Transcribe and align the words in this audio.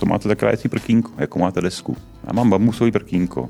co 0.00 0.06
máte 0.06 0.28
za 0.28 0.34
krájecí 0.34 0.68
prkínko, 0.68 1.10
jako 1.18 1.38
máte 1.38 1.60
desku. 1.60 1.96
Já 2.26 2.32
mám 2.32 2.50
bambusový 2.50 2.92
prkínko, 2.92 3.48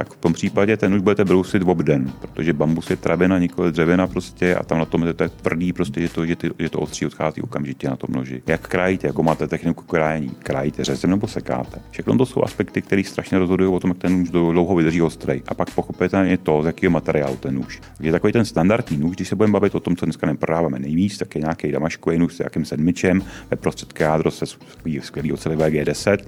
tak 0.00 0.14
v 0.14 0.16
tom 0.16 0.32
případě 0.32 0.76
ten 0.76 0.94
už 0.94 1.00
budete 1.00 1.24
brousit 1.24 1.62
obden, 1.66 2.12
protože 2.20 2.52
bambus 2.52 2.90
je 2.90 2.96
travina, 2.96 3.38
nikoli 3.38 3.72
dřevina 3.72 4.06
prostě 4.06 4.54
a 4.54 4.64
tam 4.64 4.78
na 4.78 4.84
tom 4.84 5.06
je 5.06 5.14
to 5.14 5.28
tvrdý, 5.28 5.72
prostě, 5.72 6.00
že 6.00 6.08
to, 6.08 6.26
že, 6.26 6.36
ty, 6.36 6.50
že 6.58 6.70
to 6.70 6.78
ostří 6.80 7.06
odchází 7.06 7.42
okamžitě 7.42 7.88
na 7.88 7.96
tom 7.96 8.14
noži. 8.14 8.42
Jak 8.46 8.68
krájíte, 8.68 9.06
jako 9.06 9.22
máte 9.22 9.46
techniku 9.46 9.84
krájení, 9.84 10.30
krájíte 10.30 10.84
řezem 10.84 11.10
nebo 11.10 11.26
sekáte. 11.26 11.82
Všechno 11.90 12.18
to 12.18 12.26
jsou 12.26 12.44
aspekty, 12.44 12.82
které 12.82 13.04
strašně 13.04 13.38
rozhodují 13.38 13.70
o 13.70 13.80
tom, 13.80 13.90
jak 13.90 13.98
ten 13.98 14.18
nůž 14.18 14.30
dlouho 14.30 14.74
vydrží 14.74 15.02
ostrý. 15.02 15.42
A 15.48 15.54
pak 15.54 15.70
pochopitelně 15.70 16.38
to, 16.38 16.62
z 16.62 16.66
jakého 16.66 16.90
materiálu 16.90 17.36
ten 17.36 17.54
nůž. 17.54 17.80
Je 18.00 18.12
takový 18.12 18.32
ten 18.32 18.44
standardní 18.44 18.96
nůž, 18.96 19.16
když 19.16 19.28
se 19.28 19.36
budeme 19.36 19.52
bavit 19.52 19.74
o 19.74 19.80
tom, 19.80 19.96
co 19.96 20.06
dneska 20.06 20.26
neprodáváme 20.26 20.78
nejvíc, 20.78 21.18
tak 21.18 21.34
je 21.34 21.40
nějaký 21.40 21.72
damaškový 21.72 22.18
nůž 22.18 22.34
s 22.34 22.38
nějakým 22.38 22.64
sedmičem, 22.64 23.22
ve 23.50 23.56
prostředku 23.56 24.02
jádro 24.02 24.30
se 24.30 24.46
skvělý 25.00 25.32
oceli 25.32 25.56
VG10 25.56 26.18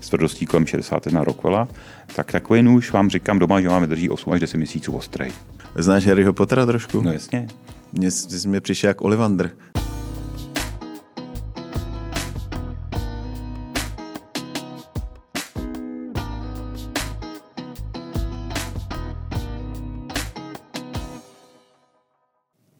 s 0.00 0.08
tvrdostí 0.08 0.46
kolem 0.46 0.66
61 0.66 1.24
Rockwella, 1.24 1.68
tak 2.16 2.32
takový 2.32 2.62
nůž 2.62 2.92
vám 2.92 3.10
říkám 3.10 3.38
doma, 3.38 3.60
že 3.60 3.68
vám 3.68 3.82
vydrží 3.82 4.10
8 4.10 4.32
až 4.32 4.40
10 4.40 4.56
měsíců 4.56 4.92
ostrý. 4.92 5.26
Znáš 5.74 6.06
Harryho 6.06 6.32
Pottera 6.32 6.66
trošku? 6.66 7.00
No 7.00 7.12
jasně. 7.12 7.48
Mně, 7.92 8.08
mě 8.46 8.60
přišel 8.60 8.88
jak 8.88 9.00
Olivander. 9.02 9.50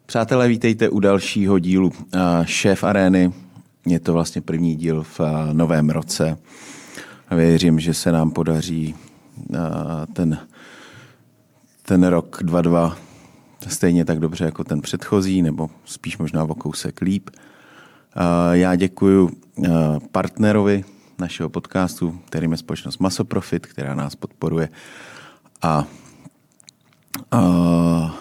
Přátelé, 0.07 0.49
vítejte 0.49 0.89
u 0.89 1.01
dalšího 1.01 1.59
dílu 1.59 1.93
Šéf 2.45 2.85
Arény. 2.85 3.33
Je 3.87 4.01
to 4.01 4.13
vlastně 4.13 4.41
první 4.41 4.77
díl 4.77 5.03
v 5.03 5.21
novém 5.53 5.91
roce. 5.91 6.39
Věřím, 7.31 7.81
že 7.81 7.95
se 7.95 8.13
nám 8.13 8.31
podaří 8.31 8.95
ten, 10.13 10.39
ten 11.83 12.05
rok 12.05 12.39
22 12.43 12.97
stejně 13.69 14.05
tak 14.05 14.19
dobře 14.19 14.45
jako 14.45 14.65
ten 14.65 14.81
předchozí, 14.81 15.43
nebo 15.43 15.71
spíš 15.85 16.19
možná 16.19 16.45
o 16.45 16.55
kousek 16.55 17.01
líp. 17.01 17.31
Já 18.53 18.77
děkuji 18.77 19.31
partnerovi 20.13 20.85
našeho 21.19 21.49
podcastu, 21.49 22.21
kterým 22.27 22.53
je 22.53 22.57
společnost 22.57 22.99
Masoprofit, 22.99 23.67
která 23.67 23.95
nás 23.95 24.17
podporuje. 24.17 24.69
A, 25.63 25.85
a 27.31 28.15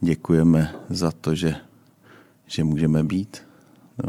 děkujeme 0.00 0.74
za 0.88 1.12
to, 1.12 1.34
že, 1.34 1.54
že 2.46 2.64
můžeme 2.64 3.04
být. 3.04 3.51
No. 4.02 4.08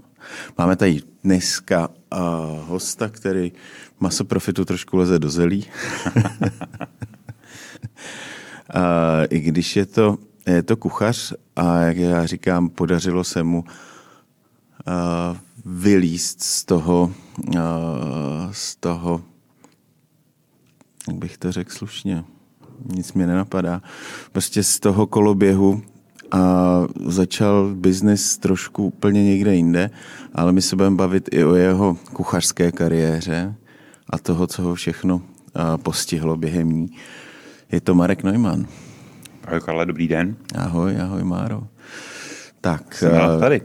Máme 0.58 0.76
tady 0.76 1.02
dneska 1.24 1.88
uh, 1.88 2.20
hosta, 2.68 3.10
který 3.10 3.52
masoprofitu 4.00 4.66
trošku 4.66 4.98
leze 4.98 5.20
do 5.20 5.30
zelí. 5.30 5.66
a, 8.74 9.24
I 9.30 9.40
když 9.40 9.76
je 9.76 9.86
to, 9.86 10.18
je 10.46 10.64
to 10.64 10.78
kuchař 10.78 11.34
a 11.56 11.80
jak 11.80 11.98
já 11.98 12.26
říkám, 12.26 12.70
podařilo 12.70 13.24
se 13.24 13.44
mu 13.44 13.64
a, 14.86 15.36
vylíst 15.66 16.44
z 16.44 16.66
toho, 16.66 17.12
a, 17.60 17.62
z 18.52 18.76
toho, 18.76 19.22
jak 21.08 21.18
bych 21.18 21.38
to 21.38 21.52
řekl 21.52 21.72
slušně, 21.72 22.24
nic 22.86 23.14
mě 23.14 23.28
nenapadá, 23.28 23.82
prostě 24.32 24.64
z 24.64 24.80
toho 24.80 25.08
koloběhu 25.08 25.82
a 26.34 26.84
začal 27.06 27.72
biznis 27.76 28.38
trošku 28.38 28.86
úplně 28.86 29.24
někde 29.24 29.56
jinde, 29.56 29.90
ale 30.36 30.52
my 30.52 30.62
se 30.62 30.76
budeme 30.76 30.96
bavit 30.96 31.30
i 31.32 31.44
o 31.44 31.56
jeho 31.56 31.98
kuchařské 32.14 32.72
kariéře 32.72 33.56
a 34.10 34.18
toho, 34.18 34.48
co 34.48 34.62
ho 34.62 34.76
všechno 34.76 35.22
postihlo 35.84 36.38
během 36.38 36.70
ní. 36.70 36.90
Je 37.72 37.82
to 37.82 37.96
Marek 37.96 38.24
Neumann. 38.24 38.66
Ahoj 39.48 39.62
Karle, 39.62 39.86
dobrý 39.86 40.08
den. 40.08 40.36
Ahoj, 40.56 41.02
ahoj 41.02 41.24
Máro. 41.24 41.64
Tak, 42.62 42.96
Jsem 42.96 43.12
tady. 43.40 43.62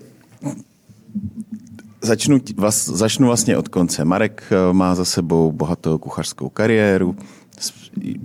Začnu, 2.03 2.41
vlast, 2.57 2.89
začnu 2.89 3.27
vlastně 3.27 3.57
od 3.57 3.69
konce. 3.69 4.05
Marek 4.05 4.43
má 4.73 4.95
za 4.95 5.05
sebou 5.05 5.53
bohatou 5.53 5.99
kuchařskou 5.99 6.49
kariéru. 6.49 7.17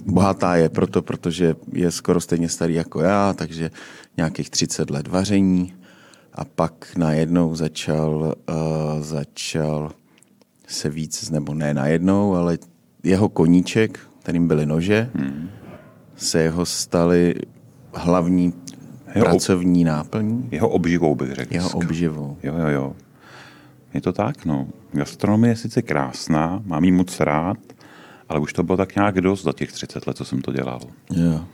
Bohatá 0.06 0.56
je 0.56 0.70
proto, 0.70 1.02
protože 1.02 1.56
je 1.74 1.92
skoro 1.92 2.22
stejně 2.22 2.50
starý 2.50 2.74
jako 2.74 3.02
já, 3.02 3.34
takže 3.34 3.72
nějakých 4.18 4.50
30 4.50 4.90
let 4.90 5.08
vaření. 5.08 5.74
A 6.34 6.46
pak 6.46 6.96
najednou 6.98 7.56
začal, 7.56 8.36
uh, 8.50 9.02
začal 9.02 9.92
se 10.68 10.90
víc, 10.90 11.30
nebo 11.30 11.54
ne 11.54 11.74
najednou, 11.74 12.36
ale 12.36 12.58
jeho 13.04 13.30
koníček, 13.30 14.00
kterým 14.20 14.48
byly 14.48 14.66
nože, 14.66 15.10
hmm. 15.16 15.50
se 16.16 16.42
jeho 16.42 16.66
staly 16.66 17.36
hlavní 17.94 18.54
jeho 19.16 19.26
pracovní 19.26 19.82
ob... 19.82 19.88
náplní. 19.88 20.48
Jeho 20.52 20.70
obživou 20.70 21.16
bych 21.16 21.32
řekl. 21.32 21.54
Jeho 21.54 21.70
obživou. 21.70 22.38
Jo, 22.44 22.54
jo, 22.58 22.68
jo. 22.68 22.96
Je 23.94 24.02
to 24.02 24.14
tak, 24.14 24.46
no. 24.46 24.68
Gastronomie 24.92 25.52
je 25.52 25.56
sice 25.56 25.82
krásná, 25.82 26.62
mám 26.66 26.84
ji 26.84 26.92
moc 26.92 27.20
rád, 27.20 27.58
ale 28.30 28.40
už 28.40 28.54
to 28.54 28.64
bylo 28.64 28.78
tak 28.78 28.96
nějak 28.96 29.22
dost 29.22 29.44
za 29.44 29.54
těch 29.54 29.72
30 29.72 30.08
let, 30.08 30.18
co 30.18 30.26
jsem 30.26 30.42
to 30.42 30.52
dělal. 30.52 30.80
Jo. 31.12 31.46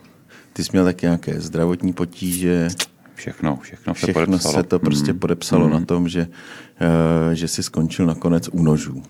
Ty 0.60 0.64
jsi 0.64 0.70
měl 0.72 0.84
taky 0.84 1.06
nějaké 1.06 1.40
zdravotní 1.40 1.92
potíže. 1.92 2.68
Všechno, 3.14 3.58
všechno, 3.62 3.94
se 3.94 3.98
všechno 3.98 4.26
podepsalo. 4.26 4.54
se 4.54 4.62
to 4.62 4.78
prostě 4.78 5.12
mm. 5.12 5.18
podepsalo 5.18 5.66
mm. 5.66 5.72
na 5.72 5.80
tom, 5.80 6.08
že, 6.08 6.26
uh, 6.26 7.32
že 7.32 7.48
jsi 7.48 7.62
skončil 7.62 8.06
nakonec 8.06 8.48
u 8.48 8.62
nožů. 8.62 9.02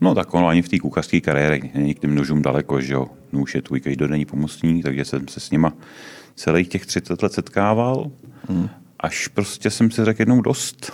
No 0.00 0.14
tak 0.14 0.34
ono 0.34 0.48
ani 0.48 0.62
v 0.62 0.68
té 0.68 0.78
kuchařské 0.78 1.20
kariéře 1.20 1.60
není 1.74 1.94
k 1.94 1.98
těm 1.98 2.14
nožům 2.14 2.42
daleko, 2.42 2.80
že 2.80 2.94
jo. 2.94 3.06
Nůž 3.32 3.54
je 3.54 3.62
tvůj 3.62 3.80
každodenní 3.80 4.24
pomocník, 4.24 4.82
takže 4.84 5.04
jsem 5.04 5.28
se 5.28 5.40
s 5.40 5.50
nima 5.50 5.72
celých 6.34 6.68
těch 6.68 6.86
30 6.86 7.22
let 7.22 7.32
setkával, 7.32 8.10
mm. 8.48 8.68
až 9.00 9.28
prostě 9.28 9.70
jsem 9.70 9.90
si 9.90 10.04
řekl 10.04 10.22
jednou 10.22 10.40
dost. 10.40 10.92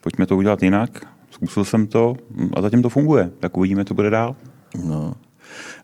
Pojďme 0.00 0.26
to 0.26 0.36
udělat 0.36 0.62
jinak. 0.62 1.06
Zkusil 1.30 1.64
jsem 1.64 1.86
to 1.86 2.16
a 2.54 2.62
zatím 2.62 2.82
to 2.82 2.88
funguje. 2.88 3.30
Tak 3.40 3.56
uvidíme, 3.56 3.84
co 3.84 3.94
bude 3.94 4.10
dál. 4.10 4.36
No. 4.84 5.14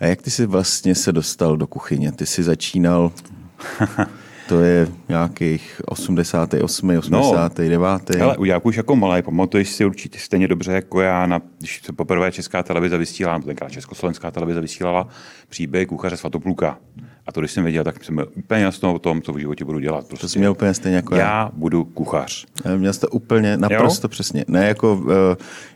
A 0.01 0.07
jak 0.07 0.23
ty 0.23 0.31
jsi 0.31 0.47
vlastně 0.47 0.95
se 0.95 1.13
dostal 1.13 1.57
do 1.57 1.67
kuchyně? 1.67 2.13
Ty 2.13 2.27
jsi 2.27 2.43
začínal 2.43 3.13
To 4.49 4.61
je 4.61 4.89
nějakých 5.09 5.81
88, 5.87 6.99
89. 6.99 7.79
No, 8.19 8.25
ale 8.25 8.37
já 8.45 8.61
už 8.63 8.77
jako 8.77 8.97
malý, 8.97 9.23
pamatuješ 9.23 9.71
si 9.71 9.85
určitě 9.85 10.19
stejně 10.19 10.49
dobře 10.49 10.73
jako 10.73 11.01
já, 11.01 11.27
na, 11.27 11.41
když 11.59 11.81
se 11.85 11.93
poprvé 11.93 12.33
Česká 12.33 12.63
televize 12.63 12.99
vysílala, 12.99 13.39
tenkrát 13.39 13.73
Československá 13.73 14.31
televize 14.31 14.61
vysílala 14.61 15.09
příběh 15.49 15.89
kuchaře 15.89 16.17
Svatopluka. 16.17 16.79
A 17.27 17.33
to, 17.33 17.41
když 17.41 17.53
jsem 17.53 17.65
věděl, 17.65 17.85
tak 17.85 18.05
jsem 18.05 18.15
byl 18.15 18.29
úplně 18.37 18.63
jasno 18.63 18.95
o 18.95 18.99
tom, 18.99 19.23
co 19.23 19.33
v 19.33 19.39
životě 19.39 19.65
budu 19.65 19.79
dělat. 19.79 20.07
Prostě. 20.07 20.25
To 20.25 20.29
jsi 20.29 20.39
měl 20.39 20.53
úplně 20.53 20.75
stejně 20.75 20.97
jako 20.97 21.15
já. 21.15 21.21
Já 21.21 21.51
budu 21.55 21.85
kuchař. 21.85 22.47
Měl 22.77 22.93
jsi 22.93 23.01
to 23.01 23.09
úplně 23.09 23.57
naprosto 23.57 24.05
jo? 24.05 24.09
přesně. 24.09 24.45
Ne 24.49 24.67
jako 24.67 24.95
uh, 24.95 25.11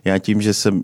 já 0.05 0.19
tím, 0.19 0.43
že 0.43 0.55
jsem 0.55 0.83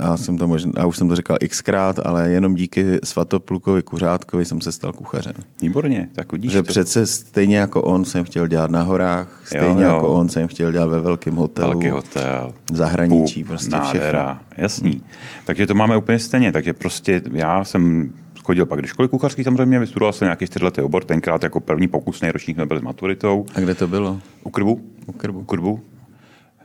já 0.00 0.16
jsem 0.16 0.38
to 0.38 0.48
možná, 0.48 0.72
já 0.76 0.86
už 0.86 0.96
jsem 0.96 1.08
to 1.08 1.16
říkal 1.16 1.36
xkrát, 1.48 1.98
ale 2.06 2.30
jenom 2.30 2.54
díky 2.54 2.98
Svatoplukovi 3.04 3.82
Kuřátkovi 3.82 4.44
jsem 4.44 4.60
se 4.60 4.72
stal 4.72 4.92
kuchařem. 4.92 5.32
Výborně, 5.62 6.08
tak 6.14 6.32
vidíš 6.32 6.52
Že 6.52 6.62
to. 6.62 6.68
přece 6.68 7.06
stejně 7.06 7.56
jako 7.56 7.82
on 7.82 8.04
jsem 8.04 8.24
chtěl 8.24 8.46
dělat 8.46 8.70
na 8.70 8.82
horách, 8.82 9.40
stejně 9.44 9.84
jo, 9.84 9.90
jo. 9.90 9.94
jako 9.94 10.08
on 10.08 10.28
jsem 10.28 10.48
chtěl 10.48 10.72
dělat 10.72 10.86
ve 10.86 11.00
velkém 11.00 11.36
hotelu. 11.36 11.70
Velký 11.70 11.88
hotel. 11.88 12.52
V 12.72 12.76
zahraničí, 12.76 13.44
Pů, 13.44 13.48
prostě 13.48 13.70
nádhera, 13.70 14.34
všechno. 14.34 14.62
Jasný. 14.62 15.02
Takže 15.44 15.66
to 15.66 15.74
máme 15.74 15.96
úplně 15.96 16.18
stejně, 16.18 16.52
takže 16.52 16.72
prostě 16.72 17.22
já 17.32 17.64
jsem 17.64 18.12
chodil 18.44 18.66
pak 18.66 18.80
do 18.82 18.86
školy 18.86 19.08
kuchařský 19.08 19.44
samozřejmě, 19.44 19.78
vystudoval 19.78 20.12
jsem 20.12 20.26
nějaký 20.26 20.46
čtyřletý 20.46 20.80
obor, 20.80 21.04
tenkrát 21.04 21.42
jako 21.42 21.60
první 21.60 21.88
pokusný 21.88 22.30
ročník 22.30 22.56
jsme 22.56 22.66
byli 22.66 22.80
s 22.80 22.82
maturitou. 22.82 23.46
A 23.54 23.60
kde 23.60 23.74
to 23.74 23.86
bylo? 23.86 24.18
U 24.44 24.50
Krbu. 24.50 24.80
U 25.06 25.12
Krbu. 25.12 25.38
U 25.40 25.44
Krbu 25.44 25.80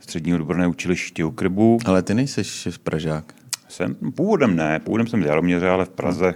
střední 0.03 0.35
odborné 0.35 0.67
učiliště 0.67 1.25
u 1.25 1.31
Krbu. 1.31 1.77
Ale 1.85 2.01
ty 2.01 2.13
nejseš 2.13 2.69
Pražák. 2.83 3.33
Jsem, 3.69 3.95
původem 4.15 4.55
ne, 4.55 4.79
původem 4.79 5.07
jsem 5.07 5.23
z 5.23 5.25
Jaroměře, 5.25 5.69
ale 5.69 5.85
v 5.85 5.89
Praze, 5.89 6.35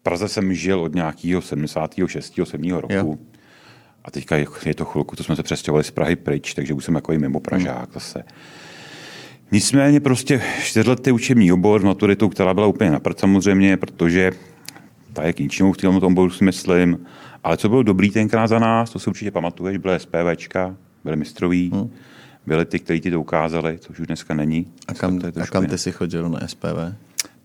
v 0.00 0.02
Praze 0.02 0.28
jsem 0.28 0.54
žil 0.54 0.80
od 0.80 0.94
nějakého 0.94 1.42
76. 1.42 2.34
7. 2.44 2.70
roku. 2.70 2.92
Jo. 2.92 3.14
A 4.04 4.10
teďka 4.10 4.36
je 4.36 4.74
to 4.74 4.84
chvilku, 4.84 5.16
to 5.16 5.24
jsme 5.24 5.36
se 5.36 5.42
přestěhovali 5.42 5.84
z 5.84 5.90
Prahy 5.90 6.16
pryč, 6.16 6.54
takže 6.54 6.74
už 6.74 6.84
jsem 6.84 6.94
jako 6.94 7.12
i 7.12 7.18
mimo 7.18 7.40
Pražák 7.40 7.76
hmm. 7.76 7.94
zase. 7.94 8.24
Nicméně 9.52 10.00
prostě 10.00 10.42
čtyřletý 10.62 11.12
učební 11.12 11.52
obor 11.52 11.80
s 11.80 11.84
maturitou, 11.84 12.28
která 12.28 12.54
byla 12.54 12.66
úplně 12.66 12.90
na 12.90 13.00
prd 13.00 13.20
samozřejmě, 13.20 13.76
protože 13.76 14.32
ta 15.12 15.22
je 15.22 15.32
k 15.32 15.38
ničemu 15.38 15.72
v 15.72 15.76
tom 15.76 15.96
oboru 15.96 16.30
si 16.30 16.44
myslím. 16.44 17.06
Ale 17.44 17.56
co 17.56 17.68
bylo 17.68 17.82
dobrý 17.82 18.10
tenkrát 18.10 18.46
za 18.46 18.58
nás, 18.58 18.90
to 18.90 18.98
si 18.98 19.10
určitě 19.10 19.30
pamatuješ, 19.30 19.78
byly 19.78 20.00
SPVčka, 20.00 20.76
byly 21.04 21.16
mistroví. 21.16 21.70
Hmm 21.74 21.90
byli 22.46 22.64
ty, 22.64 22.78
kteří 22.78 23.00
ti 23.00 23.10
to 23.10 23.20
ukázali, 23.20 23.78
což 23.78 24.00
už 24.00 24.06
dneska 24.06 24.34
není. 24.34 24.66
A 24.88 24.94
kam, 24.94 25.20
a 25.42 25.46
kam 25.46 25.66
ty 25.66 25.78
jsi 25.78 25.92
chodil 25.92 26.28
na 26.28 26.48
SPV? 26.48 26.94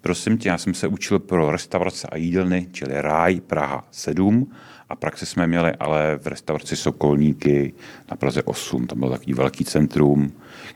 Prosím 0.01 0.38
tě, 0.38 0.50
já 0.50 0.57
jsem 0.57 0.74
se 0.74 0.88
učil 0.88 1.19
pro 1.19 1.51
restaurace 1.51 2.07
a 2.07 2.18
jídelny, 2.18 2.68
čili 2.71 3.01
Ráj 3.01 3.39
Praha 3.39 3.88
7 3.92 4.51
a 4.89 4.95
praxi 4.95 5.25
jsme 5.25 5.48
měli 5.48 5.71
ale 5.80 6.19
v 6.21 6.27
restauraci 6.27 6.75
Sokolníky 6.75 7.74
na 8.12 8.18
Praze 8.18 8.44
8. 8.44 8.88
Tam 8.88 9.00
byl 9.00 9.09
takový 9.09 9.33
velký 9.33 9.65
centrum. 9.65 10.31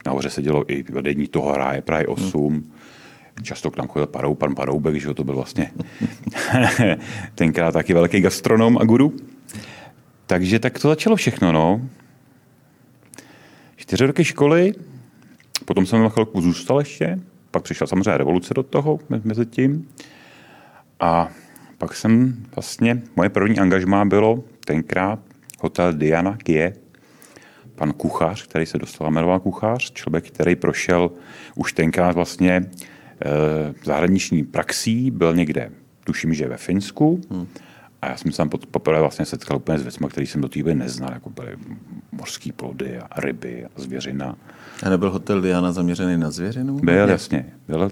Nahoře 0.05 0.29
se 0.29 0.41
dělo 0.41 0.71
i 0.71 0.83
vedení 0.83 1.27
toho 1.27 1.57
ráje 1.57 1.81
Prahy 1.81 2.05
8. 2.05 2.53
Hmm. 2.53 2.71
Často 3.41 3.71
k 3.71 3.77
nám 3.77 3.87
chodil 3.87 4.07
Parou, 4.07 4.35
pan 4.35 4.55
Paroubek, 4.55 4.95
že 4.95 5.13
to 5.13 5.23
byl 5.23 5.35
vlastně 5.35 5.71
tenkrát 7.35 7.71
taky 7.71 7.93
velký 7.93 8.21
gastronom 8.21 8.77
a 8.77 8.83
guru. 8.83 9.13
Takže 10.25 10.59
tak 10.59 10.79
to 10.79 10.87
začalo 10.87 11.15
všechno, 11.15 11.51
no. 11.51 11.81
Čtyři 13.85 14.05
roky 14.05 14.23
školy, 14.23 14.73
potom 15.65 15.85
jsem 15.85 16.03
na 16.03 16.09
chvilku 16.09 16.41
zůstal 16.41 16.79
ještě, 16.79 17.19
pak 17.51 17.63
přišla 17.63 17.87
samozřejmě 17.87 18.17
revoluce 18.17 18.53
do 18.53 18.63
toho 18.63 18.99
mezi 19.23 19.45
tím. 19.45 19.87
A 20.99 21.29
pak 21.77 21.95
jsem 21.95 22.35
vlastně, 22.55 23.01
moje 23.15 23.29
první 23.29 23.59
angažmá 23.59 24.05
bylo 24.05 24.43
tenkrát 24.65 25.19
hotel 25.59 25.93
Diana 25.93 26.37
Kie, 26.37 26.73
pan 27.75 27.93
kuchař, 27.93 28.43
který 28.43 28.65
se 28.65 28.77
dostal 28.77 29.11
jmenoval 29.11 29.39
kuchař, 29.39 29.91
člověk, 29.91 30.27
který 30.27 30.55
prošel 30.55 31.11
už 31.55 31.73
tenkrát 31.73 32.15
vlastně 32.15 32.51
e, 32.55 32.65
zahraniční 33.83 34.43
praxí, 34.43 35.11
byl 35.11 35.35
někde, 35.35 35.71
tuším, 36.03 36.33
že 36.33 36.47
ve 36.47 36.57
Finsku, 36.57 37.21
hmm. 37.31 37.47
A 38.01 38.07
já 38.07 38.17
jsem 38.17 38.31
se 38.31 38.37
tam 38.37 38.49
poprvé 38.49 38.99
vlastně 39.01 39.25
setkal 39.25 39.57
úplně 39.57 39.79
s 39.79 39.81
věcmi, 39.81 40.07
které 40.07 40.27
jsem 40.27 40.41
do 40.41 40.49
té 40.49 40.59
doby 40.59 40.75
neznal, 40.75 41.13
jako 41.13 41.29
byly 41.29 41.57
mořské 42.11 42.51
plody 42.51 42.97
a 42.97 43.21
ryby 43.21 43.65
a 43.65 43.81
zvěřina. 43.81 44.35
A 44.83 44.89
nebyl 44.89 45.11
hotel 45.11 45.41
Diana 45.41 45.71
zaměřený 45.71 46.17
na 46.17 46.31
zvěřinu? 46.31 46.79
Byl, 46.79 47.09
jasně. 47.09 47.45
Byl, 47.67 47.89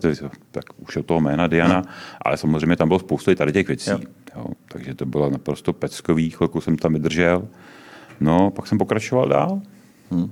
tak 0.51 0.63
už 0.77 0.97
od 0.97 1.05
toho 1.05 1.21
jména 1.21 1.47
Diana, 1.47 1.75
no. 1.75 1.91
ale 2.21 2.37
samozřejmě 2.37 2.75
tam 2.75 2.87
bylo 2.87 2.99
spoustu 2.99 3.31
i 3.31 3.35
tady 3.35 3.51
těch 3.51 3.67
věcí. 3.67 3.89
Jo. 3.89 3.99
Jo, 4.35 4.45
takže 4.67 4.93
to 4.93 5.05
bylo 5.05 5.29
naprosto 5.29 5.73
peckový, 5.73 6.29
chvilku 6.29 6.61
jsem 6.61 6.77
tam 6.77 6.93
vydržel. 6.93 7.47
No, 8.19 8.51
pak 8.51 8.67
jsem 8.67 8.77
pokračoval 8.77 9.29
dál. 9.29 9.61
Hmm. 10.11 10.31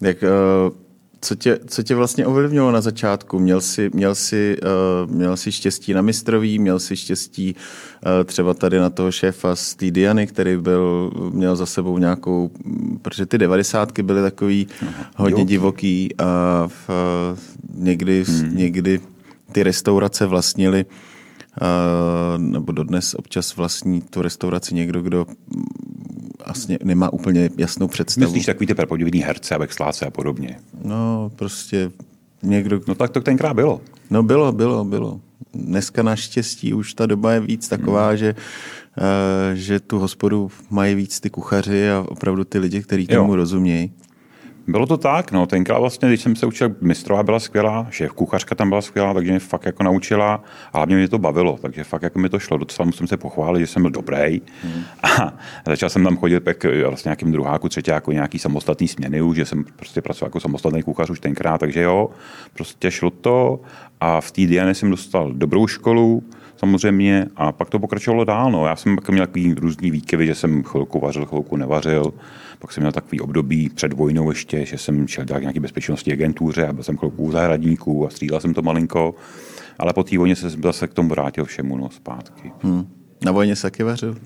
Jak, 0.00 0.22
uh, 0.22 0.76
co 1.24 1.34
tě, 1.34 1.58
co 1.66 1.82
tě 1.82 1.94
vlastně 1.94 2.26
ovlivnilo 2.26 2.70
na 2.70 2.80
začátku? 2.80 3.38
Měl 3.38 3.60
jsi, 3.60 3.90
měl 3.94 4.14
jsi, 4.14 4.56
uh, 5.06 5.10
měl 5.10 5.36
jsi 5.36 5.52
štěstí 5.52 5.94
na 5.94 6.02
mistrový, 6.02 6.58
měl 6.58 6.78
jsi 6.78 6.96
štěstí 6.96 7.54
uh, 7.54 8.24
třeba 8.24 8.54
tady 8.54 8.78
na 8.78 8.90
toho 8.90 9.12
šéfa 9.12 9.56
z 9.56 9.74
té 9.74 9.90
Diany, 9.90 10.26
který 10.26 10.56
byl, 10.56 11.10
měl 11.32 11.56
za 11.56 11.66
sebou 11.66 11.98
nějakou, 11.98 12.50
protože 13.02 13.26
ty 13.26 13.38
devadesátky 13.38 14.02
byly 14.02 14.22
takový 14.22 14.66
Aha, 14.82 15.10
hodně 15.16 15.42
jo. 15.42 15.46
divoký 15.46 16.14
a 16.18 16.24
v, 16.68 16.88
uh, 16.88 17.38
někdy, 17.84 18.24
hmm. 18.28 18.56
někdy 18.56 19.00
ty 19.52 19.62
restaurace 19.62 20.26
vlastnili 20.26 20.84
Uh, 20.84 21.13
nebo 22.36 22.72
dodnes 22.72 23.14
občas 23.14 23.56
vlastní 23.56 24.02
tu 24.02 24.22
restauraci 24.22 24.74
někdo, 24.74 25.02
kdo 25.02 25.26
vlastně 26.46 26.78
nemá 26.84 27.12
úplně 27.12 27.50
jasnou 27.56 27.88
představu. 27.88 28.26
Myslíš 28.26 28.46
takový 28.46 28.66
ty 28.66 28.74
prapodivný 28.74 29.20
herce 29.20 29.54
a 29.54 29.58
Vexláce 29.58 30.06
a 30.06 30.10
podobně? 30.10 30.58
No, 30.84 31.30
prostě 31.36 31.90
někdo... 32.42 32.80
No 32.88 32.94
tak 32.94 33.10
to 33.10 33.20
tenkrát 33.20 33.54
bylo. 33.54 33.80
No 34.10 34.22
bylo, 34.22 34.52
bylo, 34.52 34.84
bylo. 34.84 35.20
Dneska 35.54 36.02
naštěstí 36.02 36.74
už 36.74 36.94
ta 36.94 37.06
doba 37.06 37.32
je 37.32 37.40
víc 37.40 37.68
taková, 37.68 38.08
hmm. 38.08 38.16
že, 38.16 38.34
uh, 38.34 39.54
že 39.54 39.80
tu 39.80 39.98
hospodu 39.98 40.50
mají 40.70 40.94
víc 40.94 41.20
ty 41.20 41.30
kuchaři 41.30 41.90
a 41.90 42.04
opravdu 42.08 42.44
ty 42.44 42.58
lidi, 42.58 42.82
kteří 42.82 43.06
tomu 43.06 43.36
rozumějí. 43.36 43.92
Bylo 44.66 44.86
to 44.86 44.96
tak, 44.96 45.32
no, 45.32 45.46
tenkrát 45.46 45.78
vlastně, 45.78 46.08
když 46.08 46.20
jsem 46.20 46.36
se 46.36 46.46
učil, 46.46 46.74
mistrová 46.80 47.22
byla 47.22 47.40
skvělá, 47.40 47.86
šéf 47.90 48.12
kuchařka 48.12 48.54
tam 48.54 48.68
byla 48.68 48.82
skvělá, 48.82 49.14
takže 49.14 49.30
mě 49.30 49.40
fakt 49.40 49.66
jako 49.66 49.82
naučila 49.82 50.44
a 50.72 50.78
hlavně 50.78 50.96
mě 50.96 51.08
to 51.08 51.18
bavilo, 51.18 51.58
takže 51.62 51.84
fakt 51.84 52.02
jako 52.02 52.18
mi 52.18 52.28
to 52.28 52.38
šlo, 52.38 52.56
docela 52.56 52.86
musím 52.86 53.06
se 53.06 53.16
pochválit, 53.16 53.60
že 53.60 53.66
jsem 53.66 53.82
byl 53.82 53.90
dobrý 53.90 54.42
hmm. 54.62 54.82
a 55.02 55.34
začal 55.66 55.90
jsem 55.90 56.04
tam 56.04 56.16
chodit 56.16 56.40
pak 56.40 56.64
eh, 56.64 56.86
vlastně 56.86 57.08
nějakým 57.08 57.32
druháku, 57.32 57.68
třetíku, 57.68 58.12
nějaký 58.12 58.38
samostatný 58.38 58.88
směny 58.88 59.22
už, 59.22 59.36
že 59.36 59.44
jsem 59.44 59.64
prostě 59.76 60.02
pracoval 60.02 60.28
jako 60.28 60.40
samostatný 60.40 60.82
kuchař 60.82 61.10
už 61.10 61.20
tenkrát, 61.20 61.58
takže 61.58 61.82
jo, 61.82 62.10
prostě 62.52 62.90
šlo 62.90 63.10
to 63.10 63.60
a 64.00 64.20
v 64.20 64.30
té 64.30 64.46
Diane 64.46 64.74
jsem 64.74 64.90
dostal 64.90 65.32
dobrou 65.32 65.66
školu, 65.66 66.22
samozřejmě 66.56 67.26
a 67.36 67.52
pak 67.52 67.70
to 67.70 67.78
pokračovalo 67.78 68.24
dál. 68.24 68.52
No. 68.52 68.66
Já 68.66 68.76
jsem 68.76 68.96
měl 69.10 69.26
takový 69.26 69.54
různý 69.54 69.90
výkyvy, 69.90 70.26
že 70.26 70.34
jsem 70.34 70.62
chvilku 70.62 71.00
vařil, 71.00 71.26
chvilku 71.26 71.56
nevařil. 71.56 72.14
Pak 72.64 72.72
jsem 72.72 72.82
měl 72.82 72.92
takový 72.92 73.20
období 73.20 73.68
před 73.68 73.92
vojnou 73.92 74.30
ještě, 74.30 74.66
že 74.66 74.78
jsem 74.78 75.08
šel 75.08 75.24
dělat 75.24 75.40
nějaké 75.40 75.60
bezpečnostní 75.60 76.12
agentuře 76.12 76.66
a 76.66 76.72
byl 76.72 76.82
jsem 76.82 76.96
chvilku 76.96 77.22
u 77.22 77.32
zahradníků 77.32 78.06
a 78.06 78.10
střílel 78.10 78.40
jsem 78.40 78.54
to 78.54 78.62
malinko. 78.62 79.14
Ale 79.78 79.92
po 79.92 80.04
té 80.04 80.18
vojně 80.18 80.36
se 80.36 80.50
zase 80.50 80.88
k 80.88 80.94
tomu 80.94 81.08
vrátil 81.08 81.44
všemu 81.44 81.76
no, 81.76 81.90
zpátky. 81.90 82.52
Hmm. 82.62 82.86
Na 83.24 83.32
vojně 83.32 83.56
se 83.56 83.62
taky 83.62 83.82
vařil? 83.82 84.16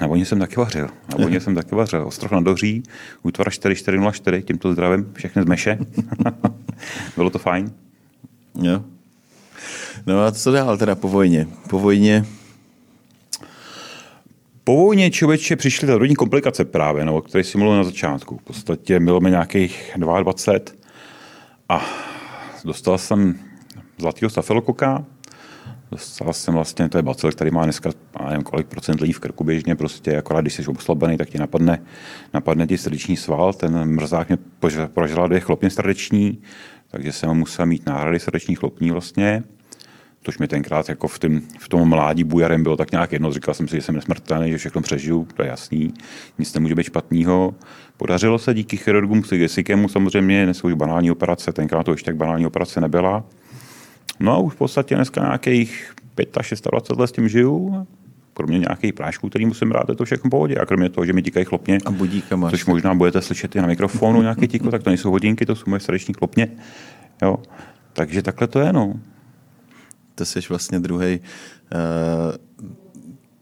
Na 0.00 0.06
vojně 0.06 0.26
jsem 0.26 0.38
taky 0.38 0.56
vařil. 0.56 0.88
Na 1.08 1.24
vojně 1.24 1.40
jsem 1.40 1.54
taky 1.54 1.74
vařil. 1.74 2.06
Ostrov 2.06 2.32
na 2.32 2.40
Doří, 2.40 2.82
útvar 3.22 3.50
4404, 3.50 4.42
tímto 4.42 4.72
zdravím 4.72 5.12
všechny 5.12 5.42
z 5.42 5.46
Meše. 5.46 5.78
Bylo 7.16 7.30
to 7.30 7.38
fajn. 7.38 7.72
Jo. 8.62 8.84
No 10.06 10.24
a 10.24 10.32
co 10.32 10.52
dál 10.52 10.78
teda 10.78 10.94
po 10.94 11.08
vojně? 11.08 11.46
Po 11.68 11.78
vojně 11.78 12.24
po 14.70 14.76
vojně 14.76 15.10
člověče 15.10 15.56
přišly 15.56 15.86
ta 15.86 15.98
rodní 15.98 16.16
komplikace 16.16 16.64
právě, 16.64 17.04
no, 17.04 17.16
o 17.16 17.20
které 17.20 17.44
si 17.44 17.58
mluvil 17.58 17.76
na 17.76 17.84
začátku. 17.84 18.38
V 18.38 18.42
podstatě 18.42 19.00
bylo 19.00 19.20
mi 19.20 19.30
nějakých 19.30 19.92
22 19.96 20.62
a 21.68 21.86
dostal 22.64 22.98
jsem 22.98 23.38
zlatého 23.98 24.30
stafilokoka, 24.30 25.04
Dostal 25.90 26.32
jsem 26.32 26.54
vlastně, 26.54 26.88
to 26.88 26.98
je 26.98 27.02
bacil, 27.02 27.32
který 27.32 27.50
má 27.50 27.64
dneska, 27.64 27.90
nevím 28.28 28.42
kolik 28.42 28.66
procent 28.66 29.00
lidí 29.00 29.12
v 29.12 29.20
krku 29.20 29.44
běžně, 29.44 29.74
prostě 29.74 30.16
akorát 30.16 30.40
když 30.40 30.54
jsi 30.54 30.66
oslabený, 30.66 31.16
tak 31.16 31.28
ti 31.28 31.38
napadne, 31.38 31.82
napadne 32.34 32.66
ti 32.66 32.78
srdeční 32.78 33.16
sval, 33.16 33.52
ten 33.52 33.84
mrzák 33.84 34.28
mě 34.28 34.38
prožila 34.94 35.26
dvě 35.26 35.40
chlopně 35.40 35.70
srdeční, 35.70 36.38
takže 36.90 37.12
jsem 37.12 37.34
musel 37.34 37.66
mít 37.66 37.86
náhrady 37.86 38.20
srdečních 38.20 38.58
chlopní 38.58 38.90
vlastně 38.90 39.42
což 40.22 40.38
mi 40.38 40.48
tenkrát 40.48 40.88
jako 40.88 41.08
v, 41.08 41.18
tým, 41.18 41.48
v 41.58 41.68
tom 41.68 41.88
mládí 41.88 42.24
bujarem 42.24 42.62
bylo 42.62 42.76
tak 42.76 42.92
nějak 42.92 43.12
jedno. 43.12 43.32
Říkal 43.32 43.54
jsem 43.54 43.68
si, 43.68 43.76
že 43.76 43.82
jsem 43.82 43.94
nesmrtelný, 43.94 44.50
že 44.50 44.58
všechno 44.58 44.82
přežiju, 44.82 45.28
to 45.34 45.42
je 45.42 45.48
jasný, 45.48 45.94
nic 46.38 46.54
nemůže 46.54 46.74
být 46.74 46.84
špatného. 46.84 47.54
Podařilo 47.96 48.38
se 48.38 48.54
díky 48.54 48.76
chirurgům 48.76 49.24
Sigesikemu 49.24 49.88
samozřejmě, 49.88 50.44
dneska 50.44 50.68
už 50.68 50.74
banální 50.74 51.10
operace, 51.10 51.52
tenkrát 51.52 51.82
to 51.82 51.92
ještě 51.92 52.10
tak 52.10 52.16
banální 52.16 52.46
operace 52.46 52.80
nebyla. 52.80 53.24
No 54.20 54.32
a 54.32 54.38
už 54.38 54.54
v 54.54 54.56
podstatě 54.56 54.94
dneska 54.94 55.20
nějakých 55.20 55.92
25 56.30 56.98
let 56.98 57.06
s 57.06 57.12
tím 57.12 57.28
žiju 57.28 57.86
kromě 58.34 58.58
nějakých 58.58 58.92
prášků, 58.92 59.28
který 59.28 59.46
musím 59.46 59.68
brát, 59.68 59.88
je 59.88 59.94
to 59.94 60.04
všechno 60.04 60.30
pohodě. 60.30 60.56
A 60.56 60.66
kromě 60.66 60.88
toho, 60.88 61.06
že 61.06 61.12
mi 61.12 61.22
tikají 61.22 61.46
chlopně, 61.46 61.78
a 61.84 61.90
budíkama. 61.90 62.50
což 62.50 62.66
možná 62.66 62.94
budete 62.94 63.22
slyšet 63.22 63.56
i 63.56 63.60
na 63.60 63.66
mikrofonu 63.66 64.22
nějaký 64.22 64.48
tiko, 64.48 64.70
tak 64.70 64.82
to 64.82 64.90
nejsou 64.90 65.10
hodinky, 65.10 65.46
to 65.46 65.56
jsou 65.56 65.64
moje 65.70 65.80
srdeční 65.80 66.14
chlopně. 66.14 66.48
Jo. 67.22 67.38
Takže 67.92 68.22
takhle 68.22 68.46
to 68.48 68.60
je, 68.60 68.72
no 68.72 68.94
to 70.20 70.24
jsi 70.24 70.40
vlastně 70.48 70.80
druhý. 70.80 71.20
Uh, 71.74 72.34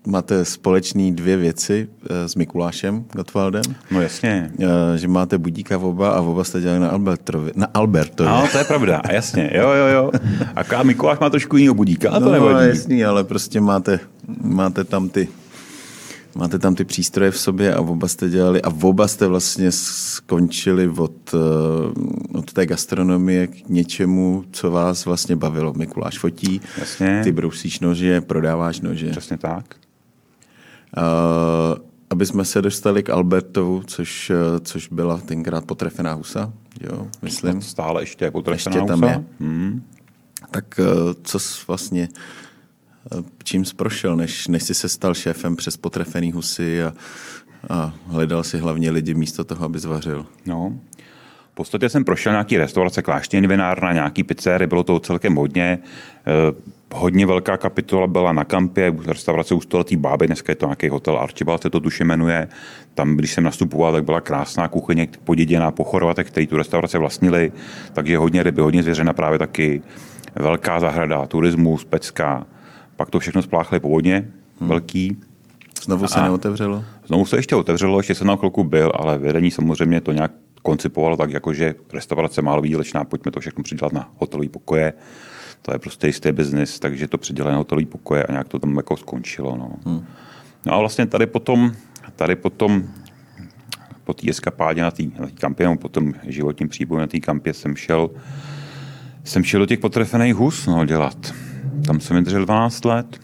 máte 0.07 0.45
společný 0.45 1.13
dvě 1.13 1.37
věci 1.37 1.89
uh, 1.89 2.17
s 2.27 2.35
Mikulášem 2.35 3.05
Gottwaldem. 3.13 3.63
No 3.91 4.03
jasně. 4.03 4.51
Uh, 4.59 4.67
že 4.97 5.09
máte 5.09 5.39
budíka 5.39 5.77
v 5.77 5.85
oba 5.85 6.11
a 6.11 6.21
oba 6.21 6.45
jste 6.45 6.61
dělali 6.61 6.81
na 6.81 6.89
Albertovi. 6.89 7.53
Na 7.55 7.67
Albertovi. 7.75 8.31
No, 8.31 8.49
to 8.53 8.59
je 8.59 8.65
pravda. 8.65 8.97
A 9.05 9.13
jasně, 9.13 9.51
jo, 9.55 9.71
jo, 9.71 9.87
jo. 9.87 10.11
A 10.79 10.83
Mikuláš 10.83 11.19
má 11.19 11.31
trošku 11.31 11.57
jiného 11.57 11.75
budíka, 11.75 12.11
a 12.11 12.21
to 12.21 12.27
no, 12.27 12.33
nevadí. 12.33 12.69
jasný, 12.69 13.05
ale 13.05 13.25
prostě 13.25 13.61
máte, 13.61 14.01
máte 14.43 14.85
tam 14.85 15.09
ty 15.09 15.29
máte 16.39 16.59
tam 16.59 16.75
ty 16.75 16.85
přístroje 16.85 17.31
v 17.31 17.39
sobě 17.39 17.75
a 17.75 17.81
oba 17.81 18.09
jste 18.09 18.29
dělali 18.29 18.63
a 18.63 18.69
oba 18.83 19.09
jste 19.09 19.27
vlastně 19.27 19.73
skončili 19.73 20.89
od, 20.89 21.35
eh, 21.35 22.39
od 22.39 22.53
té 22.53 22.67
gastronomie 22.67 23.47
k 23.47 23.69
něčemu, 23.69 24.45
co 24.53 24.71
vás 24.71 25.05
vlastně 25.05 25.37
bavilo. 25.37 25.73
Mikuláš 25.73 26.19
fotí, 26.19 26.61
Jasně. 26.79 27.21
ty 27.25 27.33
brousíš 27.33 27.81
nože, 27.81 28.21
prodáváš 28.21 28.81
nože. 28.81 29.11
Přesně 29.11 29.39
tak. 29.39 29.77
Uh, 30.97 31.79
aby 32.11 32.27
jsme 32.27 32.45
se 32.45 32.63
dostali 32.63 33.03
k 33.03 33.11
Albertovu, 33.11 33.83
což, 33.87 34.31
eh, 34.31 34.61
což 34.61 34.89
byla 34.89 35.19
tenkrát 35.19 35.65
potrefená 35.65 36.13
husa, 36.13 36.53
jo, 36.81 37.09
myslím. 37.23 37.63
Stále 37.63 38.03
ještě 38.03 38.25
je 38.25 38.31
potrefená 38.31 38.77
ještě 38.77 38.89
tam 38.89 39.01
husa. 39.01 39.13
Je. 39.13 39.25
Hmm. 39.41 39.83
Tak 40.51 40.81
co 41.23 41.39
jsi 41.39 41.65
vlastně 41.69 42.09
čím 43.45 43.65
jsi 43.65 43.75
prošel, 43.75 44.17
než, 44.17 44.49
než 44.49 44.63
jsi 44.63 44.75
se 44.75 44.89
stal 44.89 45.15
šéfem 45.15 45.57
přes 45.57 45.77
potrefený 45.77 46.33
husy 46.33 46.83
a, 46.83 46.93
a 47.71 47.95
hledal 48.07 48.45
si 48.45 48.59
hlavně 48.59 48.91
lidi 48.91 49.15
místo 49.15 49.45
toho, 49.45 49.65
aby 49.65 49.79
zvařil? 49.79 50.27
No, 50.47 50.79
v 51.53 51.55
podstatě 51.55 51.89
jsem 51.89 52.05
prošel 52.05 52.33
nějaký 52.33 52.57
restaurace, 52.57 53.03
kláštění 53.03 53.47
vinárna, 53.47 53.93
nějaký 53.93 54.23
pizzery, 54.23 54.67
bylo 54.67 54.83
to 54.83 55.01
celkem 55.01 55.35
hodně. 55.35 55.79
Eh, 56.27 56.79
hodně 56.95 57.27
velká 57.27 57.57
kapitola 57.57 58.07
byla 58.07 58.33
na 58.33 58.45
kampě, 58.45 58.95
restaurace 59.07 59.55
u 59.55 59.61
stoletý 59.61 59.97
báby, 59.97 60.27
dneska 60.27 60.53
je 60.53 60.57
to 60.57 60.67
nějaký 60.67 60.89
hotel 60.89 61.19
Archibald, 61.19 61.63
se 61.63 61.71
to 61.71 61.81
tuše 61.81 62.05
jmenuje. 62.05 62.49
Tam, 62.95 63.17
když 63.17 63.33
jsem 63.33 63.45
nastupoval, 63.45 63.93
tak 63.93 64.05
byla 64.05 64.21
krásná 64.21 64.69
kuchyně 64.69 65.09
poděděná 65.25 65.71
po 65.71 65.85
Chorvatech, 65.85 66.27
který 66.27 66.47
tu 66.47 66.57
restauraci 66.57 66.99
vlastnili, 66.99 67.53
takže 67.93 68.19
hodně 68.19 68.43
ryby, 68.43 68.61
hodně 68.61 68.83
zvěřena 68.83 69.13
právě 69.13 69.39
taky 69.39 69.83
velká 70.35 70.81
zahrada, 70.81 71.27
turismus, 71.27 71.85
pecka. 71.85 72.47
Pak 72.99 73.11
to 73.11 73.19
všechno 73.19 73.43
spláchli 73.43 73.81
povodně, 73.81 74.29
hmm. 74.61 74.69
velký. 74.69 75.17
Znovu 75.83 76.07
se 76.07 76.21
a 76.21 76.23
neotevřelo? 76.23 76.85
Znovu 77.07 77.27
se 77.27 77.37
ještě 77.37 77.57
otevřelo, 77.57 77.99
ještě 77.99 78.15
jsem 78.15 78.27
na 78.27 78.37
chvilku 78.37 78.65
byl, 78.65 78.93
ale 78.95 79.19
vedení 79.19 79.51
samozřejmě 79.51 80.01
to 80.01 80.13
nějak 80.13 80.33
koncipovalo 80.63 81.17
tak, 81.17 81.31
jako 81.31 81.55
že 81.55 81.75
restaurace 81.93 82.43
málo 82.43 82.63
výdělečná, 82.63 83.05
pojďme 83.05 83.31
to 83.33 83.41
všechno 83.41 83.65
přidělat 83.65 83.93
na 83.93 84.11
hotelové 84.17 84.49
pokoje. 84.49 84.93
To 85.63 85.73
je 85.73 85.79
prostě 85.79 86.07
jistý 86.07 86.33
biznis, 86.33 86.79
takže 86.79 87.09
to 87.09 87.19
přidělali 87.19 87.53
na 87.53 87.59
hotelové 87.59 87.87
pokoje 87.87 88.25
a 88.25 88.33
nějak 88.33 88.49
to 88.49 88.59
tam 88.59 88.77
jako 88.77 88.97
skončilo. 88.97 89.57
No. 89.57 89.71
Hmm. 89.87 90.07
no 90.67 90.75
a 90.75 90.79
vlastně 90.79 91.07
tady 91.07 91.27
potom, 91.27 91.73
tady 92.17 92.37
potom 92.37 92.85
po 94.05 94.15
té 94.15 94.31
eskapádě 94.31 94.83
na 94.83 94.91
té 94.91 95.03
kampě, 95.41 95.69
nebo 95.69 95.81
po 95.81 95.89
tom 95.89 96.15
životním 96.27 96.69
příboji 96.69 97.01
na 97.01 97.07
té 97.07 97.21
kampě 97.21 97.55
jsem 97.55 97.77
šel, 97.77 98.11
jsem 99.25 99.45
šel 99.45 99.61
do 99.61 99.67
těch 99.67 99.79
potrefených 99.79 100.35
hus 100.35 100.67
no, 100.67 100.85
dělat. 100.85 101.35
Tam 101.89 102.01
jsem 102.01 102.17
vydržel 102.17 102.45
12 102.45 102.85
let. 102.85 103.21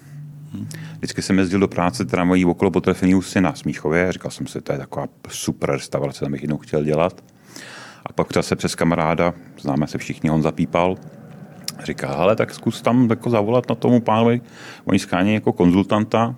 Vždycky 0.97 1.23
jsem 1.23 1.39
jezdil 1.39 1.61
do 1.61 1.69
práce 1.69 2.05
tramvají 2.05 2.45
okolo 2.45 2.71
potrefený 2.71 3.13
husy 3.13 3.41
na 3.41 3.55
Smíchově. 3.55 4.13
Říkal 4.13 4.31
jsem 4.31 4.47
si, 4.47 4.61
to 4.61 4.73
je 4.73 4.79
taková 4.79 5.07
super 5.29 5.71
restaurace, 5.71 6.21
tam 6.21 6.33
bych 6.33 6.43
jednou 6.43 6.59
chtěl 6.59 6.85
dělat. 6.85 7.25
A 8.07 8.13
pak 8.13 8.29
se 8.41 8.57
přes 8.57 8.75
kamaráda, 8.75 9.35
známe 9.61 9.87
se 9.87 9.99
všichni, 9.99 10.31
on 10.31 10.43
zapípal, 10.43 10.97
říká, 11.85 12.09
ale 12.09 12.37
tak 12.37 12.55
zkus 12.55 12.83
tam 12.83 13.11
jako 13.11 13.31
zavolat 13.31 13.69
na 13.69 13.75
tomu 13.75 14.01
pánovi, 14.01 14.41
oni 14.85 14.99
schání 14.99 15.35
jako 15.35 15.53
konzultanta. 15.53 16.35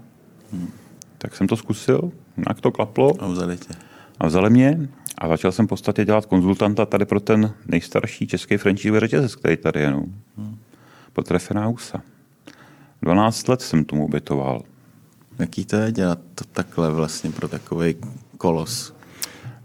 Hmm. 0.52 0.70
Tak 1.18 1.36
jsem 1.36 1.46
to 1.46 1.56
zkusil, 1.56 2.12
jak 2.48 2.60
to 2.60 2.72
klaplo. 2.72 3.12
A 3.18 3.26
vzali 3.26 3.56
tě. 3.56 3.74
A 4.20 4.26
vzali 4.26 4.50
mě 4.50 4.88
a 5.18 5.28
začal 5.28 5.52
jsem 5.52 5.66
v 5.66 5.68
podstatě 5.68 6.04
dělat 6.04 6.26
konzultanta 6.26 6.86
tady 6.86 7.04
pro 7.04 7.20
ten 7.20 7.54
nejstarší 7.66 8.26
český 8.26 8.56
franchise 8.56 9.00
řetězec, 9.00 9.36
který 9.36 9.56
tady 9.56 9.80
je. 9.80 9.90
No. 9.90 10.04
Hmm. 10.36 10.58
Potrefená 11.12 11.66
husa. 11.66 12.02
12 13.02 13.48
let 13.48 13.62
jsem 13.62 13.84
tomu 13.84 14.04
ubytoval. 14.04 14.62
Jaký 15.38 15.64
to 15.64 15.76
je 15.76 15.92
dělat 15.92 16.18
to 16.34 16.44
takhle 16.44 16.90
vlastně 16.90 17.30
pro 17.30 17.48
takový 17.48 17.94
kolos? 18.38 18.94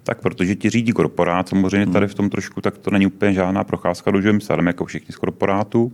Tak 0.04 0.22
protože 0.22 0.56
ti 0.56 0.70
řídí 0.70 0.92
korporát, 0.92 1.50
samozřejmě 1.50 1.88
tady 1.88 2.08
v 2.08 2.14
tom 2.14 2.30
trošku, 2.30 2.62
tak 2.62 2.78
to 2.78 2.92
není 2.92 3.08
úplně 3.08 3.34
žádná 3.34 3.64
procházka 3.64 4.12
dužím 4.12 4.42
sadem, 4.42 4.68
jako 4.68 4.86
všichni 4.86 5.14
z 5.14 5.18
korporátu, 5.18 5.94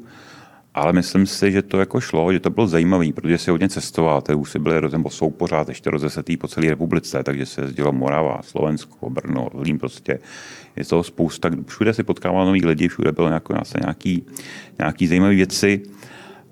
ale 0.73 0.93
myslím 0.93 1.25
si, 1.25 1.51
že 1.51 1.61
to 1.61 1.79
jako 1.79 2.01
šlo, 2.01 2.33
že 2.33 2.39
to 2.39 2.49
bylo 2.49 2.67
zajímavé, 2.67 3.13
protože 3.13 3.37
si 3.37 3.51
hodně 3.51 3.69
cestoval, 3.69 4.21
ty 4.21 4.33
už 4.33 4.51
si 4.51 4.59
byly, 4.59 4.91
nebo 4.91 5.09
jsou 5.09 5.29
pořád 5.29 5.69
ještě 5.69 5.89
rozesetý 5.89 6.37
po 6.37 6.47
celé 6.47 6.69
republice, 6.69 7.23
takže 7.23 7.45
se 7.45 7.61
jezdilo 7.61 7.91
Morava, 7.91 8.39
Slovensko, 8.41 9.09
Brno, 9.09 9.49
Lím 9.61 9.79
prostě. 9.79 10.19
Je 10.75 10.85
toho 10.85 11.03
spousta, 11.03 11.49
všude 11.67 11.93
si 11.93 12.03
potkával 12.03 12.45
nový 12.45 12.65
lidi, 12.65 12.87
všude 12.87 13.11
bylo 13.11 13.29
nějaký, 13.29 13.53
nějaký, 13.83 14.25
nějaký 14.79 15.07
zajímavé 15.07 15.35
věci. 15.35 15.81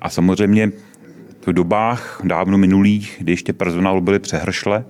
A 0.05 0.09
samozřejmě 0.09 0.71
v 1.47 1.53
dobách 1.53 2.21
dávno 2.23 2.57
minulých, 2.57 3.15
kdy 3.19 3.31
ještě 3.31 3.53
personálu 3.53 4.01
byly 4.01 4.19
přehršle, 4.19 4.85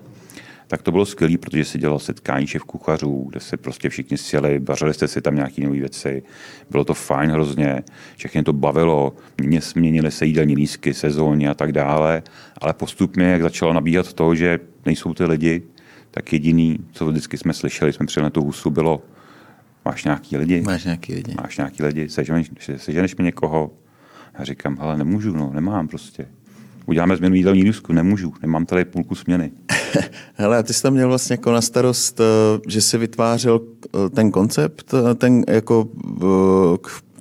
tak 0.67 0.81
to 0.81 0.91
bylo 0.91 1.05
skvělé, 1.05 1.38
protože 1.38 1.65
se 1.65 1.77
dělalo 1.77 2.00
setkání 2.00 2.48
šéf 2.48 2.62
kuchařů, 2.63 3.27
kde 3.29 3.39
se 3.39 3.57
prostě 3.57 3.89
všichni 3.89 4.17
sjeli, 4.17 4.60
vařili 4.60 4.93
jste 4.93 5.07
si 5.07 5.22
tam 5.22 5.36
nějaké 5.36 5.62
nové 5.62 5.79
věci. 5.79 6.24
Bylo 6.69 6.84
to 6.84 6.93
fajn 6.93 7.31
hrozně, 7.31 7.84
všechny 8.17 8.43
to 8.43 8.53
bavilo, 8.53 9.15
mě 9.41 9.62
změnily 9.62 10.12
se 10.12 10.25
jídelní 10.25 10.55
lísky, 10.55 10.93
sezóny 10.93 11.48
a 11.48 11.53
tak 11.53 11.72
dále, 11.72 12.24
ale 12.62 12.74
postupně, 12.74 13.25
jak 13.25 13.41
začalo 13.41 13.74
nabíhat 13.74 14.13
to, 14.13 14.36
že 14.36 14.60
nejsou 14.86 15.13
ty 15.13 15.25
lidi, 15.25 15.63
tak 16.12 16.34
jediný, 16.34 16.79
co 16.91 17.05
vždycky 17.05 17.38
jsme 17.38 17.53
slyšeli, 17.53 17.93
jsme 17.93 18.05
přijeli 18.05 18.24
na 18.24 18.29
tu 18.29 18.43
husu, 18.43 18.69
bylo 18.69 19.01
máš 19.86 20.03
nějaký 20.03 20.38
lidi? 20.38 20.62
Máš 20.62 20.84
nějaký 20.84 21.13
lidi. 21.15 21.36
Máš 21.41 21.57
nějaký 21.57 21.84
lidi, 21.84 22.10
seženeš, 22.10 22.51
seženeš 22.77 23.15
mi 23.15 23.24
někoho? 23.24 23.72
A 24.38 24.44
říkám, 24.44 24.77
ale 24.80 24.98
nemůžu, 24.98 25.36
no, 25.36 25.51
nemám 25.54 25.88
prostě 25.88 26.27
uděláme 26.86 27.18
změnu 27.18 27.36
jídelní 27.36 27.63
lístku, 27.63 27.94
nemůžu, 27.94 28.34
nemám 28.42 28.65
tady 28.65 28.86
půlku 28.86 29.15
směny. 29.15 29.51
Hele, 30.34 30.63
ty 30.63 30.74
jsi 30.74 30.82
tam 30.82 30.94
měl 30.94 31.08
vlastně 31.08 31.34
jako 31.34 31.51
na 31.51 31.62
starost, 31.62 32.20
eh, 32.20 32.24
že 32.68 32.82
si 32.82 32.98
vytvářel 32.98 33.62
eh, 33.86 34.10
ten 34.10 34.32
koncept, 34.32 34.94
eh, 34.94 35.15
ten 35.15 35.44
jako 35.48 35.88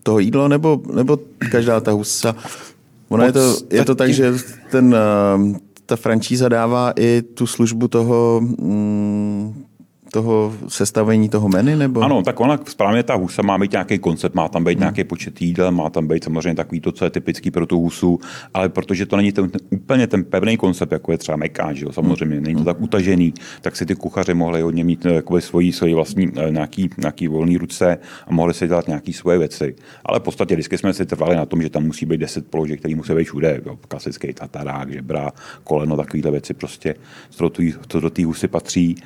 toho 0.03 0.19
jídlo, 0.19 0.49
nebo, 0.49 0.83
nebo 0.95 1.19
každá 1.51 1.81
ta 1.81 1.93
husa? 1.93 2.37
Ono 3.09 3.25
je 3.25 3.33
to, 3.33 3.57
je 3.71 3.85
to 3.85 3.95
tak, 3.95 4.11
že 4.11 4.33
ten, 4.71 4.97
ta 5.87 5.97
franšíza 5.97 6.49
dává 6.49 6.93
i 6.97 7.23
tu 7.23 7.47
službu 7.47 7.89
toho, 7.89 8.41
mm, 8.41 9.65
toho 10.15 10.55
sestavení 10.69 11.29
toho 11.29 11.49
menu? 11.49 11.77
Nebo? 11.77 12.01
Ano, 12.01 12.23
tak 12.23 12.41
ona 12.41 12.59
správně 12.67 13.03
ta 13.03 13.15
husa 13.15 13.43
má 13.43 13.59
být 13.59 13.73
nějaký 13.73 13.99
koncept, 13.99 14.35
má 14.35 14.49
tam 14.49 14.65
být 14.65 14.79
hmm. 14.79 14.81
nějaký 14.81 15.05
počet 15.05 15.43
jídel, 15.43 15.73
má 15.73 15.91
tam 15.91 16.09
být 16.09 16.25
samozřejmě 16.25 16.55
takový 16.55 16.81
to, 16.81 16.93
co 16.93 17.05
je 17.05 17.11
typický 17.11 17.51
pro 17.51 17.67
tu 17.67 17.81
husu, 17.81 18.19
ale 18.55 18.69
protože 18.69 19.07
to 19.07 19.17
není 19.17 19.33
ten, 19.33 19.51
ten 19.51 19.61
úplně 19.71 20.07
ten 20.07 20.25
pevný 20.25 20.57
koncept, 20.57 20.93
jako 20.93 21.13
je 21.13 21.19
třeba 21.19 21.37
mekáč, 21.37 21.81
jo, 21.81 21.93
samozřejmě, 21.93 22.41
není 22.41 22.55
to 22.55 22.59
hmm. 22.59 22.65
tak 22.65 22.81
utažený, 22.81 23.35
tak 23.61 23.77
si 23.77 23.87
ty 23.87 23.95
kuchaři 23.95 24.35
mohli 24.35 24.63
hodně 24.63 24.85
mít 24.85 25.07
eh, 25.07 25.15
jakoby 25.15 25.41
svoji, 25.43 25.73
svoji 25.73 25.95
vlastní 25.95 26.31
eh, 26.37 26.51
nějaký, 26.51 26.91
nějaký 26.99 27.29
volný 27.29 27.57
ruce 27.57 27.99
a 28.27 28.33
mohli 28.33 28.55
si 28.55 28.67
dělat 28.67 28.87
nějaké 28.87 29.13
svoje 29.13 29.39
věci. 29.39 29.75
Ale 30.07 30.21
v 30.21 30.23
podstatě 30.23 30.55
vždycky 30.55 30.79
jsme 30.79 30.95
si 30.95 31.07
trvali 31.07 31.37
na 31.37 31.47
tom, 31.47 31.63
že 31.63 31.71
tam 31.71 31.83
musí 31.83 32.07
být 32.07 32.21
10 32.21 32.47
položek, 32.47 32.79
které 32.79 32.95
musí 32.95 33.15
být 33.15 33.25
všude, 33.25 33.61
jo, 33.67 33.79
klasický 33.89 34.33
tatarák, 34.33 34.93
žebra, 34.93 35.33
koleno, 35.65 35.97
takovéhle 35.97 36.31
věci 36.31 36.55
prostě, 36.55 36.95
co 37.89 38.01
do 38.01 38.11
té 38.11 38.25
husy 38.25 38.49
patří. 38.49 38.97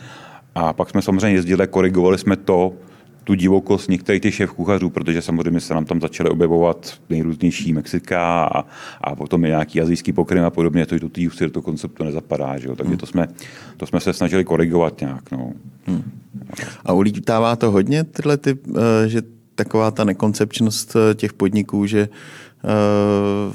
A 0.58 0.72
pak 0.72 0.90
jsme 0.90 1.02
samozřejmě 1.02 1.36
jezdili, 1.36 1.66
korigovali 1.66 2.18
jsme 2.18 2.36
to, 2.36 2.72
tu 3.24 3.34
divokost 3.34 3.90
některých 3.90 4.22
těch 4.22 4.34
šéf 4.34 4.52
kuchařů, 4.52 4.90
protože 4.90 5.22
samozřejmě 5.22 5.60
se 5.60 5.74
nám 5.74 5.84
tam 5.84 6.00
začaly 6.00 6.30
objevovat 6.30 6.94
nejrůznější 7.10 7.72
Mexika 7.72 8.44
a, 8.44 8.64
a 9.00 9.16
potom 9.16 9.44
i 9.44 9.48
nějaký 9.48 9.80
azijský 9.80 10.12
pokrym 10.12 10.44
a 10.44 10.50
podobně, 10.50 10.86
to 10.86 10.94
i 10.94 11.00
do 11.00 11.08
té 11.08 11.20
do 11.48 11.62
konceptu 11.62 12.04
nezapadá, 12.04 12.58
že 12.58 12.68
jo? 12.68 12.76
takže 12.76 12.88
hmm. 12.88 12.98
to, 12.98 13.06
jsme, 13.06 13.28
to 13.76 13.86
jsme 13.86 14.00
se 14.00 14.12
snažili 14.12 14.44
korigovat 14.44 15.00
nějak. 15.00 15.30
No. 15.32 15.52
Hmm. 15.86 16.10
A 16.84 16.92
ulítává 16.92 17.56
to 17.56 17.70
hodně 17.70 18.04
tyhle 18.04 18.36
ty, 18.36 18.58
eh, 18.76 19.08
že 19.08 19.22
taková 19.54 19.90
ta 19.90 20.04
nekoncepčnost 20.04 20.96
eh, 20.96 21.14
těch 21.14 21.32
podniků, 21.32 21.86
že 21.86 22.08
uh, 22.64 23.54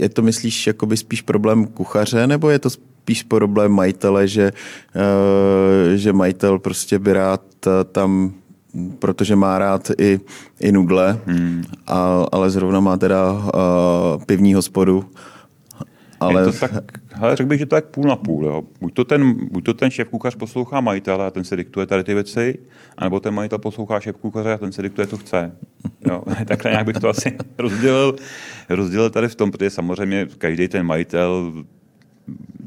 je 0.00 0.08
to, 0.08 0.22
myslíš, 0.22 0.66
jakoby 0.66 0.96
spíš 0.96 1.22
problém 1.22 1.66
kuchaře, 1.66 2.26
nebo 2.26 2.50
je 2.50 2.58
to 2.58 2.70
spíš 3.02 3.22
problém 3.22 3.72
majitele, 3.72 4.28
že, 4.28 4.52
uh, 4.94 5.94
že 5.94 6.12
majitel 6.12 6.58
prostě 6.58 6.98
by 6.98 7.12
rád 7.12 7.42
uh, 7.66 7.72
tam 7.92 8.32
protože 8.98 9.36
má 9.36 9.58
rád 9.58 9.90
i, 9.98 10.20
i 10.60 10.72
nudle, 10.72 11.20
hmm. 11.26 11.64
a, 11.86 12.24
ale 12.32 12.50
zrovna 12.50 12.80
má 12.80 12.96
teda 12.96 13.32
uh, 13.32 14.24
pivní 14.26 14.54
hospodu. 14.54 15.04
Ale... 16.20 16.40
Je 16.40 16.52
to 16.52 16.58
tak, 16.58 16.72
hele, 17.10 17.36
řekl 17.36 17.48
bych, 17.48 17.58
že 17.58 17.66
to 17.66 17.76
je 17.76 17.82
půl 17.82 18.04
na 18.04 18.16
půl. 18.16 18.44
Jo. 18.44 18.62
Buď, 18.80 18.94
to 18.94 19.04
ten, 19.04 19.48
buď 19.50 19.64
to 19.64 19.74
ten 19.74 19.90
šéf 19.90 20.08
kuchař 20.08 20.34
poslouchá 20.34 20.80
majitele 20.80 21.26
a 21.26 21.30
ten 21.30 21.44
se 21.44 21.56
diktuje 21.56 21.86
tady 21.86 22.04
ty 22.04 22.14
věci, 22.14 22.58
anebo 22.96 23.20
ten 23.20 23.34
majitel 23.34 23.58
poslouchá 23.58 24.00
šéf 24.00 24.16
kuchaře 24.16 24.52
a 24.52 24.58
ten 24.58 24.72
se 24.72 24.82
diktuje, 24.82 25.06
co 25.06 25.16
chce. 25.16 25.52
Jo. 26.08 26.22
Takhle 26.46 26.70
nějak 26.70 26.86
bych 26.86 26.96
to 26.96 27.08
asi 27.08 27.36
rozdělil, 27.58 28.16
rozdělil 28.68 29.10
tady 29.10 29.28
v 29.28 29.34
tom, 29.34 29.50
protože 29.50 29.70
samozřejmě 29.70 30.26
každý 30.38 30.68
ten 30.68 30.86
majitel 30.86 31.52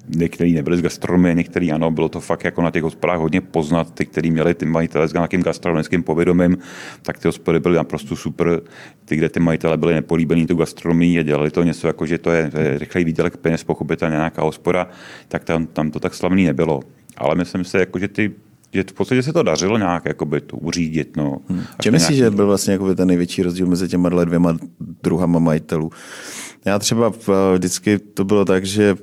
některý 0.07 0.53
nebyli 0.53 0.77
z 0.77 0.81
gastronomie, 0.81 1.35
některý 1.35 1.71
ano, 1.71 1.91
bylo 1.91 2.09
to 2.09 2.19
fakt 2.19 2.43
jako 2.43 2.61
na 2.61 2.71
těch 2.71 2.83
hospodách 2.83 3.19
hodně 3.19 3.41
poznat, 3.41 3.93
ty, 3.93 4.05
kteří 4.05 4.31
měli 4.31 4.53
ty 4.53 4.65
majitele 4.65 5.07
s 5.07 5.13
nějakým 5.13 5.43
gastronomickým 5.43 6.03
povědomím, 6.03 6.57
tak 7.01 7.19
ty 7.19 7.27
hospody 7.27 7.59
byly 7.59 7.75
naprosto 7.75 8.15
super. 8.15 8.61
Ty, 9.05 9.15
kde 9.15 9.29
ty 9.29 9.39
majitele 9.39 9.77
byli 9.77 9.93
nepolíbení 9.93 10.47
tu 10.47 10.55
gastronomii 10.55 11.19
a 11.19 11.23
dělali 11.23 11.51
to 11.51 11.63
něco 11.63 11.87
jako, 11.87 12.05
že 12.05 12.17
to 12.17 12.31
je, 12.31 12.51
rychlej 12.77 13.03
výdělek 13.03 13.37
peněz, 13.37 13.63
pochopitelně 13.63 14.15
nějaká 14.15 14.41
hospoda, 14.41 14.87
tak 15.27 15.43
tam, 15.43 15.65
tam 15.65 15.91
to 15.91 15.99
tak 15.99 16.13
slavný 16.13 16.45
nebylo. 16.45 16.79
Ale 17.17 17.35
myslím 17.35 17.63
si, 17.63 17.77
jako, 17.77 17.99
že 17.99 18.07
ty 18.07 18.31
že 18.73 18.83
v 18.83 18.93
podstatě 18.93 19.23
se 19.23 19.33
to 19.33 19.43
dařilo 19.43 19.77
nějak 19.77 20.05
jakoby, 20.05 20.41
to 20.41 20.57
uřídit. 20.57 21.17
No, 21.17 21.37
hmm. 21.49 21.61
Čím 21.81 21.91
myslíš, 21.91 22.17
nějaký... 22.17 22.33
že 22.33 22.35
byl 22.35 22.47
vlastně 22.47 22.73
jakoby, 22.73 22.95
ten 22.95 23.07
největší 23.07 23.43
rozdíl 23.43 23.67
mezi 23.67 23.87
těma 23.87 24.09
dvěma 24.09 24.57
druhama 25.03 25.39
majitelů? 25.39 25.91
Já 26.65 26.79
třeba 26.79 27.13
vždycky 27.53 27.99
to 27.99 28.23
bylo 28.23 28.45
tak, 28.45 28.65
že 28.65 28.95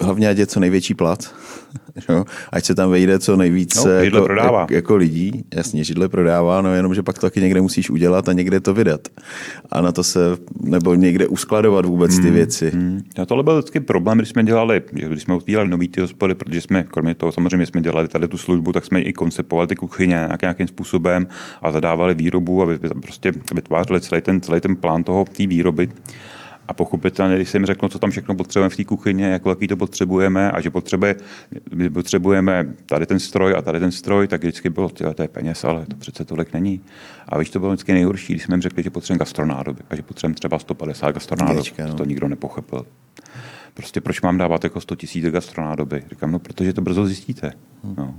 hlavně 0.00 0.28
ať 0.28 0.38
je 0.38 0.46
co 0.46 0.60
největší 0.60 0.94
plat, 0.94 1.34
jo? 2.08 2.24
ať 2.52 2.64
se 2.64 2.74
tam 2.74 2.90
vejde 2.90 3.18
co 3.18 3.36
nejvíce 3.36 3.88
no, 3.88 4.04
jako, 4.04 4.22
prodává. 4.22 4.60
Jak, 4.60 4.70
jako 4.70 4.96
lidí. 4.96 5.44
Jasně, 5.54 5.84
židle 5.84 6.08
prodává, 6.08 6.62
no 6.62 6.74
jenom, 6.74 6.94
že 6.94 7.02
pak 7.02 7.18
to 7.18 7.26
taky 7.26 7.40
někde 7.40 7.60
musíš 7.60 7.90
udělat 7.90 8.28
a 8.28 8.32
někde 8.32 8.60
to 8.60 8.74
vydat. 8.74 9.08
A 9.70 9.80
na 9.80 9.92
to 9.92 10.04
se, 10.04 10.20
nebo 10.60 10.94
někde 10.94 11.26
uskladovat 11.26 11.84
vůbec 11.84 12.16
ty 12.16 12.22
hmm, 12.22 12.34
věci. 12.34 12.70
Hmm. 12.70 13.02
A 13.22 13.26
tohle 13.26 13.44
byl 13.44 13.58
vždycky 13.58 13.80
problém, 13.80 14.18
když 14.18 14.28
jsme 14.28 14.44
dělali, 14.44 14.82
když 14.92 15.22
jsme 15.22 15.34
otvírali 15.34 15.68
nový 15.68 15.88
ty 15.88 16.00
hospody, 16.00 16.34
protože 16.34 16.60
jsme, 16.60 16.82
kromě 16.82 17.14
toho 17.14 17.32
samozřejmě 17.32 17.66
jsme 17.66 17.80
dělali 17.80 18.08
tady 18.08 18.28
tu 18.28 18.38
službu, 18.38 18.72
tak 18.72 18.84
jsme 18.84 19.00
i 19.00 19.12
koncepovali 19.12 19.68
ty 19.68 19.76
kuchyně 19.76 20.14
nějak, 20.14 20.42
nějakým 20.42 20.68
způsobem 20.68 21.26
a 21.62 21.72
zadávali 21.72 22.14
výrobu 22.14 22.62
a 22.62 22.66
prostě 23.02 23.32
vytvářeli 23.54 24.00
celý 24.00 24.22
ten, 24.22 24.40
celý 24.40 24.60
ten 24.60 24.76
plán 24.76 25.04
toho 25.04 25.24
té 25.36 25.46
výroby. 25.46 25.88
A 26.68 26.74
pochopitelně, 26.74 27.36
když 27.36 27.48
jsem 27.48 27.66
řekl, 27.66 27.88
co 27.88 27.98
tam 27.98 28.10
všechno 28.10 28.34
potřebujeme 28.34 28.70
v 28.70 28.76
té 28.76 28.84
kuchyni, 28.84 29.22
jak 29.22 29.44
velký 29.44 29.68
to 29.68 29.76
potřebujeme 29.76 30.50
a 30.50 30.60
že 30.60 30.70
potřebuje, 30.70 31.16
my 31.74 31.90
potřebujeme 31.90 32.74
tady 32.86 33.06
ten 33.06 33.18
stroj 33.18 33.54
a 33.58 33.62
tady 33.62 33.80
ten 33.80 33.92
stroj, 33.92 34.28
tak 34.28 34.40
vždycky 34.40 34.70
bylo, 34.70 34.88
tyhle, 34.88 35.14
to 35.14 35.22
je 35.22 35.28
peněz, 35.28 35.64
ale 35.64 35.86
to 35.86 35.96
přece 35.96 36.24
tolik 36.24 36.52
není. 36.52 36.80
A 37.28 37.38
víš, 37.38 37.50
to 37.50 37.60
bylo 37.60 37.72
vždycky 37.72 37.92
nejhorší, 37.92 38.32
když 38.32 38.42
jsme 38.42 38.54
jim 38.54 38.62
řekli, 38.62 38.82
že 38.82 38.90
potřebujeme 38.90 39.18
gastronádoby 39.18 39.82
a 39.90 39.96
že 39.96 40.02
potřebujeme 40.02 40.34
třeba 40.34 40.58
150 40.58 41.12
gastronádob. 41.12 41.66
No. 41.78 41.94
To 41.94 42.04
nikdo 42.04 42.28
nepochopil. 42.28 42.86
Prostě 43.74 44.00
proč 44.00 44.20
mám 44.20 44.38
dávat 44.38 44.64
jako 44.64 44.80
100 44.80 44.96
000 45.16 45.30
gastronádoby? 45.30 46.02
Říkám, 46.10 46.32
no 46.32 46.38
protože 46.38 46.72
to 46.72 46.80
brzo 46.80 47.06
zjistíte. 47.06 47.52
No. 47.96 48.14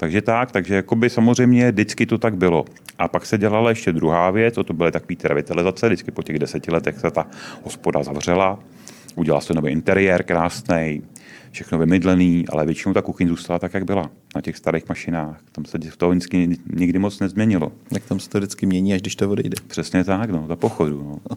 Takže 0.00 0.22
tak, 0.22 0.52
takže 0.52 0.74
jakoby 0.74 1.10
samozřejmě 1.10 1.72
vždycky 1.72 2.06
to 2.06 2.18
tak 2.18 2.36
bylo. 2.36 2.64
A 2.98 3.08
pak 3.08 3.26
se 3.26 3.38
dělala 3.38 3.70
ještě 3.70 3.92
druhá 3.92 4.30
věc, 4.30 4.54
to 4.64 4.72
byly 4.72 4.92
takové 4.92 5.16
ty 5.16 5.28
revitalizace, 5.28 5.86
vždycky 5.86 6.10
po 6.10 6.22
těch 6.22 6.38
deseti 6.38 6.70
letech 6.70 6.98
se 6.98 7.10
ta 7.10 7.26
hospoda 7.62 8.02
zavřela, 8.02 8.58
udělal 9.14 9.40
se 9.40 9.54
nový 9.54 9.72
interiér 9.72 10.22
krásný, 10.22 11.02
všechno 11.50 11.78
vymydlený, 11.78 12.44
ale 12.48 12.66
většinou 12.66 12.94
ta 12.94 13.02
kuchyň 13.02 13.28
zůstala 13.28 13.58
tak, 13.58 13.74
jak 13.74 13.84
byla 13.84 14.10
na 14.34 14.40
těch 14.40 14.56
starých 14.56 14.88
mašinách. 14.88 15.40
Tam 15.52 15.64
se 15.64 15.78
to 15.96 16.10
vždycky 16.10 16.58
nikdy 16.74 16.98
moc 16.98 17.20
nezměnilo. 17.20 17.72
Jak 17.92 18.04
tam 18.04 18.20
se 18.20 18.30
to 18.30 18.38
vždycky 18.38 18.66
mění, 18.66 18.94
až 18.94 19.00
když 19.00 19.16
to 19.16 19.30
odejde. 19.30 19.54
Přesně 19.66 20.04
tak, 20.04 20.30
no, 20.30 20.44
za 20.48 20.56
pochodu. 20.56 21.20
No. 21.30 21.36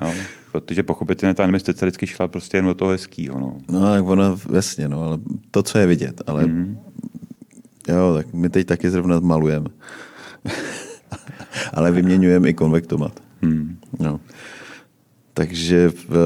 no, 0.00 0.12
protože 0.52 0.82
pochopitelně 0.82 1.34
ta 1.34 1.44
investice 1.44 1.86
vždycky 1.86 2.06
šla 2.06 2.28
prostě 2.28 2.56
jen 2.56 2.64
do 2.64 2.74
toho 2.74 2.90
hezkýho. 2.90 3.40
No, 3.40 3.56
no 3.70 3.80
tak 3.80 4.04
ono, 4.04 4.38
jasně, 4.54 4.88
no, 4.88 5.02
ale 5.02 5.18
to, 5.50 5.62
co 5.62 5.78
je 5.78 5.86
vidět, 5.86 6.22
ale 6.26 6.46
mm. 6.46 6.78
Jo, 7.88 8.14
tak 8.14 8.34
my 8.34 8.48
teď 8.48 8.66
taky 8.66 8.90
zrovna 8.90 9.20
malujeme. 9.20 9.68
ale 11.72 11.92
vyměňujeme 11.92 12.48
i 12.48 12.54
konvektomat. 12.54 13.20
Mm. 13.42 13.76
No. 13.98 14.20
Takže 15.34 15.92
v, 16.08 16.16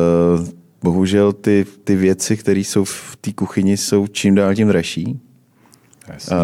bohužel 0.82 1.32
ty, 1.32 1.66
ty 1.84 1.96
věci, 1.96 2.36
které 2.36 2.60
jsou 2.60 2.84
v 2.84 3.16
té 3.20 3.32
kuchyni, 3.32 3.76
jsou 3.76 4.06
čím 4.06 4.34
dál 4.34 4.54
tím 4.54 4.68
dražší. 4.68 5.20
Jasně. 6.08 6.36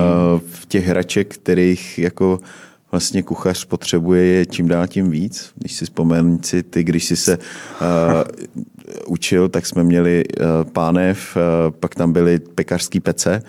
V 0.47 0.67
těch 0.67 0.87
hraček, 0.87 1.35
kterých 1.35 1.99
jako 1.99 2.41
vlastně 2.91 3.23
kuchař 3.23 3.65
potřebuje 3.65 4.25
je 4.25 4.47
čím 4.47 4.69
dál 4.69 4.87
tím 4.87 5.11
víc. 5.11 5.53
Když 5.55 5.73
si 5.73 5.85
vzpomenu 5.85 6.39
si 6.43 6.63
ty, 6.63 6.85
když 6.85 7.05
jsi 7.05 7.17
se 7.17 7.39
uh, 7.39 8.65
učil, 9.07 9.49
tak 9.49 9.67
jsme 9.67 9.85
měli 9.85 10.25
uh, 10.27 10.71
pánev, 10.71 11.37
uh, 11.37 11.75
pak 11.81 11.95
tam 11.95 12.13
byly 12.13 12.39
pekařský 12.39 13.01
pece, 13.01 13.43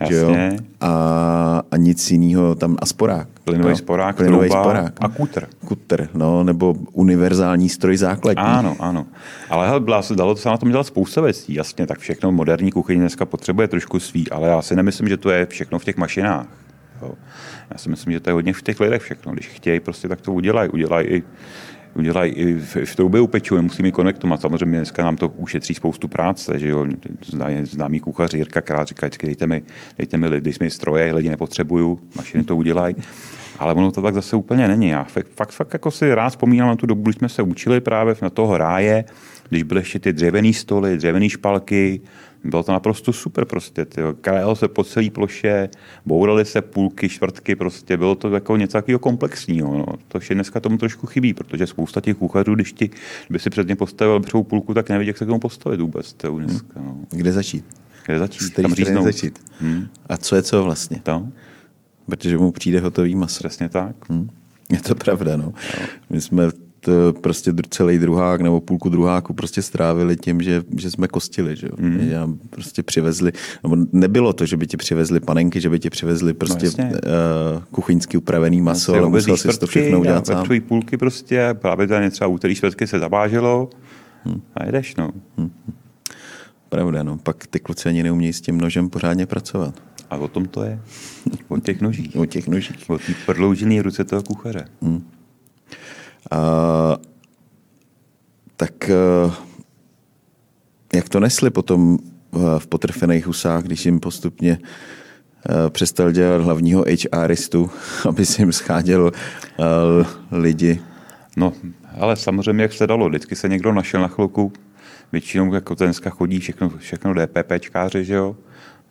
Jasně. 0.00 0.50
Jo? 0.52 0.58
A, 0.80 1.62
a 1.70 1.76
nic 1.76 2.10
jiného 2.10 2.54
tam, 2.54 2.76
a 2.78 2.86
sporák. 2.86 3.28
Plynový 3.44 3.70
no? 3.70 3.76
sporák, 3.76 4.16
Plynový 4.16 4.48
trouba 4.48 4.62
sporák. 4.64 4.92
a 5.00 5.08
kutr. 5.08 5.46
Kutr, 5.66 6.08
no, 6.14 6.44
nebo 6.44 6.74
univerzální 6.92 7.68
stroj 7.68 7.96
základní. 7.96 8.42
Ano, 8.42 8.76
ano. 8.78 9.06
Ale 9.50 9.68
hele, 9.68 9.80
byla, 9.80 10.02
dalo 10.14 10.36
se 10.36 10.48
na 10.48 10.56
tom 10.56 10.70
dělat 10.70 10.86
spousta 10.86 11.20
věcí, 11.20 11.54
jasně, 11.54 11.86
tak 11.86 11.98
všechno 11.98 12.32
moderní 12.32 12.72
kuchyně 12.72 13.00
dneska 13.00 13.24
potřebuje 13.24 13.68
trošku 13.68 14.00
svý, 14.00 14.30
ale 14.30 14.48
já 14.48 14.62
si 14.62 14.76
nemyslím, 14.76 15.08
že 15.08 15.16
to 15.16 15.30
je 15.30 15.46
všechno 15.46 15.78
v 15.78 15.84
těch 15.84 15.96
mašinách. 15.96 16.46
Jo. 17.02 17.14
Já 17.70 17.78
si 17.78 17.88
myslím, 17.88 18.12
že 18.12 18.20
to 18.20 18.30
je 18.30 18.34
hodně 18.34 18.52
v 18.52 18.62
těch 18.62 18.80
lidech 18.80 19.02
všechno. 19.02 19.32
Když 19.32 19.48
chtějí, 19.48 19.80
prostě 19.80 20.08
tak 20.08 20.20
to 20.20 20.32
udělají. 20.32 20.70
Udělají 20.70 21.06
i 21.06 21.22
udělají 21.94 22.32
i 22.32 22.54
v, 22.54 22.76
v 22.84 22.96
troubě 22.96 23.20
upeču, 23.20 23.62
musíme 23.62 23.88
ji 23.88 23.92
konektovat. 23.92 24.40
Samozřejmě 24.40 24.78
dneska 24.78 25.04
nám 25.04 25.16
to 25.16 25.28
ušetří 25.28 25.74
spoustu 25.74 26.08
práce, 26.08 26.58
že 26.58 26.68
jo, 26.68 26.86
známý 27.62 28.00
kuchař 28.00 28.34
Jirka 28.34 28.60
Král 28.60 28.84
říká, 28.84 29.08
dejte 29.22 29.46
mi, 29.46 29.62
dejte 29.98 30.16
mi 30.16 30.28
lidi, 30.28 30.52
mi 30.60 30.70
stroje, 30.70 31.14
lidi 31.14 31.28
nepotřebuju, 31.28 32.00
mašiny 32.16 32.44
to 32.44 32.56
udělají. 32.56 32.94
Ale 33.58 33.74
ono 33.74 33.92
to 33.92 34.02
tak 34.02 34.14
zase 34.14 34.36
úplně 34.36 34.68
není. 34.68 34.88
Já 34.88 35.04
fakt, 35.04 35.26
fakt, 35.36 35.50
fakt 35.50 35.72
jako 35.72 35.90
si 35.90 36.14
rád 36.14 36.28
vzpomínám 36.28 36.68
na 36.68 36.76
tu 36.76 36.86
dobu, 36.86 37.02
kdy 37.02 37.12
jsme 37.12 37.28
se 37.28 37.42
učili 37.42 37.80
právě 37.80 38.14
na 38.22 38.30
toho 38.30 38.58
ráje, 38.58 39.04
když 39.48 39.62
byly 39.62 39.80
ještě 39.80 39.98
ty 39.98 40.12
dřevěné 40.12 40.52
stoly, 40.52 40.96
dřevěné 40.96 41.28
špalky, 41.28 42.00
bylo 42.44 42.62
to 42.62 42.72
naprosto 42.72 43.12
super 43.12 43.44
prostě. 43.44 43.86
Krajelo 44.20 44.56
se 44.56 44.68
po 44.68 44.84
celé 44.84 45.10
ploše, 45.10 45.68
bouraly 46.06 46.44
se 46.44 46.62
půlky, 46.62 47.08
čtvrtky, 47.08 47.56
prostě 47.56 47.96
bylo 47.96 48.14
to 48.14 48.30
jako 48.30 48.56
něco 48.56 48.72
takového 48.72 48.98
komplexního. 48.98 49.78
No. 49.78 49.86
To 50.08 50.18
je 50.30 50.34
dneska 50.34 50.60
tomu 50.60 50.78
trošku 50.78 51.06
chybí, 51.06 51.34
protože 51.34 51.66
spousta 51.66 52.00
těch 52.00 52.16
kuchařů, 52.16 52.54
když 52.54 52.72
ti, 52.72 52.90
by 53.30 53.38
si 53.38 53.50
před 53.50 53.68
ně 53.68 53.76
postavil 53.76 54.20
přou 54.20 54.42
půlku, 54.42 54.74
tak 54.74 54.88
neví, 54.88 55.06
jak 55.06 55.18
se 55.18 55.24
k 55.24 55.28
tomu 55.28 55.40
postavit 55.40 55.80
vůbec. 55.80 56.12
To 56.12 56.38
dneska, 56.38 56.80
no. 56.80 56.96
Kde 57.10 57.32
začít? 57.32 57.64
Kde 58.06 58.18
začít? 58.18 58.54
Tam 58.54 59.02
začít. 59.02 59.38
Hmm. 59.60 59.86
A 60.06 60.16
co 60.16 60.36
je 60.36 60.42
co 60.42 60.64
vlastně? 60.64 61.00
To? 61.02 61.28
Protože 62.06 62.38
mu 62.38 62.52
přijde 62.52 62.80
hotový 62.80 63.14
maso. 63.14 63.38
Přesně 63.38 63.68
tak. 63.68 64.10
Hmm. 64.10 64.30
Je 64.70 64.80
to 64.80 64.94
pravda, 64.94 65.36
no. 65.36 65.52
My 66.10 66.20
jsme 66.20 66.50
prostě 67.20 67.52
celý 67.70 67.98
druhák 67.98 68.40
nebo 68.40 68.60
půlku 68.60 68.88
druháku 68.88 69.34
prostě 69.34 69.62
strávili 69.62 70.16
tím, 70.16 70.42
že, 70.42 70.62
že 70.78 70.90
jsme 70.90 71.08
kostili, 71.08 71.56
že 71.56 71.66
jo. 71.66 71.72
Mm. 71.78 71.98
Že 72.00 72.18
prostě 72.50 72.82
přivezli, 72.82 73.32
nebo 73.62 73.76
nebylo 73.92 74.32
to, 74.32 74.46
že 74.46 74.56
by 74.56 74.66
ti 74.66 74.76
přivezli 74.76 75.20
panenky, 75.20 75.60
že 75.60 75.70
by 75.70 75.78
ti 75.78 75.90
přivezli 75.90 76.34
prostě 76.34 76.70
no, 76.78 76.84
uh, 76.84 76.92
kuchyňsky 77.70 78.16
upravený 78.16 78.60
maso, 78.60 78.94
ale 78.94 79.08
musel 79.08 79.36
si 79.36 79.58
to 79.58 79.66
všechno 79.66 80.00
udělat 80.00 80.26
sám. 80.26 80.46
půlky 80.68 80.96
prostě, 80.96 81.48
právě 81.52 81.86
tady 81.86 82.10
třeba 82.10 82.28
úterý 82.28 82.54
čtvrtky 82.54 82.86
se 82.86 82.98
zaváželo 82.98 83.70
hmm. 84.24 84.40
a 84.54 84.64
jedeš, 84.64 84.96
no. 84.96 85.10
Hmm. 85.38 85.50
Pravda, 86.68 87.02
no. 87.02 87.18
Pak 87.18 87.46
ty 87.46 87.60
kluci 87.60 87.88
ani 87.88 88.02
neumějí 88.02 88.32
s 88.32 88.40
tím 88.40 88.60
nožem 88.60 88.90
pořádně 88.90 89.26
pracovat. 89.26 89.82
A 90.10 90.16
o 90.16 90.28
tom 90.28 90.44
to 90.44 90.62
je. 90.62 90.80
O 91.48 91.58
těch 91.58 91.80
nožích. 91.80 92.16
o 92.16 92.26
těch 92.26 92.48
nožích. 92.48 92.90
O 92.90 92.98
té 92.98 93.14
prodloužené 93.26 93.82
ruce 93.82 94.04
toho 94.04 94.22
kuchaře. 94.22 94.64
Hmm. 94.82 95.02
A, 96.30 96.96
tak 98.56 98.90
jak 100.94 101.08
to 101.08 101.20
nesli 101.20 101.50
potom 101.50 101.98
v 102.58 102.66
potrfených 102.66 103.26
husách, 103.26 103.62
když 103.62 103.86
jim 103.86 104.00
postupně 104.00 104.58
přestal 105.68 106.12
dělat 106.12 106.42
hlavního 106.42 106.84
HRistu, 107.14 107.70
aby 108.08 108.26
si 108.26 108.42
jim 108.42 108.52
scháděl 108.52 109.12
lidi? 110.32 110.80
No, 111.36 111.52
ale 111.98 112.16
samozřejmě, 112.16 112.62
jak 112.62 112.72
se 112.72 112.86
dalo, 112.86 113.08
vždycky 113.08 113.36
se 113.36 113.48
někdo 113.48 113.72
našel 113.72 114.00
na 114.00 114.08
chvilku, 114.08 114.52
většinou 115.12 115.54
jako 115.54 115.74
dneska 115.74 116.10
chodí 116.10 116.38
všechno, 116.38 116.68
všechno 116.68 117.14
DPPčkáři, 117.14 118.04
že 118.04 118.14
jo, 118.14 118.36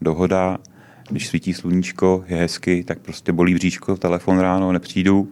dohoda, 0.01 0.57
když 1.09 1.27
svítí 1.27 1.53
sluníčko, 1.53 2.23
je 2.27 2.37
hezky, 2.37 2.83
tak 2.83 2.99
prostě 2.99 3.31
bolí 3.31 3.53
bříško, 3.53 3.97
telefon 3.97 4.39
ráno, 4.39 4.71
nepřijdu. 4.71 5.31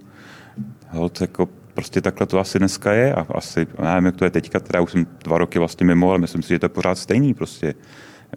Hold, 0.90 1.22
jako 1.22 1.50
prostě 1.80 2.02
takhle 2.02 2.28
to 2.28 2.40
asi 2.40 2.60
dneska 2.60 2.94
je 2.94 3.14
a 3.14 3.26
asi, 3.30 3.68
nevím, 3.84 4.06
jak 4.06 4.16
to 4.16 4.26
je 4.26 4.32
teďka, 4.32 4.60
teda 4.60 4.82
už 4.82 4.92
jsem 4.92 5.08
dva 5.24 5.38
roky 5.38 5.60
vlastně 5.60 5.86
mimo, 5.86 6.10
ale 6.10 6.20
myslím 6.20 6.44
si, 6.44 6.50
že 6.50 6.60
to 6.60 6.66
je 6.66 6.70
pořád 6.70 6.98
stejný 6.98 7.34
prostě. 7.34 7.74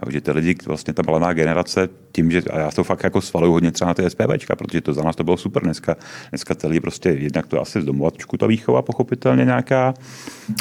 Jo, 0.02 0.10
že 0.10 0.20
ty 0.20 0.30
lidi, 0.30 0.56
vlastně 0.66 0.94
ta 0.94 1.02
mladá 1.06 1.32
generace, 1.32 1.88
tím, 2.12 2.30
že 2.30 2.42
a 2.42 2.58
já 2.58 2.70
to 2.70 2.84
fakt 2.84 3.04
jako 3.04 3.20
svaluju 3.20 3.52
hodně 3.52 3.72
třeba 3.72 3.88
na 3.88 3.94
ty 3.94 4.10
SPVčka, 4.10 4.56
protože 4.56 4.80
to 4.80 4.94
za 4.94 5.02
nás 5.02 5.16
to 5.16 5.24
bylo 5.24 5.36
super 5.36 5.62
dneska. 5.62 5.96
Dneska 6.30 6.54
ty 6.54 6.66
lidi 6.66 6.80
prostě 6.80 7.08
jednak 7.08 7.46
to 7.46 7.60
asi 7.60 7.82
z 7.82 7.84
domova 7.84 8.10
trošku 8.10 8.36
ta 8.36 8.46
výchova 8.46 8.82
pochopitelně 8.82 9.44
nějaká 9.44 9.94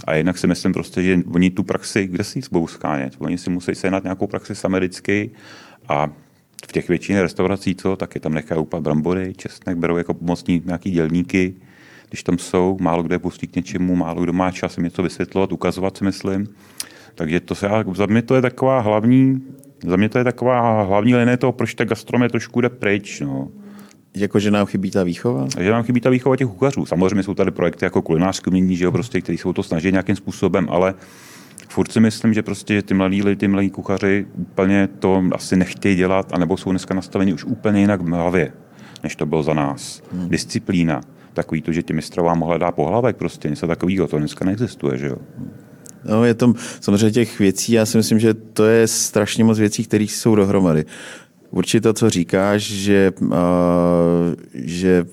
a 0.07 0.13
jednak 0.13 0.37
si 0.37 0.47
myslím 0.47 0.73
prostě, 0.73 1.03
že 1.03 1.19
oni 1.33 1.49
tu 1.49 1.63
praxi, 1.63 2.07
kde 2.07 2.23
si 2.23 2.41
budou 2.51 2.67
skánět, 2.67 3.13
oni 3.19 3.37
si 3.37 3.49
musí 3.49 3.75
sehnat 3.75 4.03
nějakou 4.03 4.27
praxi 4.27 4.53
americky 4.63 5.31
a 5.87 6.09
v 6.67 6.71
těch 6.71 6.89
většině 6.89 7.21
restaurací, 7.21 7.75
co, 7.75 7.95
taky 7.95 8.19
tam 8.19 8.33
nechají 8.33 8.61
úplně 8.61 8.81
brambory, 8.81 9.33
česnek, 9.37 9.77
berou 9.77 9.97
jako 9.97 10.13
pomocní 10.13 10.61
nějaký 10.65 10.91
dělníky, 10.91 11.55
když 12.11 12.23
tam 12.23 12.37
jsou, 12.37 12.77
málo 12.81 13.03
kdo 13.03 13.15
je 13.15 13.19
pustí 13.19 13.47
k 13.47 13.55
něčemu, 13.55 13.95
málo 13.95 14.23
kdo 14.23 14.33
má 14.33 14.51
čas 14.51 14.77
jim 14.77 14.83
něco 14.83 15.03
vysvětlovat, 15.03 15.51
ukazovat 15.51 15.97
si 15.97 16.03
myslím. 16.03 16.47
Takže 17.15 17.39
to 17.39 17.55
se, 17.55 17.69
za 17.95 18.05
mě 18.05 18.21
to 18.21 18.35
je 18.35 18.41
taková 18.41 18.79
hlavní, 18.79 19.43
za 19.87 19.95
mě 19.95 20.09
to 20.09 20.17
je 20.17 20.23
taková 20.23 20.83
hlavní 20.83 21.15
linie 21.15 21.37
toho, 21.37 21.51
proč 21.51 21.73
ta 21.73 21.83
gastronomie 21.83 22.29
trošku 22.29 22.61
jde 22.61 22.69
pryč. 22.69 23.19
No. 23.21 23.47
Jako, 24.15 24.39
že 24.39 24.51
nám 24.51 24.65
chybí 24.65 24.91
ta 24.91 25.03
výchova? 25.03 25.47
Že 25.59 25.71
nám 25.71 25.83
chybí 25.83 26.01
ta 26.01 26.09
výchova 26.09 26.35
těch 26.35 26.47
kuchařů. 26.47 26.85
Samozřejmě 26.85 27.23
jsou 27.23 27.33
tady 27.33 27.51
projekty 27.51 27.85
jako 27.85 28.01
kulinářské 28.01 28.47
umění, 28.49 28.75
že 28.75 28.85
jo, 28.85 28.91
prostě, 28.91 29.21
který 29.21 29.37
jsou 29.37 29.53
to 29.53 29.63
snaží 29.63 29.91
nějakým 29.91 30.15
způsobem, 30.15 30.67
ale 30.69 30.93
furt 31.69 31.91
si 31.91 31.99
myslím, 31.99 32.33
že 32.33 32.43
prostě 32.43 32.73
že 32.73 32.81
ty 32.81 32.93
mladí 32.93 33.23
lidi, 33.23 33.35
ty 33.35 33.47
mladí 33.47 33.69
kuchaři 33.69 34.25
úplně 34.35 34.87
to 34.99 35.23
asi 35.31 35.55
nechtějí 35.55 35.95
dělat, 35.95 36.33
anebo 36.33 36.57
jsou 36.57 36.69
dneska 36.69 36.93
nastaveni 36.93 37.33
už 37.33 37.43
úplně 37.43 37.79
jinak 37.79 38.01
v 38.01 38.09
hlavě, 38.09 38.53
než 39.03 39.15
to 39.15 39.25
bylo 39.25 39.43
za 39.43 39.53
nás. 39.53 40.03
Hmm. 40.11 40.29
Disciplína 40.29 41.01
takový 41.33 41.61
to, 41.61 41.71
že 41.71 41.83
ti 41.83 41.93
mistrovám 41.93 42.41
hledá 42.41 42.71
pohlavek, 42.71 43.17
prostě 43.17 43.49
něco 43.49 43.67
takového, 43.67 44.07
to 44.07 44.19
dneska 44.19 44.45
neexistuje, 44.45 44.97
že 44.97 45.07
jo. 45.07 45.17
No, 46.05 46.25
je 46.25 46.33
to 46.33 46.53
samozřejmě 46.81 47.11
těch 47.11 47.39
věcí, 47.39 47.73
já 47.73 47.85
si 47.85 47.97
myslím, 47.97 48.19
že 48.19 48.33
to 48.33 48.65
je 48.65 48.87
strašně 48.87 49.43
moc 49.43 49.59
věcí, 49.59 49.83
které 49.83 50.03
jsou 50.03 50.35
dohromady. 50.35 50.85
Určitě 51.51 51.81
to, 51.81 51.93
co 51.93 52.09
říkáš, 52.09 52.61
že, 52.61 53.11
uh, 53.21 53.29
že 54.53 55.05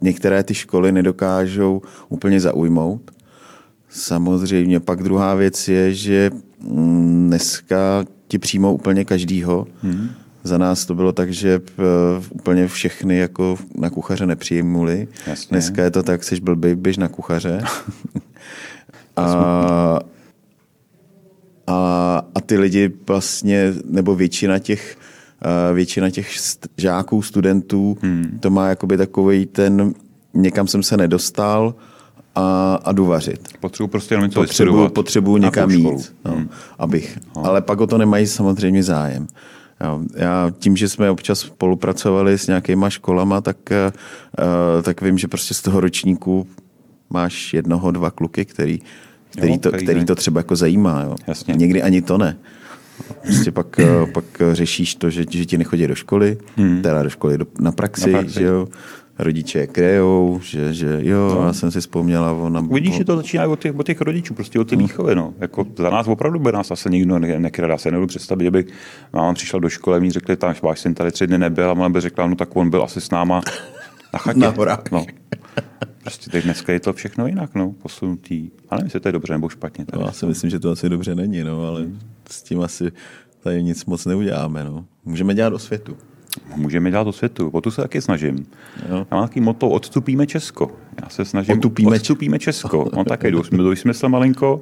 některé 0.00 0.42
ty 0.42 0.54
školy 0.54 0.92
nedokážou 0.92 1.82
úplně 2.08 2.40
zaujmout. 2.40 3.10
Samozřejmě 3.88 4.80
pak 4.80 5.02
druhá 5.02 5.34
věc 5.34 5.68
je, 5.68 5.94
že 5.94 6.30
mm, 6.60 7.26
dneska 7.28 8.04
ti 8.28 8.38
přijmou 8.38 8.74
úplně 8.74 9.04
každýho. 9.04 9.66
Hmm 9.82 10.10
za 10.44 10.58
nás 10.58 10.86
to 10.86 10.94
bylo 10.94 11.12
tak, 11.12 11.32
že 11.32 11.60
eh, 11.78 11.82
úplně 12.30 12.68
všechny 12.68 13.18
jako 13.18 13.56
na 13.74 13.90
kuchaře 13.90 14.26
nepřijmuli. 14.26 15.08
Jasně. 15.26 15.48
Dneska 15.50 15.82
je 15.82 15.90
to 15.90 16.02
tak, 16.02 16.24
jsi 16.24 16.40
blbý, 16.40 16.74
běž 16.74 16.96
na 16.96 17.08
kuchaře. 17.08 17.60
A, 19.18 19.98
a, 21.66 22.22
a 22.34 22.40
ty 22.40 22.58
lidi 22.58 22.90
vlastně, 23.06 23.74
nebo 23.84 24.14
většina 24.14 24.58
těch, 24.58 24.96
uh, 25.44 25.76
většina 25.76 26.10
těch 26.10 26.30
žáků, 26.76 27.22
studentů, 27.22 27.98
hmm. 28.02 28.38
to 28.40 28.50
má 28.50 28.68
jakoby 28.68 28.96
takový 28.96 29.46
ten, 29.46 29.94
někam 30.34 30.66
jsem 30.66 30.82
se 30.82 30.96
nedostal 30.96 31.74
a, 32.34 32.74
a 32.84 32.92
jdu 32.92 33.06
vařit. 33.06 33.48
Potřebuji 33.60 33.88
prostě 33.88 34.14
jenom 34.14 34.24
něco 34.24 34.40
Potřebuji, 34.40 34.88
potřebuji 34.88 35.36
někam 35.36 35.70
jít, 35.70 36.14
no, 36.24 36.32
hmm. 36.32 36.48
abych. 36.78 37.18
No. 37.36 37.46
Ale 37.46 37.62
pak 37.62 37.80
o 37.80 37.86
to 37.86 37.98
nemají 37.98 38.26
samozřejmě 38.26 38.82
zájem. 38.82 39.26
Já 40.14 40.52
tím, 40.58 40.76
že 40.76 40.88
jsme 40.88 41.10
občas 41.10 41.38
spolupracovali 41.38 42.38
s 42.38 42.46
nějakýma 42.46 42.90
školama, 42.90 43.40
tak, 43.40 43.56
uh, 43.70 44.82
tak 44.82 45.02
vím, 45.02 45.18
že 45.18 45.28
prostě 45.28 45.54
z 45.54 45.62
toho 45.62 45.80
ročníku 45.80 46.46
máš 47.10 47.54
jednoho, 47.54 47.90
dva 47.90 48.10
kluky, 48.10 48.44
který, 48.44 48.78
který, 49.30 49.52
jo, 49.52 49.58
to, 49.58 49.72
který 49.72 50.04
to 50.04 50.14
třeba 50.14 50.40
jako 50.40 50.56
zajímá. 50.56 51.02
Jo. 51.02 51.16
Jasně. 51.26 51.54
Někdy 51.54 51.82
ani 51.82 52.02
to 52.02 52.18
ne. 52.18 52.36
Prostě 53.22 53.52
pak, 53.52 53.80
eh, 53.80 54.06
pak 54.12 54.24
řešíš 54.52 54.94
to, 54.94 55.10
že, 55.10 55.24
že 55.30 55.46
ti 55.46 55.58
nechodí 55.58 55.86
do 55.86 55.94
školy, 55.94 56.38
hmm. 56.56 56.82
teda 56.82 57.02
do 57.02 57.10
školy 57.10 57.38
do, 57.38 57.46
na 57.60 57.72
praxi, 57.72 58.12
na 58.12 58.18
praxi. 58.18 58.34
Že 58.34 58.44
jo 58.44 58.68
rodiče 59.18 59.66
krejou, 59.66 60.40
že, 60.42 60.74
že 60.74 60.98
jo, 61.00 61.34
no. 61.34 61.46
já 61.46 61.52
jsem 61.52 61.70
si 61.70 61.80
vzpomněla. 61.80 62.32
Ona, 62.32 62.60
Vidíš, 62.60 62.94
že 62.94 63.04
to 63.04 63.16
začíná 63.16 63.46
od 63.46 63.60
těch, 63.60 63.78
od 63.78 63.86
těch 63.86 64.00
rodičů, 64.00 64.34
prostě 64.34 64.60
od 64.60 64.68
té 64.68 64.76
výchovy. 64.76 65.14
No. 65.14 65.34
Jako 65.38 65.66
za 65.78 65.90
nás 65.90 66.08
opravdu 66.08 66.38
by 66.38 66.52
nás 66.52 66.70
asi 66.70 66.90
nikdo 66.90 67.18
ne, 67.18 67.38
nekradá. 67.38 67.78
Se 67.78 67.90
nebudu 67.90 68.06
představit, 68.06 68.44
že 68.44 68.50
by 68.50 68.64
máma 69.12 69.34
přišla 69.34 69.58
do 69.58 69.68
školy 69.68 69.96
a 69.96 70.00
mi 70.00 70.10
řekli, 70.10 70.36
tam 70.36 70.54
váš 70.62 70.80
syn 70.80 70.94
tady 70.94 71.10
tři 71.10 71.26
dny 71.26 71.38
nebyl 71.38 71.70
a 71.70 71.72
ona 71.72 71.88
by 71.88 72.00
řekla, 72.00 72.26
no 72.26 72.36
tak 72.36 72.56
on 72.56 72.70
byl 72.70 72.82
asi 72.82 73.00
s 73.00 73.10
náma 73.10 73.40
na 74.12 74.18
chatě. 74.18 74.38
Na 74.38 74.48
horách. 74.48 74.90
No. 74.92 75.06
Prostě 76.02 76.30
teď 76.30 76.44
dneska 76.44 76.72
je 76.72 76.80
to 76.80 76.92
všechno 76.92 77.26
jinak, 77.26 77.54
no, 77.54 77.74
posunutý. 77.82 78.50
A 78.68 78.74
nevím, 78.74 78.86
jestli 78.86 79.00
to 79.00 79.08
je 79.08 79.12
dobře 79.12 79.32
nebo 79.32 79.48
špatně. 79.48 79.84
No, 79.94 80.00
já 80.06 80.12
si 80.12 80.26
myslím, 80.26 80.50
že 80.50 80.58
to 80.58 80.70
asi 80.70 80.88
dobře 80.88 81.14
není, 81.14 81.44
no, 81.44 81.66
ale 81.66 81.80
hmm. 81.80 81.98
s 82.30 82.42
tím 82.42 82.60
asi 82.60 82.92
tady 83.40 83.62
nic 83.62 83.84
moc 83.84 84.06
neuděláme. 84.06 84.64
No. 84.64 84.84
Můžeme 85.04 85.34
dělat 85.34 85.52
o 85.52 85.58
světu 85.58 85.96
můžeme 86.56 86.90
dělat 86.90 87.04
do 87.04 87.12
světu. 87.12 87.48
O 87.52 87.60
tu 87.60 87.70
se 87.70 87.82
taky 87.82 88.00
snažím. 88.00 88.46
Jo. 88.88 89.06
Já 89.10 89.16
mám 89.16 89.28
takový 89.28 89.40
moto, 89.40 89.68
odstupíme 89.68 90.26
Česko. 90.26 90.70
Já 91.02 91.08
se 91.08 91.24
snažím, 91.24 91.58
Otupíme 91.58 91.96
odstupíme 91.96 92.38
Česko. 92.38 92.84
On 92.84 93.04
také 93.04 93.30
jdu 93.30 93.42
smysl 93.74 94.08
malinko, 94.08 94.60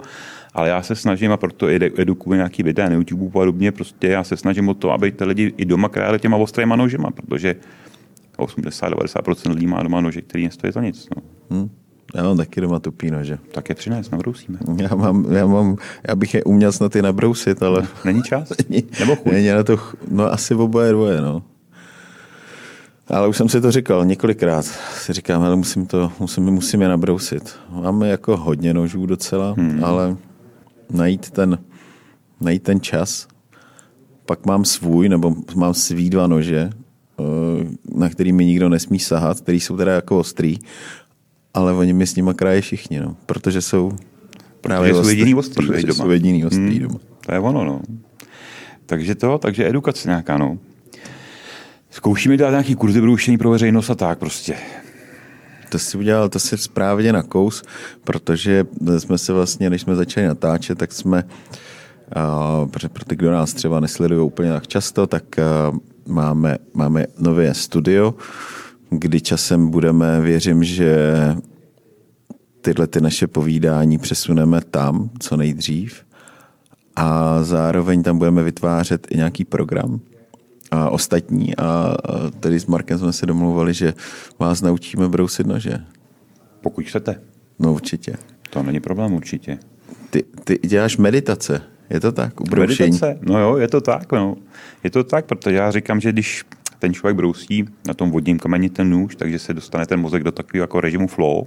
ale 0.55 0.69
já 0.69 0.83
se 0.83 0.95
snažím 0.95 1.33
a 1.33 1.37
proto 1.37 1.67
edukuji 1.97 2.35
nějaký 2.35 2.63
videa 2.63 2.89
na 2.89 2.95
YouTube 2.95 3.27
a 3.27 3.31
podobně, 3.31 3.73
prostě 3.73 4.09
já 4.09 4.25
se 4.25 4.37
snažím 4.37 4.69
o 4.69 4.75
to, 4.75 4.91
aby 4.91 5.13
ty 5.13 5.25
lidi 5.25 5.55
i 5.57 5.65
doma 5.65 5.89
králi 5.89 6.19
těma 6.19 6.37
ostrýma 6.37 6.77
nožema, 6.77 7.11
protože 7.11 7.57
80-90% 8.39 9.55
lidí 9.55 9.67
má 9.67 9.83
doma 9.83 10.01
nože, 10.01 10.23
který 10.23 10.45
nestojí 10.45 10.73
za 10.73 10.83
nic. 10.83 11.09
No. 11.17 11.23
Hmm. 11.51 11.71
Já 12.15 12.23
mám 12.23 12.37
taky 12.37 12.61
doma 12.61 12.81
tupý 12.81 13.11
nože. 13.11 13.39
Tak 13.53 13.69
je 13.69 13.75
přinést, 13.75 14.11
nabrousíme. 14.11 14.59
Já, 14.83 14.97
mám, 14.97 15.27
já, 15.33 15.47
mám, 15.47 15.77
já 16.09 16.15
bych 16.15 16.35
je 16.35 16.45
uměl 16.45 16.73
snad 16.73 16.97
i 16.97 17.03
nabrousit, 17.03 17.63
ale... 17.63 17.87
Není 18.05 18.23
čas? 18.23 18.53
Není, 18.69 18.83
Nebo 19.01 19.17
chuť? 19.17 19.33
Není 19.33 19.49
na 19.49 19.63
to, 19.63 19.79
no 20.11 20.33
asi 20.33 20.55
oboje 20.55 20.93
dvoje, 20.93 21.21
no. 21.21 21.43
Ale 23.09 23.29
už 23.29 23.37
jsem 23.37 23.49
si 23.49 23.61
to 23.61 23.71
říkal 23.71 24.05
několikrát. 24.05 24.63
Si 24.95 25.13
říkám, 25.13 25.43
ale 25.43 25.57
musím 25.57 25.87
to, 25.87 26.13
musím, 26.21 26.45
musím 26.45 26.83
je 26.83 26.89
nabrousit. 26.89 27.57
Máme 27.71 28.09
jako 28.09 28.37
hodně 28.37 28.75
nožů 28.75 29.07
docela, 29.07 29.55
hmm. 29.59 29.85
ale 29.85 30.17
najít 30.91 31.31
ten, 31.31 31.59
najít 32.41 32.63
ten 32.63 32.81
čas. 32.81 33.29
Pak 34.27 34.47
mám 34.47 34.65
svůj, 34.65 35.09
nebo 35.09 35.35
mám 35.55 35.75
svý 35.75 36.11
dva 36.11 36.27
nože, 36.27 36.71
eh, 36.71 37.67
na 37.95 38.09
který 38.09 38.33
mi 38.33 38.45
nikdo 38.45 38.69
nesmí 38.69 38.99
sahat, 38.99 39.41
který 39.41 39.61
jsou 39.61 39.77
teda 39.77 39.93
jako 39.95 40.19
ostrý, 40.19 40.59
ale 41.55 41.73
oni 41.73 41.93
mi 41.93 42.07
s 42.07 42.17
nima 42.17 42.35
kraje 42.35 42.61
všichni, 42.61 43.01
no, 43.01 43.17
protože 43.27 43.63
jsou 43.63 43.93
právě 44.61 44.91
protože 44.91 45.03
jsou 45.03 45.09
jediný 45.09 45.35
ostrý, 45.35 45.67
protože 45.67 45.87
doma. 45.87 46.05
jsou 46.05 46.11
jediný 46.11 46.45
ostrý 46.45 46.79
hmm. 46.79 46.79
doma. 46.79 46.99
To 47.27 47.33
je 47.33 47.39
ono, 47.39 47.65
no. 47.65 47.81
Takže 48.87 49.15
to, 49.15 49.39
takže 49.39 49.69
edukace 49.69 50.09
nějaká, 50.09 50.39
no. 50.39 50.59
Zkoušíme 51.97 52.37
dělat 52.37 52.51
nějaký 52.51 52.75
kurzy 52.75 53.01
broušení 53.01 53.39
pro 53.39 53.51
veřejnost 53.51 53.91
a 53.91 53.95
tak 53.95 54.19
prostě. 54.19 54.57
To 55.69 55.79
si 55.79 55.99
udělal, 55.99 56.29
to 56.29 56.39
si 56.39 56.59
správně 56.59 57.13
na 57.13 57.23
kous, 57.23 57.63
protože 58.05 58.65
jsme 58.99 59.19
se 59.19 59.33
vlastně, 59.33 59.71
než 59.71 59.83
jsme 59.83 59.97
začali 59.97 60.27
natáčet, 60.27 60.79
tak 60.79 60.93
jsme, 60.93 61.25
uh, 62.65 62.69
pro 62.69 63.05
ty, 63.05 63.17
kdo 63.17 63.31
nás 63.31 63.55
třeba 63.55 63.81
nesledují 63.81 64.21
úplně 64.21 64.53
tak 64.53 64.67
často, 64.67 65.07
tak 65.07 65.25
uh, 65.73 65.79
máme, 66.07 66.59
máme 66.75 67.07
nové 67.19 67.55
studio, 67.55 68.15
kdy 68.91 69.21
časem 69.21 69.71
budeme, 69.71 70.21
věřím, 70.21 70.65
že 70.65 71.09
tyhle 72.61 72.87
ty 72.87 73.01
naše 73.01 73.27
povídání 73.27 73.99
přesuneme 73.99 74.61
tam 74.61 75.11
co 75.19 75.37
nejdřív 75.37 76.05
a 76.97 77.43
zároveň 77.43 78.03
tam 78.03 78.19
budeme 78.19 78.43
vytvářet 78.43 79.07
i 79.11 79.17
nějaký 79.17 79.45
program, 79.45 80.01
a 80.71 80.91
ostatní. 80.91 81.57
A 81.57 81.97
tedy 82.41 82.61
s 82.61 82.67
Markem 82.67 82.99
jsme 82.99 83.13
se 83.13 83.27
domluvali, 83.27 83.75
že 83.75 83.95
vás 84.39 84.63
naučíme 84.63 85.09
brousit 85.09 85.47
nože. 85.47 85.79
Pokud 86.61 86.85
chcete. 86.85 87.21
No 87.59 87.73
určitě. 87.73 88.17
To 88.51 88.63
není 88.63 88.81
problém 88.81 89.13
určitě. 89.13 89.59
Ty, 90.11 90.25
ty 90.45 90.59
děláš 90.65 90.97
meditace, 90.97 91.63
je 91.91 92.01
to 92.01 92.13
tak? 92.13 92.41
U 92.41 92.45
broušení? 92.45 92.91
Meditace, 92.91 93.19
no 93.23 93.39
jo, 93.39 93.57
je 93.57 93.69
to 93.69 93.81
tak. 93.81 94.13
No. 94.13 94.37
Je 94.85 94.91
to 94.91 95.05
tak, 95.05 95.27
protože 95.27 95.57
já 95.57 95.71
říkám, 95.71 96.01
že 96.01 96.13
když 96.13 96.45
ten 96.79 96.95
člověk 96.95 97.17
brousí 97.17 97.65
na 97.89 97.95
tom 97.95 98.11
vodním 98.11 98.39
kameni 98.39 98.71
ten 98.71 98.91
nůž, 98.91 99.17
takže 99.17 99.39
se 99.39 99.55
dostane 99.55 99.87
ten 99.87 100.01
mozek 100.01 100.23
do 100.25 100.33
takového 100.33 100.63
jako 100.63 100.81
režimu 100.81 101.09
flow, 101.09 101.47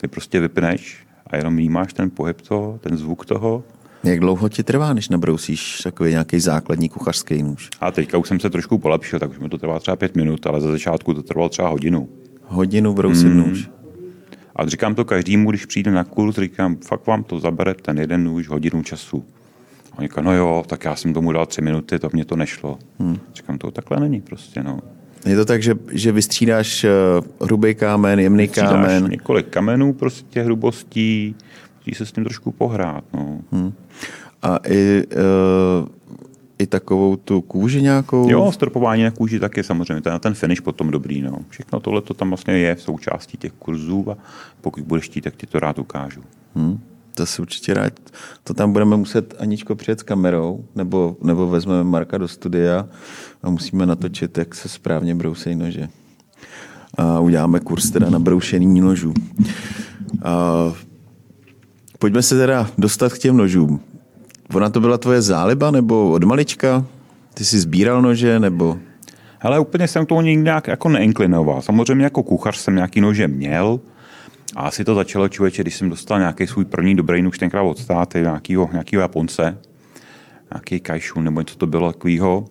kdy 0.00 0.08
prostě 0.08 0.40
vypneš 0.40 1.06
a 1.26 1.36
jenom 1.36 1.56
vnímáš 1.56 1.92
ten 1.92 2.10
pohyb 2.10 2.40
toho, 2.40 2.78
ten 2.82 2.96
zvuk 2.96 3.26
toho 3.26 3.64
jak 4.04 4.20
dlouho 4.20 4.48
ti 4.48 4.62
trvá, 4.62 4.92
než 4.92 5.08
nabrousíš 5.08 5.80
takový 5.80 6.10
nějaký 6.10 6.40
základní 6.40 6.88
kuchařský 6.88 7.42
nůž? 7.42 7.70
A 7.80 7.90
teďka 7.90 8.18
už 8.18 8.28
jsem 8.28 8.40
se 8.40 8.50
trošku 8.50 8.78
polepšil, 8.78 9.18
tak 9.18 9.30
už 9.30 9.38
mi 9.38 9.48
to 9.48 9.58
trvá 9.58 9.78
třeba 9.78 9.96
pět 9.96 10.16
minut, 10.16 10.46
ale 10.46 10.60
za 10.60 10.70
začátku 10.70 11.14
to 11.14 11.22
trvalo 11.22 11.48
třeba 11.48 11.68
hodinu. 11.68 12.08
Hodinu 12.44 12.94
brousit 12.94 13.28
mm. 13.28 13.36
nůž? 13.36 13.70
A 14.56 14.66
říkám 14.66 14.94
to 14.94 15.04
každému, 15.04 15.50
když 15.50 15.66
přijde 15.66 15.90
na 15.90 16.04
kurz, 16.04 16.36
říkám, 16.36 16.76
fakt 16.76 17.06
vám 17.06 17.24
to 17.24 17.40
zabere 17.40 17.74
ten 17.74 17.98
jeden 17.98 18.24
nůž 18.24 18.48
hodinu 18.48 18.82
času. 18.82 19.24
A 19.92 19.98
on 19.98 20.02
říká, 20.02 20.20
no 20.20 20.34
jo, 20.34 20.64
tak 20.66 20.84
já 20.84 20.96
jsem 20.96 21.14
tomu 21.14 21.32
dal 21.32 21.46
tři 21.46 21.62
minuty, 21.62 21.98
to 21.98 22.08
mě 22.12 22.24
to 22.24 22.36
nešlo. 22.36 22.78
Hmm. 22.98 23.18
Říkám, 23.34 23.58
to 23.58 23.70
takhle 23.70 24.00
není 24.00 24.20
prostě, 24.20 24.62
no. 24.62 24.80
Je 25.26 25.36
to 25.36 25.44
tak, 25.44 25.62
že, 25.62 25.74
že 25.92 26.12
vystřídáš 26.12 26.84
uh, 26.84 27.46
hrubý 27.46 27.74
kámen, 27.74 28.20
jemný 28.20 28.48
kámen? 28.48 29.08
několik 29.10 29.48
kamenů 29.48 29.92
prostě 29.92 30.42
hrubostí, 30.42 31.34
musí 31.86 31.98
se 31.98 32.06
s 32.06 32.12
tím 32.12 32.24
trošku 32.24 32.52
pohrát. 32.52 33.04
No. 33.14 33.38
Hmm. 33.52 33.72
A 34.42 34.56
i, 34.56 35.02
uh, 35.06 35.88
i 36.58 36.66
takovou 36.66 37.16
tu 37.16 37.40
kůži 37.40 37.82
nějakou? 37.82 38.30
Jo, 38.30 38.52
stropování 38.52 39.02
na 39.02 39.10
kůži 39.10 39.40
taky 39.40 39.62
samozřejmě, 39.62 40.00
ten, 40.00 40.20
ten 40.20 40.34
finish 40.34 40.60
potom 40.60 40.90
dobrý. 40.90 41.22
No. 41.22 41.38
Všechno 41.48 41.80
tohle 41.80 42.02
to 42.02 42.14
tam 42.14 42.28
vlastně 42.28 42.54
je 42.54 42.74
v 42.74 42.82
součástí 42.82 43.36
těch 43.36 43.52
kurzů 43.52 44.10
a 44.10 44.16
pokud 44.60 44.84
budeš 44.84 45.04
chtít, 45.04 45.20
tak 45.20 45.36
ti 45.36 45.46
to 45.46 45.60
rád 45.60 45.78
ukážu. 45.78 46.20
Hmm. 46.54 46.80
To 47.14 47.26
si 47.26 47.42
určitě 47.42 47.74
rád. 47.74 47.92
To 48.44 48.54
tam 48.54 48.72
budeme 48.72 48.96
muset 48.96 49.34
Aničko 49.38 49.74
přijet 49.74 50.00
s 50.00 50.02
kamerou, 50.02 50.64
nebo, 50.74 51.16
nebo 51.22 51.46
vezmeme 51.46 51.84
Marka 51.84 52.18
do 52.18 52.28
studia 52.28 52.88
a 53.42 53.50
musíme 53.50 53.86
natočit, 53.86 54.38
jak 54.38 54.54
se 54.54 54.68
správně 54.68 55.14
brousejí 55.14 55.56
nože. 55.56 55.88
A 56.98 57.20
uděláme 57.20 57.60
kurz 57.60 57.90
teda 57.90 58.10
na 58.10 58.18
broušení 58.18 58.80
nožů. 58.80 59.14
A 60.22 60.72
Pojďme 61.98 62.22
se 62.22 62.38
teda 62.38 62.70
dostat 62.78 63.12
k 63.12 63.18
těm 63.18 63.36
nožům. 63.36 63.80
Ona 64.54 64.70
to 64.70 64.80
byla 64.80 64.98
tvoje 64.98 65.22
záliba 65.22 65.70
nebo 65.70 66.10
od 66.10 66.24
malička? 66.24 66.86
Ty 67.34 67.44
jsi 67.44 67.60
sbíral 67.60 68.02
nože 68.02 68.40
nebo? 68.40 68.78
Ale 69.40 69.58
úplně 69.58 69.88
jsem 69.88 70.06
tomu 70.06 70.20
nikdy 70.20 70.44
nějak 70.44 70.68
jako 70.68 70.88
neinklinoval. 70.88 71.62
Samozřejmě 71.62 72.04
jako 72.04 72.22
kuchař 72.22 72.56
jsem 72.58 72.74
nějaký 72.74 73.00
nože 73.00 73.28
měl, 73.28 73.80
a 74.56 74.60
asi 74.62 74.84
to 74.84 74.94
začalo 74.94 75.28
člověče, 75.28 75.62
když 75.62 75.76
jsem 75.76 75.90
dostal 75.90 76.18
nějaký 76.18 76.46
svůj 76.46 76.64
první 76.64 76.94
dobrý 76.94 77.22
nůž 77.22 77.38
tenkrát 77.38 77.62
od 77.62 77.78
státy, 77.78 78.20
nějakýho, 78.20 78.68
nějakýho 78.72 79.02
Japonce, 79.02 79.58
nějaký 80.52 80.80
kajšun 80.80 81.24
nebo 81.24 81.40
něco 81.40 81.56
to 81.56 81.66
bylo 81.66 81.92
takového. 81.92 82.48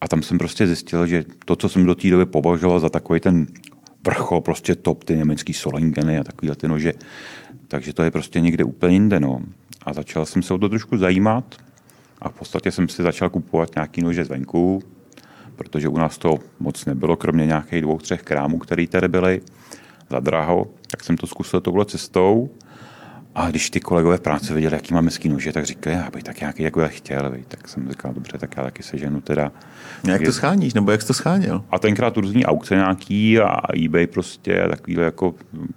A 0.00 0.08
tam 0.08 0.22
jsem 0.22 0.38
prostě 0.38 0.66
zjistil, 0.66 1.06
že 1.06 1.24
to, 1.44 1.56
co 1.56 1.68
jsem 1.68 1.86
do 1.86 1.94
té 1.94 2.10
doby 2.10 2.26
považoval 2.26 2.80
za 2.80 2.88
takový 2.88 3.20
ten 3.20 3.46
vrchol, 4.06 4.40
prostě 4.40 4.74
top, 4.74 5.04
ty 5.04 5.16
německý 5.16 5.52
solingeny 5.52 6.18
a 6.18 6.24
takovýhle 6.24 6.56
ty 6.56 6.68
nože, 6.68 6.92
takže 7.68 7.92
to 7.92 8.02
je 8.02 8.10
prostě 8.10 8.40
někde 8.40 8.64
úplně 8.64 8.94
jinde. 8.94 9.20
No. 9.20 9.40
A 9.82 9.92
začal 9.92 10.26
jsem 10.26 10.42
se 10.42 10.54
o 10.54 10.58
to 10.58 10.68
trošku 10.68 10.96
zajímat 10.96 11.54
a 12.20 12.28
v 12.28 12.32
podstatě 12.32 12.72
jsem 12.72 12.88
si 12.88 13.02
začal 13.02 13.30
kupovat 13.30 13.74
nějaký 13.74 14.02
nože 14.02 14.24
zvenku, 14.24 14.82
protože 15.56 15.88
u 15.88 15.96
nás 15.98 16.18
to 16.18 16.38
moc 16.60 16.84
nebylo, 16.84 17.16
kromě 17.16 17.46
nějakých 17.46 17.80
dvou, 17.80 17.98
třech 17.98 18.22
krámů, 18.22 18.58
které 18.58 18.86
tady 18.86 19.08
byly 19.08 19.40
za 20.10 20.20
draho, 20.20 20.66
tak 20.90 21.04
jsem 21.04 21.16
to 21.16 21.26
zkusil 21.26 21.60
touhle 21.60 21.84
cestou 21.84 22.50
A 23.38 23.50
když 23.50 23.70
ty 23.70 23.80
kolegové 23.80 24.16
v 24.16 24.20
práci 24.20 24.54
viděli, 24.54 24.74
jaký 24.74 24.94
máme 24.94 25.10
ský 25.10 25.28
nože, 25.28 25.52
tak 25.52 25.64
říkají, 25.66 25.96
já 25.96 26.10
bych 26.10 26.22
tak 26.24 26.40
nějaký 26.40 26.62
jako 26.62 26.80
já 26.80 26.88
chtěl, 26.88 27.30
vej. 27.30 27.44
tak 27.48 27.68
jsem 27.68 27.88
říkal, 27.90 28.12
dobře, 28.14 28.38
tak 28.38 28.54
já 28.56 28.62
taky 28.62 28.82
seženu 28.82 29.20
teda. 29.20 29.52
Jak 30.08 30.22
to 30.22 30.32
scháníš, 30.32 30.74
nebo 30.74 30.90
jak 30.90 31.00
jsi 31.02 31.06
to 31.06 31.14
scháněl? 31.14 31.62
A 31.70 31.78
tenkrát 31.78 32.16
různý 32.16 32.46
aukce 32.46 32.74
nějaký 32.74 33.38
a 33.40 33.56
eBay 33.84 34.06
prostě, 34.06 34.66
takovýhle 34.70 35.04
jako 35.04 35.34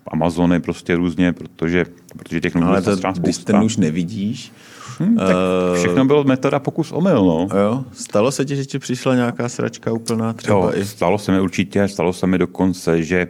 Amazony 0.08 0.60
prostě 0.60 0.96
různě, 0.96 1.34
protože, 1.34 1.86
protože 2.18 2.42
těch 2.42 2.56
No, 2.56 2.62
nožů 2.62 2.72
ale 2.72 2.82
se 2.82 2.98
to, 3.02 3.12
když 3.22 3.38
ten 3.38 3.58
už 3.64 3.78
nevidíš, 3.78 4.52
Hm, 5.00 5.16
tak 5.18 5.36
Eh, 5.76 5.78
všechno 5.80 6.06
bylo 6.06 6.24
metoda 6.24 6.60
pokus 6.60 6.92
omyl, 6.92 7.26
no. 7.26 7.48
jo, 7.60 7.86
stalo 7.94 8.32
se 8.32 8.46
ti, 8.46 8.56
že 8.56 8.66
ti 8.66 8.80
přišla 8.80 9.16
nějaká 9.16 9.50
sračka 9.50 9.92
úplná 9.92 10.34
třeba 10.34 10.56
Jo, 10.58 10.72
i... 10.76 10.86
stalo 10.86 11.18
se 11.18 11.32
mi 11.32 11.40
určitě, 11.40 11.88
stalo 11.88 12.14
se 12.14 12.28
mi 12.28 12.38
dokonce, 12.38 13.04
že 13.04 13.28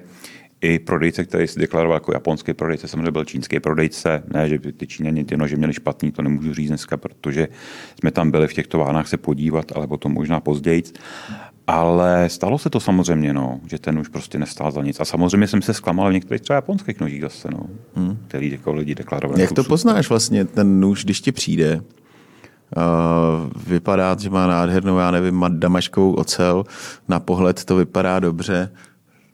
i 0.62 0.80
prodejce, 0.80 1.24
který 1.26 1.48
si 1.48 1.60
deklaroval 1.60 1.96
jako 1.96 2.14
japonský 2.14 2.54
prodejce, 2.54 2.88
samozřejmě 2.88 3.12
byl 3.12 3.26
čínský 3.26 3.60
prodejce, 3.60 4.24
ne, 4.34 4.50
že 4.50 4.60
by 4.60 4.72
ty 4.72 4.88
Číňani 4.88 5.24
ty 5.24 5.38
nože 5.38 5.56
měli 5.56 5.74
špatný, 5.74 6.12
to 6.12 6.22
nemůžu 6.22 6.54
říct 6.54 6.68
dneska, 6.68 6.98
protože 6.98 7.48
jsme 8.00 8.12
tam 8.12 8.32
byli 8.32 8.48
v 8.48 8.54
těch 8.54 8.68
továrnách 8.68 9.08
se 9.08 9.18
podívat, 9.18 9.66
ale 9.76 9.88
potom 9.88 10.14
možná 10.14 10.40
později. 10.40 10.84
Ale 11.68 12.30
stalo 12.30 12.58
se 12.58 12.70
to 12.70 12.80
samozřejmě, 12.80 13.34
no, 13.34 13.60
že 13.68 13.80
ten 13.80 14.00
už 14.00 14.08
prostě 14.08 14.40
nestál 14.40 14.72
za 14.72 14.82
nic. 14.82 15.00
A 15.00 15.06
samozřejmě 15.06 15.48
jsem 15.48 15.62
se 15.62 15.74
zklamal 15.74 16.10
v 16.10 16.14
některých 16.14 16.42
třeba 16.42 16.56
japonských 16.56 17.00
nožích 17.00 17.22
zase, 17.22 17.48
no, 17.52 17.60
hmm. 17.96 18.18
který 18.28 18.52
jako 18.52 18.74
lidi 18.74 18.96
deklarovali. 18.96 19.42
Jak 19.42 19.52
jako 19.52 19.64
to 19.64 19.70
poznáš 19.70 20.10
vlastně, 20.10 20.46
ten 20.46 20.80
nůž, 20.80 21.04
když 21.04 21.22
ti 21.22 21.32
přijde? 21.32 21.82
Uh, 22.78 23.50
vypadá, 23.68 24.16
že 24.20 24.30
má 24.30 24.48
nádhernou, 24.48 24.98
já 24.98 25.12
nevím, 25.12 25.46
damaškovou 25.48 26.14
ocel, 26.14 26.64
na 27.08 27.20
pohled 27.20 27.66
to 27.66 27.76
vypadá 27.76 28.20
dobře, 28.20 28.70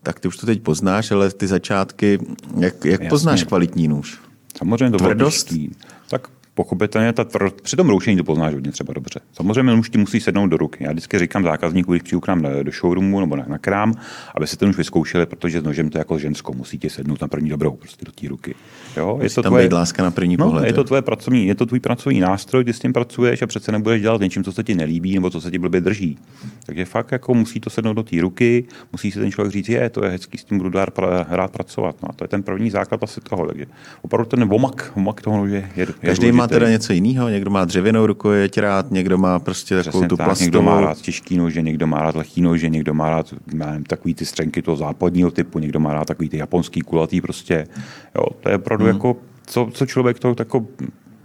tak 0.06 0.20
ty 0.20 0.28
už 0.28 0.38
to 0.38 0.46
teď 0.46 0.62
poznáš, 0.62 1.12
ale 1.12 1.32
ty 1.32 1.48
začátky, 1.48 2.20
jak, 2.60 2.86
jak 2.86 2.86
Jasně. 2.86 3.10
poznáš 3.10 3.44
kvalitní 3.44 3.88
nůž? 3.88 4.20
Samozřejmě 4.58 4.92
to 4.92 4.98
bylo 4.98 5.10
Tvrdost? 5.10 5.48
těžký. 5.48 5.76
Tak 6.10 6.28
pochopitelně 6.56 7.14
ta 7.14 7.24
tvrdost, 7.24 7.62
při 7.62 7.76
tom 7.76 7.90
roušení 7.90 8.18
to 8.18 8.24
poznáš 8.24 8.54
hodně 8.54 8.72
třeba 8.72 8.94
dobře. 8.94 9.20
Samozřejmě 9.34 9.74
už 9.74 9.90
ti 9.90 9.98
musí 9.98 10.20
sednout 10.20 10.48
do 10.48 10.58
ruky. 10.58 10.84
Já 10.84 10.92
vždycky 10.92 11.20
říkám 11.20 11.44
zákazníků, 11.44 11.92
když 11.92 12.04
přijdu 12.04 12.20
k 12.20 12.28
nám 12.28 12.42
do 12.64 12.72
showroomu 12.72 13.20
nebo 13.20 13.36
na, 13.36 13.46
na 13.48 13.58
krám, 13.58 13.94
aby 14.36 14.48
se 14.48 14.58
ten 14.58 14.70
už 14.70 14.78
vyzkoušeli, 14.78 15.26
protože 15.26 15.62
s 15.62 15.64
nožem 15.64 15.90
to 15.90 15.98
je 15.98 16.00
jako 16.00 16.20
žensko, 16.20 16.54
musí 16.54 16.80
ti 16.80 16.90
sednout 16.90 17.22
na 17.22 17.28
první 17.28 17.50
dobrou 17.50 17.72
prostě 17.72 18.06
do 18.06 18.12
té 18.12 18.28
ruky. 18.28 18.56
Jo? 18.98 19.20
Je 19.22 19.30
to 19.30 19.42
Tam 19.42 19.58
být 19.58 19.74
láska 19.74 20.04
na 20.04 20.12
první 20.12 20.38
No, 20.38 20.46
pohled. 20.46 20.66
je 20.66 20.74
to, 20.74 20.84
tvoje 20.84 21.02
pracovní, 21.02 21.48
je 21.48 21.56
to 21.56 21.66
tvůj 21.66 21.80
pracovní 21.80 22.20
nástroj, 22.20 22.64
ty 22.64 22.74
s 22.74 22.80
tím 22.80 22.94
pracuješ 22.94 23.42
a 23.42 23.48
přece 23.48 23.72
nebudeš 23.72 24.02
dělat 24.02 24.22
něčím, 24.22 24.44
co 24.44 24.52
se 24.52 24.64
ti 24.64 24.76
nelíbí 24.76 25.14
nebo 25.16 25.30
co 25.30 25.42
se 25.42 25.52
ti 25.52 25.60
blbě 25.60 25.82
drží. 25.82 26.18
Takže 26.66 26.86
fakt 26.86 27.12
jako 27.12 27.34
musí 27.34 27.60
to 27.60 27.70
sednout 27.70 27.94
do 27.94 28.04
té 28.04 28.22
ruky, 28.22 28.66
musí 28.92 29.12
si 29.12 29.20
ten 29.20 29.32
člověk 29.32 29.54
říct, 29.54 29.70
je, 29.70 29.90
to 29.90 30.06
je 30.06 30.12
hezký, 30.12 30.38
s 30.38 30.44
tím 30.44 30.58
budu 30.58 30.70
dát 30.70 30.92
pra, 30.92 31.26
rád 31.30 31.52
pracovat. 31.52 31.96
No, 32.04 32.10
a 32.10 32.14
to 32.14 32.24
je 32.24 32.28
ten 32.28 32.44
první 32.44 32.70
základ 32.70 33.04
asi 33.04 33.22
toho. 33.22 33.48
Takže 33.48 33.66
opravdu 34.02 34.30
ten 34.30 34.46
vomak, 34.46 34.92
vomak 34.96 35.22
toho 35.22 35.38
nože 35.38 35.56
je, 35.56 35.70
je 35.76 35.86
Každý 36.02 36.32
má 36.32 36.45
důležitý. 36.46 36.60
teda 36.60 36.72
něco 36.72 36.94
jiného, 36.94 37.30
někdo 37.30 37.50
má 37.52 37.66
dřevěnou 37.66 38.06
rukojeť 38.06 38.58
rád, 38.58 38.92
někdo 38.92 39.18
má 39.18 39.40
prostě 39.40 39.76
takovou 39.78 39.92
Přesně 39.92 40.08
tu 40.08 40.18
tak, 40.18 40.26
plastovou. 40.28 40.46
někdo 40.46 40.62
má 40.62 40.82
rád 40.82 41.02
těžký 41.02 41.38
nože, 41.38 41.62
někdo 41.62 41.88
má 41.88 42.02
rád 42.02 42.16
lehký 42.16 42.42
nože, 42.42 42.70
někdo 42.70 42.94
má 42.94 43.10
rád 43.10 43.34
nevím, 43.54 43.84
takový 43.84 44.14
ty 44.14 44.26
střenky 44.26 44.62
toho 44.62 44.78
západního 44.78 45.32
typu, 45.32 45.60
někdo 45.60 45.80
má 45.80 45.94
rád 45.94 46.06
takový 46.08 46.30
ty 46.30 46.38
japonský 46.38 46.82
kulatý 46.82 47.22
prostě. 47.22 47.68
Jo, 48.16 48.24
to 48.42 48.50
je 48.50 48.56
opravdu 48.56 48.86
Hmm. 48.86 48.94
jako, 48.94 49.18
co, 49.48 49.70
co 49.74 49.86
člověk 49.86 50.20
to 50.20 50.36
jako 50.40 50.68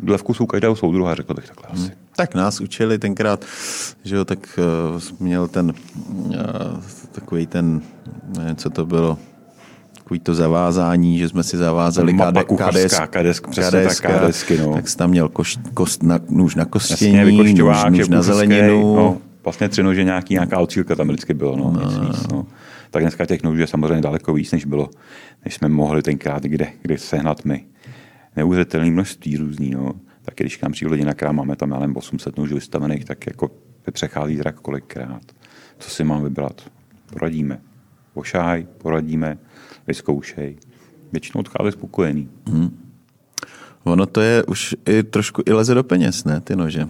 dle 0.00 0.18
vkusu 0.18 0.46
každého 0.46 0.76
soudruha, 0.76 1.14
řekl 1.14 1.34
bych 1.34 1.46
takhle 1.48 1.66
asi. 1.72 1.92
Tak 2.16 2.34
nás 2.34 2.60
učili 2.60 2.98
tenkrát, 2.98 3.44
že 4.04 4.16
jo, 4.16 4.24
tak 4.24 4.58
uh, 4.94 5.00
měl 5.20 5.48
ten 5.48 5.72
uh, 6.06 6.34
takový 7.12 7.46
ten, 7.46 7.80
nevím, 8.38 8.56
co 8.56 8.70
to 8.70 8.86
bylo, 8.86 9.18
takový 10.10 10.20
to 10.20 10.34
zavázání, 10.34 11.18
že 11.18 11.28
jsme 11.28 11.42
si 11.42 11.56
zavázali 11.56 12.14
KD, 12.14 12.38
KDS, 13.10 13.40
přesně 13.50 13.82
tak, 13.82 14.00
KDSky, 14.00 14.58
no. 14.58 14.74
tak 14.74 14.88
jsi 14.88 14.96
tam 14.96 15.10
měl 15.10 15.28
koš, 15.28 15.58
kost 15.74 16.02
na, 16.02 16.20
nůž 16.28 16.54
na 16.54 16.64
kostění, 16.64 17.14
Jasně, 17.14 17.32
nůž, 17.32 17.54
nůž 17.90 18.08
na 18.08 18.22
zeleninu, 18.22 18.96
No, 18.96 19.18
vlastně 19.44 19.68
tři 19.68 19.82
nože 19.82 20.04
nějaký, 20.04 20.34
nějaká 20.34 20.58
ocílka 20.58 20.94
tam 20.94 21.08
vždycky 21.08 21.34
bylo. 21.34 21.56
No, 21.56 21.70
no, 21.70 21.82
nic 21.82 21.98
víc, 21.98 22.26
no. 22.32 22.46
Tak 22.90 23.02
dneska 23.02 23.26
těch 23.26 23.42
nožů 23.42 23.60
je 23.60 23.66
samozřejmě 23.66 24.00
daleko 24.00 24.32
víc, 24.32 24.52
než 24.52 24.64
bylo, 24.64 24.90
než 25.44 25.54
jsme 25.54 25.68
mohli 25.68 26.02
tenkrát 26.02 26.42
kde, 26.42 26.66
kde 26.82 26.98
sehnat 26.98 27.44
my. 27.44 27.64
Neuvěřitelné 28.36 28.90
množství 28.90 29.36
různý. 29.36 29.70
No. 29.70 29.92
Tak 30.22 30.34
když 30.36 30.56
k 30.56 30.62
nám 30.62 30.72
přijde 30.72 30.90
lidi 30.92 31.04
na 31.04 31.14
krám, 31.14 31.36
máme 31.36 31.56
tam 31.56 31.70
nevím, 31.70 31.96
800 31.96 32.38
nožů 32.38 32.54
vystavených, 32.54 33.04
tak 33.04 33.26
jako 33.26 33.50
přechází 33.92 34.36
zrak 34.36 34.60
kolikrát. 34.60 35.22
Co 35.78 35.90
si 35.90 36.04
mám 36.04 36.24
vybrat? 36.24 36.62
Poradíme. 37.12 37.58
Ošáhaj, 38.20 38.66
poradíme, 38.78 39.38
vyzkoušej. 39.86 40.56
Většinou 41.12 41.40
odchází 41.40 41.72
spokojený. 41.72 42.28
ono 43.84 44.06
to 44.06 44.20
je 44.20 44.44
už 44.44 44.76
i 44.86 45.02
trošku 45.02 45.42
i 45.46 45.52
leze 45.52 45.74
do 45.74 45.84
peněz, 45.84 46.24
ne, 46.24 46.40
ty 46.40 46.56
nože. 46.56 46.88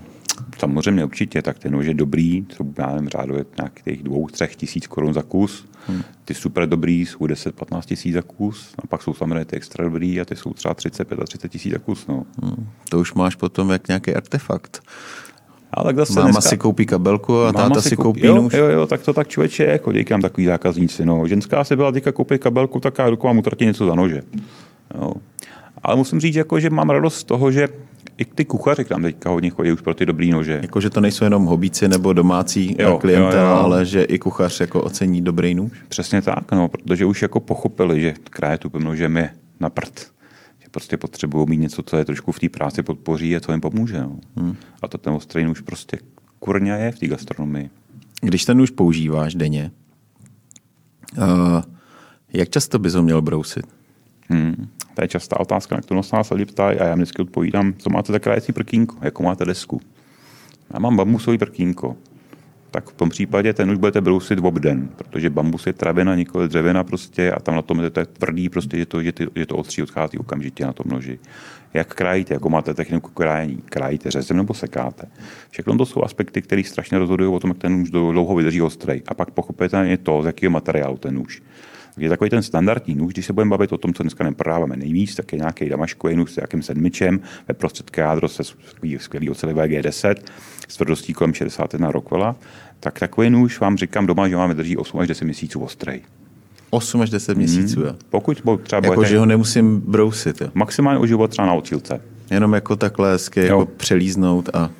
Samozřejmě 0.58 1.04
určitě, 1.04 1.42
tak 1.42 1.58
ten 1.58 1.72
nož 1.72 1.86
je 1.86 1.94
dobrý, 1.94 2.46
jsou 2.56 2.74
já 2.78 2.86
nevím, 2.86 3.08
řádově 3.08 3.44
nějakých 3.56 4.02
dvou, 4.02 4.28
třech 4.28 4.56
tisíc 4.56 4.86
korun 4.86 5.14
za 5.14 5.22
kus. 5.22 5.66
Hmm. 5.86 6.02
Ty 6.24 6.34
super 6.34 6.68
dobrý 6.68 7.06
jsou 7.06 7.18
10-15 7.18 7.82
tisíc 7.82 8.14
za 8.14 8.22
kus, 8.22 8.74
a 8.78 8.86
pak 8.86 9.02
jsou 9.02 9.14
samozřejmě 9.14 9.44
ty 9.44 9.56
extra 9.56 9.84
dobrý 9.84 10.20
a 10.20 10.24
ty 10.24 10.36
jsou 10.36 10.52
třeba 10.52 10.74
30-35 10.74 11.48
tisíc 11.48 11.72
za 11.72 11.78
kus. 11.78 12.06
No. 12.06 12.26
Hmm. 12.42 12.66
To 12.88 12.98
už 12.98 13.14
máš 13.14 13.34
potom 13.34 13.70
jak 13.70 13.88
nějaký 13.88 14.14
artefakt. 14.14 14.82
Ale 15.74 15.84
tak 15.84 15.96
zase 15.96 16.20
Máma 16.20 16.30
dneska, 16.30 16.48
si 16.48 16.56
koupí 16.56 16.86
kabelku 16.86 17.40
a 17.42 17.52
Máma 17.52 17.68
táta 17.68 17.80
si 17.80 17.96
koupí 17.96 18.26
jo, 18.26 18.34
nůž. 18.34 18.52
Jo, 18.52 18.66
jo, 18.66 18.86
tak 18.86 19.02
to 19.02 19.12
tak 19.12 19.28
člověče 19.28 19.64
je, 19.64 20.04
k 20.04 20.10
nám 20.10 20.20
takový 20.20 20.46
zákazníci. 20.46 21.04
No. 21.04 21.26
Ženská 21.26 21.64
si 21.64 21.76
byla 21.76 21.92
teďka 21.92 22.12
koupit 22.12 22.42
kabelku, 22.42 22.80
tak 22.80 22.98
já 22.98 23.10
jdu 23.10 23.16
k 23.16 23.22
vám 23.22 23.38
utratí 23.38 23.66
něco 23.66 23.86
za 23.86 23.94
nože. 23.94 24.22
Jo. 24.94 25.12
Ale 25.82 25.96
musím 25.96 26.20
říct, 26.20 26.36
jako, 26.36 26.60
že 26.60 26.70
mám 26.70 26.90
radost 26.90 27.16
z 27.16 27.24
toho, 27.24 27.52
že 27.52 27.68
i 28.18 28.24
ty 28.24 28.44
kuchaři 28.44 28.84
k 28.84 28.90
nám 28.90 29.02
teďka 29.02 29.30
hodně 29.30 29.50
chodí 29.50 29.72
už 29.72 29.80
pro 29.80 29.94
ty 29.94 30.06
dobrý 30.06 30.30
nože. 30.30 30.58
Jako, 30.62 30.80
že 30.80 30.90
to 30.90 31.00
nejsou 31.00 31.24
jenom 31.24 31.44
hobíci 31.44 31.88
nebo 31.88 32.12
domácí 32.12 32.76
Jo, 32.78 32.98
klientela, 32.98 33.50
jo, 33.50 33.56
jo. 33.56 33.64
ale 33.64 33.84
že 33.84 34.02
i 34.02 34.18
kuchař 34.18 34.60
jako 34.60 34.82
ocení 34.82 35.22
dobrý 35.22 35.54
nůž. 35.54 35.72
Přesně 35.88 36.22
tak, 36.22 36.52
no, 36.52 36.68
protože 36.68 37.04
už 37.04 37.22
jako 37.22 37.40
pochopili, 37.40 38.00
že 38.00 38.14
kraje 38.30 38.58
tu 38.58 38.70
nožem 38.78 39.16
je 39.16 39.30
na 39.60 39.70
prd. 39.70 40.10
Prostě 40.70 40.96
potřebují 40.96 41.46
mít 41.48 41.56
něco, 41.56 41.82
co 41.82 41.96
je 41.96 42.04
trošku 42.04 42.32
v 42.32 42.38
té 42.38 42.48
práci 42.48 42.82
podpoří 42.82 43.36
a 43.36 43.40
co 43.40 43.52
jim 43.52 43.60
pomůže. 43.60 44.00
No. 44.00 44.20
Hmm. 44.36 44.56
A 44.82 44.88
to 44.88 44.98
ten 44.98 45.12
ostrý 45.12 45.44
nůž 45.44 45.60
prostě 45.60 45.98
kurňa 46.38 46.76
je 46.76 46.92
v 46.92 46.98
té 46.98 47.06
gastronomii. 47.06 47.70
Když 48.20 48.44
ten 48.44 48.56
nůž 48.56 48.70
používáš 48.70 49.34
denně, 49.34 49.70
uh, 51.18 51.62
jak 52.32 52.48
často 52.48 52.78
bys 52.78 52.94
ho 52.94 53.02
měl 53.02 53.22
brousit? 53.22 53.66
Hmm. 54.28 54.68
To 54.94 55.02
je 55.02 55.08
častá 55.08 55.40
otázka, 55.40 55.74
na 55.74 55.82
kterou 55.82 56.02
se 56.02 56.16
nás 56.16 56.30
lidi 56.30 56.44
ptají 56.44 56.78
a 56.78 56.84
já 56.84 56.94
vždycky 56.94 57.22
odpovídám, 57.22 57.74
co 57.78 57.90
máte 57.90 58.12
za 58.12 58.18
krajecí 58.18 58.52
prkínko, 58.52 58.96
jakou 59.02 59.22
máte 59.22 59.44
desku. 59.44 59.80
Já 60.74 60.78
mám 60.78 60.96
bambusový 60.96 61.38
prkínko. 61.38 61.96
Tak 62.70 62.90
v 62.90 62.94
tom 62.94 63.08
případě 63.08 63.52
ten 63.52 63.70
už 63.70 63.78
budete 63.78 64.00
brousit 64.00 64.38
obden, 64.38 64.88
protože 64.96 65.30
bambus 65.30 65.66
je 65.66 65.72
travina, 65.72 66.14
nikoli 66.14 66.48
dřevina 66.48 66.84
prostě 66.84 67.32
a 67.32 67.40
tam 67.40 67.54
na 67.54 67.62
tom 67.62 67.80
je 67.80 67.90
to 67.90 68.06
tvrdý, 68.06 68.48
prostě, 68.48 68.78
že 68.78 68.86
to, 68.86 69.02
že, 69.02 69.12
ty, 69.12 69.26
že 69.36 69.46
to 69.46 69.56
ostří 69.56 69.82
odchází 69.82 70.18
okamžitě 70.18 70.66
na 70.66 70.72
tom 70.72 70.86
noži. 70.92 71.18
Jak 71.74 71.94
krájíte, 71.94 72.34
jako 72.34 72.50
máte 72.50 72.74
techniku 72.74 73.10
krájení, 73.10 73.62
krájíte 73.64 74.10
řezem 74.10 74.36
nebo 74.36 74.54
sekáte. 74.54 75.06
Všechno 75.50 75.76
to 75.76 75.86
jsou 75.86 76.04
aspekty, 76.04 76.42
které 76.42 76.64
strašně 76.64 76.98
rozhodují 76.98 77.34
o 77.34 77.40
tom, 77.40 77.50
jak 77.50 77.58
ten 77.58 77.72
nůž 77.78 77.90
dlouho 77.90 78.34
vydrží 78.34 78.62
ostrý. 78.62 79.02
A 79.08 79.14
pak 79.14 79.30
pochopitelně 79.30 79.98
to, 79.98 80.22
z 80.22 80.26
jakého 80.26 80.50
materiálu 80.50 80.96
ten 80.96 81.14
nůž. 81.14 81.42
Je 81.98 82.08
takový 82.08 82.30
ten 82.30 82.42
standardní 82.42 82.94
nůž, 82.94 83.12
když 83.12 83.26
se 83.26 83.32
budeme 83.32 83.50
bavit 83.50 83.72
o 83.72 83.78
tom, 83.78 83.94
co 83.94 84.02
dneska 84.02 84.24
neprodáváme 84.24 84.76
nejvíc, 84.76 85.14
tak 85.14 85.32
je 85.32 85.38
nějaký 85.38 85.68
damaškový 85.68 86.16
nůž 86.16 86.32
s 86.32 86.36
nějakým 86.36 86.62
sedmičem, 86.62 87.20
ve 87.48 87.54
prostředku 87.54 88.00
jádro 88.00 88.28
se 88.28 88.42
skvělý, 88.98 89.30
ocelivé 89.30 89.66
G10 89.66 90.14
s 90.68 90.76
tvrdostí 90.76 91.12
kolem 91.12 91.34
61 91.34 91.90
Rockwella, 91.90 92.36
tak 92.80 92.98
takový 92.98 93.30
nůž 93.30 93.60
vám 93.60 93.76
říkám 93.76 94.06
doma, 94.06 94.28
že 94.28 94.36
máme 94.36 94.54
drží 94.54 94.76
8 94.76 94.98
až 95.00 95.08
10 95.08 95.24
měsíců 95.24 95.60
ostrý. 95.60 96.00
8 96.70 97.00
až 97.00 97.10
10 97.10 97.36
měsíců, 97.36 97.80
jo. 97.80 97.94
Pokud 98.10 98.40
bo- 98.44 98.56
třeba 98.56 98.80
Jako, 98.84 98.94
budete 98.94 99.10
že 99.12 99.18
ho 99.18 99.26
nemusím 99.26 99.80
brousit, 99.80 100.40
jo. 100.40 100.48
maximálně 100.54 100.98
oživovat 101.00 101.30
třeba 101.30 101.46
na 101.46 101.54
ocílce. 101.54 102.00
Jenom 102.30 102.52
jako 102.52 102.76
takhle 102.76 103.12
hezky 103.12 103.40
jako 103.40 103.66
přelíznout 103.66 104.48
a 104.54 104.70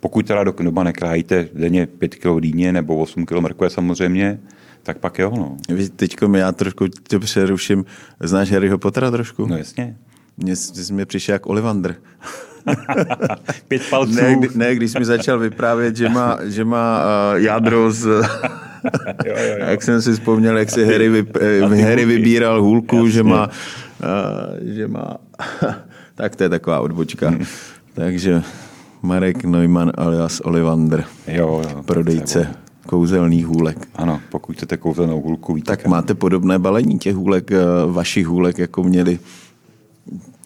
Pokud 0.00 0.26
teda 0.26 0.44
do 0.44 0.54
doma 0.60 0.82
nekrájíte 0.82 1.48
denně 1.54 1.86
5 1.86 2.14
kg 2.14 2.40
dýně 2.40 2.72
nebo 2.72 2.96
8 2.96 3.26
kg 3.26 3.32
mrkve 3.40 3.70
samozřejmě, 3.70 4.40
tak 4.82 4.98
pak 4.98 5.18
jo, 5.18 5.32
no. 5.36 5.56
Teďko 5.96 6.28
mi 6.28 6.38
já 6.38 6.52
trošku 6.52 6.86
tě 6.88 7.18
přeruším. 7.18 7.84
Znáš 8.20 8.52
Harryho 8.52 8.78
Pottera 8.78 9.10
trošku? 9.10 9.46
No 9.46 9.56
jasně. 9.56 9.96
Mně 10.36 10.56
jsi 10.56 10.92
mi 10.92 11.06
přišel 11.06 11.32
jak 11.32 11.46
Ollivander. 11.46 11.96
Pět 13.68 13.82
palců. 13.90 14.12
Ne, 14.12 14.34
kdy, 14.34 14.48
ne, 14.54 14.74
když 14.74 14.94
mi 14.94 15.04
začal 15.04 15.38
vyprávět, 15.38 15.96
že 15.96 16.08
má, 16.08 16.38
že 16.44 16.64
má 16.64 17.02
uh, 17.02 17.38
jádro 17.42 17.92
z... 17.92 18.06
jo, 18.06 18.22
jo, 19.26 19.34
jo. 19.58 19.66
jak 19.66 19.82
jsem 19.82 20.02
si 20.02 20.12
vzpomněl, 20.12 20.58
jak 20.58 20.70
si 20.70 20.84
Harry, 20.84 21.08
vyp, 21.08 21.36
eh, 21.40 21.82
Harry 21.84 22.04
vybíral 22.04 22.62
hůlku, 22.62 22.96
Jasně. 22.96 23.10
že 23.10 23.22
má... 23.22 23.46
Uh, 23.46 24.74
že 24.74 24.88
má... 24.88 25.16
tak 26.14 26.36
to 26.36 26.42
je 26.42 26.48
taková 26.48 26.80
odbočka. 26.80 27.28
Hmm. 27.28 27.44
Takže 27.94 28.42
Marek 29.02 29.44
Neumann 29.44 29.92
alias 29.96 30.40
Ollivander, 30.40 31.04
Jo, 31.26 31.62
jo. 31.70 31.82
prodejce 31.82 32.54
kouzelných 32.90 33.46
hůlek. 33.46 33.88
Ano, 33.94 34.20
pokud 34.30 34.56
chcete 34.56 34.76
kouzelnou 34.76 35.20
hůlku, 35.20 35.54
víte 35.54 35.66
Tak 35.66 35.82
kam. 35.82 35.90
máte 35.90 36.14
podobné 36.14 36.58
balení 36.58 36.98
těch 36.98 37.14
hůlek, 37.14 37.52
eh, 37.52 37.58
vašich 37.86 38.26
hůlek, 38.26 38.58
jako 38.58 38.82
měli 38.82 39.18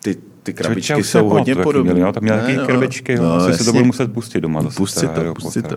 ty 0.02 0.16
ty 0.42 0.52
krabičky 0.52 1.04
jsou 1.04 1.28
hodně 1.28 1.54
podobné. 1.54 1.94
Měl, 1.94 2.12
tam 2.12 2.22
měl 2.22 2.36
nějaké 2.36 2.56
no, 2.56 2.66
krabičky, 2.66 3.16
no, 3.16 3.32
asi 3.32 3.58
se 3.58 3.64
to 3.64 3.72
budu 3.72 3.84
muset 3.84 4.12
pustit 4.12 4.40
doma. 4.40 4.62
Zase 4.62 4.76
pustit 4.76 5.10
to, 5.10 5.34
pustit 5.34 5.68
to. 5.68 5.76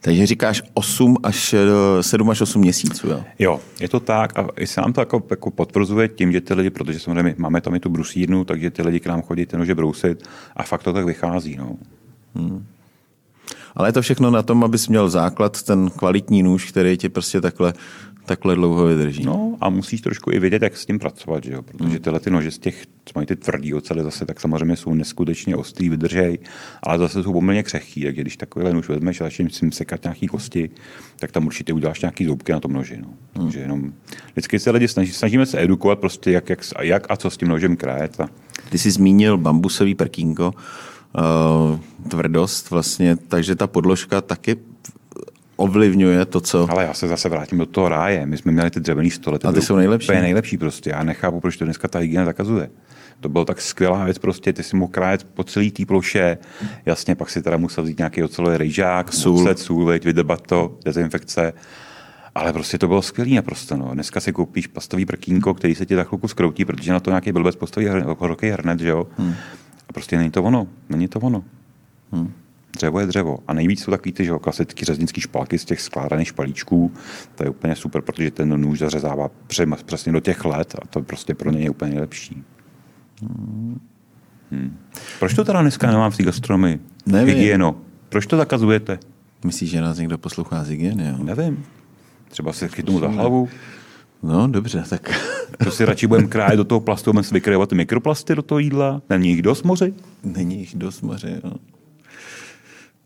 Takže 0.00 0.26
říkáš 0.26 0.62
8 0.74 1.16
až 1.22 1.54
7 2.00 2.30
až 2.30 2.40
8 2.40 2.60
měsíců, 2.60 3.08
jo? 3.08 3.24
Jo, 3.38 3.60
je 3.80 3.88
to 3.88 4.00
tak 4.00 4.38
a 4.38 4.48
se 4.64 4.80
nám 4.80 4.92
to 4.92 5.00
jako, 5.00 5.22
jako 5.30 5.50
potvrzuje 5.50 6.08
tím, 6.08 6.32
že 6.32 6.40
ty 6.40 6.54
lidi, 6.54 6.70
protože 6.70 7.00
samozřejmě 7.00 7.34
máme 7.38 7.60
tam 7.60 7.74
i 7.74 7.80
tu 7.80 7.88
brusírnu, 7.88 8.44
takže 8.44 8.70
ty 8.70 8.82
lidi 8.82 9.00
k 9.00 9.06
nám 9.06 9.22
chodí 9.22 9.46
ty 9.46 9.56
nože 9.56 9.74
brousit 9.74 10.28
a 10.56 10.62
fakt 10.62 10.82
to 10.82 10.92
tak 10.92 11.04
vychází, 11.04 11.56
no. 11.56 11.76
Hmm. 12.34 12.64
Ale 13.74 13.88
je 13.88 13.92
to 13.92 14.02
všechno 14.02 14.30
na 14.30 14.42
tom, 14.42 14.64
abys 14.64 14.88
měl 14.88 15.10
základ, 15.10 15.62
ten 15.62 15.90
kvalitní 15.90 16.42
nůž, 16.42 16.70
který 16.70 16.96
ti 16.96 17.08
prostě 17.08 17.40
takhle 17.40 17.74
takhle 18.28 18.54
dlouho 18.54 18.86
vydrží. 18.86 19.24
No 19.24 19.56
a 19.60 19.70
musíš 19.70 20.00
trošku 20.00 20.32
i 20.32 20.38
vědět, 20.38 20.62
jak 20.62 20.76
s 20.76 20.86
tím 20.86 20.98
pracovat, 20.98 21.44
že 21.44 21.52
jo? 21.52 21.62
protože 21.62 21.88
hmm. 21.88 21.98
tyhle 21.98 22.20
ty 22.20 22.30
nože 22.30 22.50
z 22.50 22.58
těch, 22.58 22.86
co 23.04 23.12
mají 23.14 23.26
ty 23.26 23.36
tvrdý 23.36 23.74
ocely 23.74 24.02
zase, 24.02 24.26
tak 24.26 24.40
samozřejmě 24.40 24.76
jsou 24.76 24.94
neskutečně 24.94 25.56
ostrý, 25.56 25.88
vydržej, 25.88 26.38
ale 26.82 26.98
zase 26.98 27.22
jsou 27.22 27.32
poměrně 27.32 27.62
křehký, 27.62 28.02
takže 28.02 28.22
když 28.22 28.36
takovýhle 28.36 28.72
nůž 28.72 28.88
vezmeš 28.88 29.20
a 29.20 29.24
začneš 29.24 29.54
si 29.54 29.70
sekat 29.70 30.02
nějaký 30.02 30.26
kosti, 30.26 30.70
tak 31.18 31.32
tam 31.32 31.46
určitě 31.46 31.72
uděláš 31.72 32.00
nějaký 32.00 32.24
zoubky 32.24 32.52
na 32.52 32.60
tom 32.60 32.72
noži. 32.72 32.96
No. 33.00 33.08
Hmm. 33.34 33.46
Takže 33.46 33.60
jenom 33.60 33.92
vždycky 34.32 34.58
se 34.58 34.70
lidi 34.70 34.88
snaží, 34.88 35.12
snažíme 35.12 35.46
se 35.46 35.62
edukovat 35.62 35.98
prostě, 35.98 36.30
jak, 36.30 36.50
jak, 36.50 36.60
jak 36.80 37.06
a 37.08 37.16
co 37.16 37.30
s 37.30 37.36
tím 37.36 37.48
nožem 37.48 37.76
krajet. 37.76 38.20
A... 38.20 38.28
Ty 38.70 38.78
jsi 38.78 38.90
zmínil 38.90 39.38
bambusový 39.38 39.94
prkínko, 39.94 40.52
tvrdost 42.08 42.70
vlastně, 42.70 43.16
takže 43.16 43.54
ta 43.54 43.66
podložka 43.66 44.20
taky 44.20 44.56
ovlivňuje 45.56 46.24
to, 46.24 46.40
co... 46.40 46.66
Ale 46.70 46.84
já 46.84 46.94
se 46.94 47.08
zase 47.08 47.28
vrátím 47.28 47.58
do 47.58 47.66
toho 47.66 47.88
ráje. 47.88 48.26
My 48.26 48.36
jsme 48.38 48.52
měli 48.52 48.70
ty 48.70 48.80
dřevěný 48.80 49.10
stoly. 49.10 49.38
A 49.44 49.52
ty 49.52 49.62
jsou 49.62 49.76
nejlepší. 49.76 50.12
je 50.12 50.20
nejlepší 50.20 50.58
prostě. 50.58 50.90
Já 50.90 51.02
nechápu, 51.02 51.40
proč 51.40 51.56
to 51.56 51.64
dneska 51.64 51.88
ta 51.88 51.98
hygiena 51.98 52.24
zakazuje. 52.24 52.70
To 53.20 53.28
bylo 53.28 53.44
tak 53.44 53.60
skvělá 53.60 54.04
věc, 54.04 54.18
prostě 54.18 54.52
ty 54.52 54.62
si 54.62 54.76
mohl 54.76 54.92
krájet 54.92 55.24
po 55.24 55.44
celý 55.44 55.70
té 55.70 55.86
ploše. 55.86 56.38
Jasně, 56.86 57.14
pak 57.14 57.30
si 57.30 57.42
teda 57.42 57.56
musel 57.56 57.84
vzít 57.84 57.98
nějaký 57.98 58.22
ocelový 58.22 58.56
rejžák, 58.56 59.12
sůl, 59.12 59.44
set, 59.46 59.58
sůl 59.58 59.86
vydrbat 59.86 60.40
to, 60.40 60.78
dezinfekce. 60.84 61.52
Ale 62.34 62.52
prostě 62.52 62.78
to 62.78 62.88
bylo 62.88 63.02
skvělé 63.02 63.30
naprosto. 63.30 63.76
No. 63.76 63.90
Dneska 63.94 64.20
si 64.20 64.32
koupíš 64.32 64.66
pastový 64.66 65.06
prkínko, 65.06 65.54
který 65.54 65.74
se 65.74 65.86
ti 65.86 65.94
za 65.94 66.04
chvilku 66.04 66.28
skroutí, 66.28 66.64
protože 66.64 66.92
na 66.92 67.00
to 67.00 67.10
nějaký 67.10 67.32
blbec 67.32 67.56
postaví 67.56 67.88
horký 68.18 68.48
hrnet, 68.48 68.80
že 68.80 68.88
jo? 68.88 69.06
Hmm. 69.16 69.34
A 69.88 69.92
prostě 69.92 70.18
není 70.18 70.30
to 70.30 70.42
ono. 70.42 70.66
Není 70.88 71.08
to 71.08 71.20
ono. 71.20 71.44
Hmm. 72.12 72.32
Dřevo 72.72 73.00
je 73.00 73.06
dřevo. 73.06 73.38
A 73.48 73.52
nejvíc 73.52 73.82
jsou 73.82 73.90
takový 73.90 74.12
ty 74.12 74.24
že, 74.24 74.32
klasické 74.40 74.84
řeznické 74.84 75.20
špalky 75.20 75.58
z 75.58 75.64
těch 75.64 75.80
skládaných 75.80 76.28
špalíčků. 76.28 76.92
To 77.34 77.44
je 77.44 77.50
úplně 77.50 77.76
super, 77.76 78.02
protože 78.02 78.30
ten 78.30 78.60
nůž 78.60 78.78
zařezává 78.78 79.30
přesně 79.84 80.12
do 80.12 80.20
těch 80.20 80.44
let 80.44 80.74
a 80.82 80.86
to 80.86 81.02
prostě 81.02 81.34
pro 81.34 81.50
něj 81.50 81.62
je 81.62 81.70
úplně 81.70 81.90
nejlepší. 81.90 82.44
Hmm. 84.50 84.78
Proč 85.18 85.34
to 85.34 85.44
teda 85.44 85.62
dneska 85.62 85.86
nemám 85.86 86.10
v 86.10 86.16
té 86.16 86.22
gastronomii? 86.22 86.80
Nevím. 87.06 87.34
Hygieno. 87.34 87.76
Proč 88.08 88.26
to 88.26 88.36
zakazujete? 88.36 88.98
Myslíš, 89.44 89.70
že 89.70 89.80
nás 89.80 89.98
někdo 89.98 90.18
poslouchá 90.18 90.64
z 90.64 90.68
hygieny? 90.68 91.08
Jo? 91.08 91.24
Nevím. 91.24 91.64
Třeba 92.28 92.52
se 92.52 92.68
chytnu 92.68 93.00
za 93.00 93.08
hlavu. 93.08 93.48
No, 94.22 94.46
dobře, 94.46 94.84
tak... 94.90 95.10
To 95.64 95.70
si 95.70 95.84
radši 95.84 96.06
budeme 96.06 96.28
krájet 96.28 96.56
do 96.56 96.64
toho 96.64 96.80
plastu, 96.80 97.12
budeme 97.12 97.24
si 97.24 97.34
vykrajovat 97.34 97.72
mikroplasty 97.72 98.34
do 98.34 98.42
toho 98.42 98.58
jídla? 98.58 99.02
Není 99.10 99.28
jich 99.28 99.42
dost 99.42 99.62
moři? 99.62 99.94
Není 100.24 100.58
jich 100.58 100.74
dost 100.74 101.02
moři, 101.02 101.40
jo. 101.44 101.52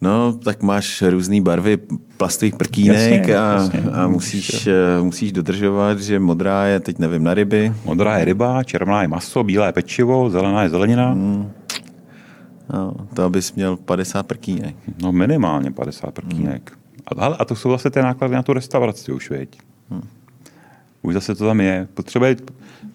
No, 0.00 0.32
tak 0.32 0.62
máš 0.62 1.02
různé 1.02 1.40
barvy 1.40 1.78
plastových 2.16 2.56
prkínek 2.56 3.28
jasně, 3.28 3.38
a, 3.38 3.52
jasně. 3.52 3.80
a 3.92 4.08
musíš, 4.08 4.66
eh, 4.66 5.02
musíš 5.02 5.32
dodržovat, 5.32 6.00
že 6.00 6.18
modrá 6.18 6.66
je, 6.66 6.80
teď 6.80 6.98
nevím, 6.98 7.24
na 7.24 7.34
ryby. 7.34 7.72
Modrá 7.84 8.18
je 8.18 8.24
ryba, 8.24 8.64
červená 8.64 9.02
je 9.02 9.08
maso, 9.08 9.44
bílá 9.44 9.66
je 9.66 9.72
pečivo, 9.72 10.30
zelená 10.30 10.62
je 10.62 10.68
zelenina. 10.68 11.10
Hmm. 11.10 11.50
No, 12.72 12.94
to 13.14 13.24
abys 13.24 13.52
měl 13.52 13.76
50 13.76 14.26
prkínek. 14.26 14.76
No 15.02 15.12
minimálně 15.12 15.70
50 15.70 16.10
prkínek. 16.10 16.72
Hmm. 17.14 17.24
A, 17.24 17.26
a 17.26 17.44
to 17.44 17.56
jsou 17.56 17.70
zase 17.70 17.90
ty 17.90 18.02
náklady 18.02 18.34
na 18.34 18.42
tu 18.42 18.52
restauraci 18.52 19.12
už, 19.12 19.30
věď. 19.30 19.58
Hmm. 19.90 20.02
Už 21.02 21.14
zase 21.14 21.34
to 21.34 21.46
tam 21.46 21.60
je. 21.60 21.88
Potřebuje 21.94 22.36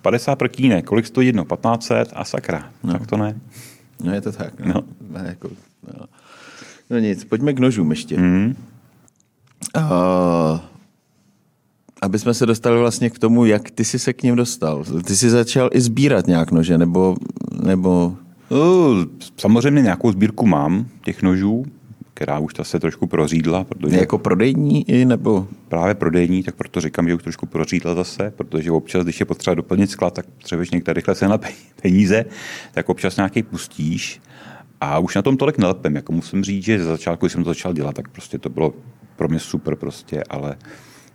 50 0.02 0.36
prkínek. 0.36 0.86
Kolik 0.86 1.08
stojí 1.08 1.28
jedno? 1.28 1.43
1500 1.43 2.10
a 2.15 2.24
sakra. 2.24 2.70
No. 2.84 2.93
Tak 2.93 3.08
to 3.08 3.17
ne. 3.17 3.39
No 4.04 4.13
je 4.13 4.22
to 4.22 4.32
tak. 4.32 4.60
No. 4.60 4.84
no. 5.10 5.20
Jako, 5.26 5.50
no. 5.93 6.06
No 6.89 7.00
nic, 7.00 7.24
pojďme 7.24 7.54
k 7.54 7.60
nožům 7.60 7.89
ještě. 7.89 8.17
Mm. 8.17 8.56
Uh, 9.78 10.60
aby 12.02 12.20
jsme 12.20 12.34
se 12.34 12.46
dostali 12.46 12.80
vlastně 12.80 13.10
k 13.10 13.20
tomu, 13.20 13.46
jak 13.46 13.72
ty 13.72 13.86
jsi 13.86 14.00
se 14.00 14.13
k 14.13 14.24
ním 14.24 14.36
dostal. 14.36 14.84
Ty 15.06 15.15
jsi 15.15 15.30
začal 15.30 15.70
i 15.74 15.82
sbírat 15.82 16.28
nějak 16.28 16.52
nože, 16.52 16.78
nebo... 16.78 17.15
nebo... 17.63 18.17
Uh, 18.50 19.04
samozřejmě 19.38 19.82
nějakou 19.82 20.12
sbírku 20.12 20.48
mám 20.48 20.86
těch 21.04 21.22
nožů, 21.24 21.65
která 22.17 22.39
už 22.39 22.53
ta 22.53 22.63
se 22.63 22.80
trošku 22.80 23.08
prořídla. 23.08 23.63
Protože 23.63 23.97
jako 23.97 24.17
prodejní 24.17 24.89
i 24.89 25.06
nebo? 25.06 25.47
Právě 25.67 25.95
prodejní, 25.95 26.43
tak 26.43 26.56
proto 26.56 26.82
říkám, 26.82 27.08
že 27.08 27.15
už 27.15 27.23
trošku 27.23 27.45
prořídla 27.45 27.95
zase, 27.95 28.34
protože 28.36 28.71
občas, 28.71 29.03
když 29.03 29.19
je 29.19 29.25
potřeba 29.25 29.56
doplnit 29.56 29.91
sklad, 29.91 30.13
tak 30.13 30.25
potřebuješ 30.25 30.71
někde 30.71 30.93
rychle 30.93 31.15
se 31.15 31.27
na 31.27 31.38
peníze, 31.82 32.25
tak 32.73 32.89
občas 32.89 33.17
nějaký 33.17 33.43
pustíš 33.43 34.21
a 34.82 34.99
už 34.99 35.15
na 35.15 35.21
tom 35.21 35.38
tolik 35.38 35.58
nelepem, 35.58 35.95
jako 35.95 36.13
musím 36.13 36.43
říct, 36.43 36.63
že 36.63 36.84
za 36.84 36.91
začátku, 36.91 37.25
když 37.25 37.34
jsem 37.34 37.43
to 37.43 37.49
začal 37.49 37.73
dělat, 37.73 37.95
tak 37.95 38.10
prostě 38.10 38.38
to 38.38 38.49
bylo 38.49 38.73
pro 39.15 39.27
mě 39.27 39.39
super 39.39 39.75
prostě, 39.75 40.23
ale 40.30 40.58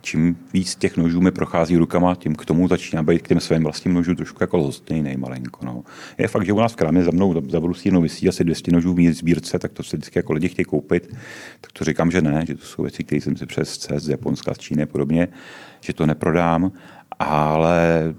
čím 0.02 0.36
víc 0.52 0.76
těch 0.76 0.96
nožů 0.96 1.20
mi 1.20 1.30
prochází 1.30 1.76
rukama, 1.76 2.14
tím 2.14 2.34
k 2.34 2.44
tomu 2.44 2.68
začíná 2.68 3.02
být 3.02 3.22
k 3.22 3.28
těm 3.28 3.40
svým 3.40 3.62
vlastním 3.62 3.94
nožům 3.94 4.16
trošku 4.16 4.42
jako 4.42 4.56
lhostejný 4.56 5.16
malinko. 5.16 5.66
No. 5.66 5.82
Je 6.18 6.28
fakt, 6.28 6.46
že 6.46 6.52
u 6.52 6.60
nás 6.60 6.72
v 6.72 6.76
krámě 6.76 7.04
za 7.04 7.10
mnou 7.10 7.50
za 7.50 7.60
brusírnou 7.60 8.02
vysí 8.02 8.28
asi 8.28 8.44
200 8.44 8.72
nožů 8.72 8.94
v 8.94 9.12
sbírce, 9.12 9.58
tak 9.58 9.72
to 9.72 9.82
se 9.82 9.96
vždycky 9.96 10.18
jako 10.18 10.32
lidi 10.32 10.48
chtějí 10.48 10.64
koupit, 10.64 11.14
tak 11.60 11.72
to 11.72 11.84
říkám, 11.84 12.10
že 12.10 12.22
ne, 12.22 12.44
že 12.46 12.54
to 12.54 12.66
jsou 12.66 12.82
věci, 12.82 13.04
které 13.04 13.20
jsem 13.20 13.36
si 13.36 13.46
přes 13.46 13.78
CES 13.78 14.02
z 14.02 14.08
Japonska, 14.08 14.54
z 14.54 14.58
Číny 14.58 14.82
a 14.82 14.86
podobně, 14.86 15.28
že 15.80 15.92
to 15.92 16.06
neprodám, 16.06 16.72
ale 17.18 18.14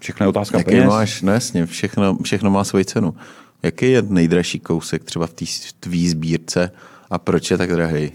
všechno 0.00 0.24
je 0.24 0.28
otázka 0.28 0.58
Jaký 0.58 0.70
peněz. 0.70 0.86
máš, 0.86 1.22
no 1.22 1.32
jasně, 1.32 1.66
všechno, 1.66 2.18
všechno 2.22 2.50
má 2.50 2.64
svoji 2.64 2.84
cenu. 2.84 3.14
Jaký 3.62 3.90
je 3.90 4.02
nejdražší 4.02 4.60
kousek 4.60 5.04
třeba 5.04 5.26
v 5.26 5.32
té 5.32 5.44
tvý 5.80 6.08
sbírce 6.08 6.70
a 7.10 7.18
proč 7.18 7.50
je 7.50 7.58
tak 7.58 7.70
drahý? 7.70 8.12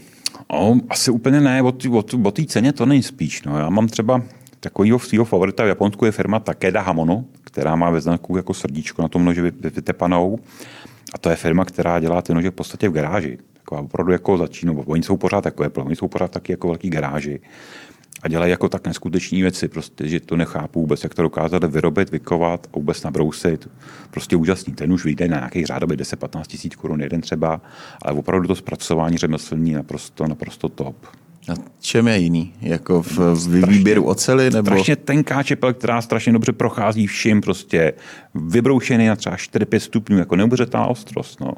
O, 0.54 0.76
asi 0.88 1.10
úplně 1.10 1.40
ne, 1.40 1.62
o 1.62 2.30
té 2.32 2.44
ceně 2.46 2.72
to 2.72 2.86
není 2.86 3.02
spíš. 3.02 3.42
No. 3.42 3.58
Já 3.58 3.70
mám 3.70 3.88
třeba 3.88 4.22
takovýho 4.60 4.98
svého 4.98 5.24
favorita 5.24 5.64
v 5.64 5.68
Japonsku 5.68 6.04
je 6.04 6.12
firma 6.12 6.40
Takeda 6.40 6.80
Hamono, 6.80 7.24
která 7.44 7.76
má 7.76 7.90
ve 7.90 8.00
znaku 8.00 8.36
jako 8.36 8.54
srdíčko 8.54 9.02
na 9.02 9.08
tom 9.08 9.24
noži 9.24 9.40
vytepanou. 9.60 10.38
A 11.14 11.18
to 11.18 11.30
je 11.30 11.36
firma, 11.36 11.64
která 11.64 12.00
dělá 12.00 12.22
ty 12.22 12.34
nože 12.34 12.50
v 12.50 12.54
podstatě 12.54 12.88
v 12.88 12.92
garáži. 12.92 13.38
Taková 13.52 13.80
opravdu 13.80 14.12
jako 14.12 14.38
začínou. 14.38 14.82
Oni 14.86 15.02
jsou 15.02 15.16
pořád 15.16 15.40
takové, 15.40 15.68
oni 15.68 15.96
jsou 15.96 16.08
pořád 16.08 16.30
taky 16.30 16.52
jako 16.52 16.68
velký 16.68 16.90
garáži 16.90 17.40
a 18.22 18.28
dělají 18.28 18.50
jako 18.50 18.68
tak 18.68 18.86
neskutečné 18.86 19.42
věci, 19.42 19.68
prostě, 19.68 20.08
že 20.08 20.20
to 20.20 20.36
nechápu 20.36 20.80
vůbec, 20.80 21.02
jak 21.02 21.14
to 21.14 21.22
dokázali 21.22 21.68
vyrobit, 21.68 22.10
vykovat 22.10 22.66
a 22.72 22.76
vůbec 22.76 23.02
nabrousit. 23.02 23.68
Prostě 24.10 24.36
úžasný. 24.36 24.72
Ten 24.72 24.92
už 24.92 25.04
vyjde 25.04 25.28
na 25.28 25.36
nějakých 25.36 25.66
řádově 25.66 25.96
10-15 25.96 26.42
tisíc 26.46 26.76
korun 26.76 27.00
jeden 27.00 27.20
třeba, 27.20 27.60
ale 28.02 28.18
opravdu 28.18 28.48
to 28.48 28.54
zpracování 28.54 29.18
řemeslní 29.18 29.72
naprosto, 29.72 30.26
naprosto 30.26 30.68
top. 30.68 30.96
A 31.48 31.52
čem 31.80 32.08
je 32.08 32.18
jiný? 32.18 32.54
Jako 32.60 33.02
v, 33.02 33.18
v 33.18 33.68
výběru 33.68 34.04
ocely? 34.04 34.50
Nebo... 34.50 34.70
Strašně 34.70 34.96
tenká 34.96 35.42
čepel, 35.42 35.74
která 35.74 36.02
strašně 36.02 36.32
dobře 36.32 36.52
prochází 36.52 37.06
vším, 37.06 37.40
prostě 37.40 37.92
vybroušený 38.34 39.06
na 39.06 39.16
třeba 39.16 39.36
4-5 39.36 39.78
stupňů, 39.78 40.18
jako 40.18 40.36
neuvěřitelná 40.36 40.86
ostrost. 40.86 41.40
No. 41.40 41.52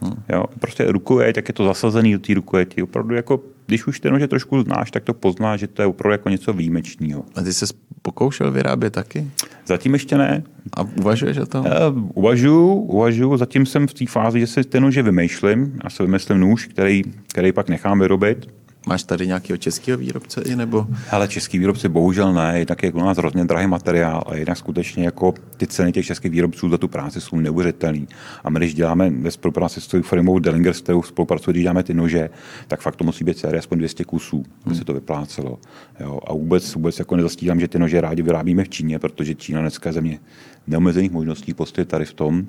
Hmm. 0.00 0.22
Jo, 0.28 0.44
prostě 0.60 0.92
rukojeť, 0.92 1.34
tak 1.34 1.48
je 1.48 1.54
to 1.54 1.64
zasazený 1.64 2.12
do 2.12 2.18
té 2.18 2.34
rukojeti. 2.34 2.82
Opravdu 2.82 3.14
jako, 3.14 3.40
když 3.66 3.86
už 3.86 4.00
ten 4.00 4.12
nože 4.12 4.28
trošku 4.28 4.62
znáš, 4.62 4.90
tak 4.90 5.04
to 5.04 5.14
poznáš, 5.14 5.60
že 5.60 5.66
to 5.66 5.82
je 5.82 5.86
opravdu 5.86 6.12
jako 6.12 6.28
něco 6.28 6.52
výjimečného. 6.52 7.24
A 7.34 7.42
ty 7.42 7.52
jsi 7.52 7.64
pokoušel 8.02 8.50
vyrábět 8.50 8.90
taky? 8.90 9.30
Zatím 9.66 9.92
ještě 9.92 10.18
ne. 10.18 10.42
A 10.76 10.82
uvažuješ 10.82 11.38
o 11.38 11.46
tom? 11.46 11.66
Uh, 11.66 12.10
uvažuju, 12.14 12.74
uvažuju. 12.74 13.36
Zatím 13.36 13.66
jsem 13.66 13.86
v 13.86 13.94
té 13.94 14.06
fázi, 14.06 14.40
že 14.40 14.46
si 14.46 14.64
ten 14.64 14.82
nože 14.82 15.02
vymýšlím. 15.02 15.78
Já 15.84 15.90
si 15.90 16.02
vymyslím 16.02 16.38
nůž, 16.38 16.66
který, 16.66 17.02
který 17.28 17.52
pak 17.52 17.68
nechám 17.68 18.00
vyrobit 18.00 18.48
Máš 18.88 19.02
tady 19.02 19.26
nějakého 19.26 19.56
českého 19.56 19.98
výrobce 19.98 20.42
i 20.42 20.56
nebo? 20.56 20.86
Ale 21.10 21.28
český 21.28 21.58
výrobci 21.58 21.88
bohužel 21.88 22.32
ne, 22.32 22.58
jednak 22.58 22.82
je 22.82 22.92
u 22.92 22.98
nás 22.98 23.18
hrozně 23.18 23.44
drahý 23.44 23.66
materiál 23.66 24.24
a 24.26 24.34
jednak 24.34 24.58
skutečně 24.58 25.04
jako 25.04 25.34
ty 25.56 25.66
ceny 25.66 25.92
těch 25.92 26.06
českých 26.06 26.30
výrobců 26.32 26.68
za 26.68 26.78
tu 26.78 26.88
práci 26.88 27.20
jsou 27.20 27.36
neuvěřitelné. 27.36 28.06
A 28.44 28.50
my 28.50 28.58
když 28.58 28.74
děláme 28.74 29.10
ve 29.10 29.30
spolupráci 29.30 29.80
s 29.80 29.86
tou 29.86 30.02
firmou 30.02 30.38
Dellinger, 30.38 30.74
s 30.74 30.80
kterou 30.80 31.02
spolupracujeme, 31.02 31.52
když 31.52 31.62
děláme 31.62 31.82
ty 31.82 31.94
nože, 31.94 32.30
tak 32.68 32.80
fakt 32.80 32.96
to 32.96 33.04
musí 33.04 33.24
být 33.24 33.38
série 33.38 33.58
aspoň 33.58 33.78
200 33.78 34.04
kusů, 34.04 34.36
aby 34.36 34.70
hmm. 34.70 34.78
se 34.78 34.84
to 34.84 34.94
vyplácelo. 34.94 35.58
Jo, 36.00 36.20
a 36.26 36.32
vůbec, 36.32 36.74
vůbec 36.74 36.98
jako 36.98 37.16
nezastírám, 37.16 37.60
že 37.60 37.68
ty 37.68 37.78
nože 37.78 38.00
rádi 38.00 38.22
vyrábíme 38.22 38.64
v 38.64 38.68
Číně, 38.68 38.98
protože 38.98 39.34
Čína 39.34 39.60
dneska 39.60 39.88
je 39.88 39.92
země 39.92 40.18
neomezených 40.66 41.10
možností 41.10 41.54
postavit 41.54 41.88
tady 41.88 42.04
v 42.04 42.14
tom. 42.14 42.46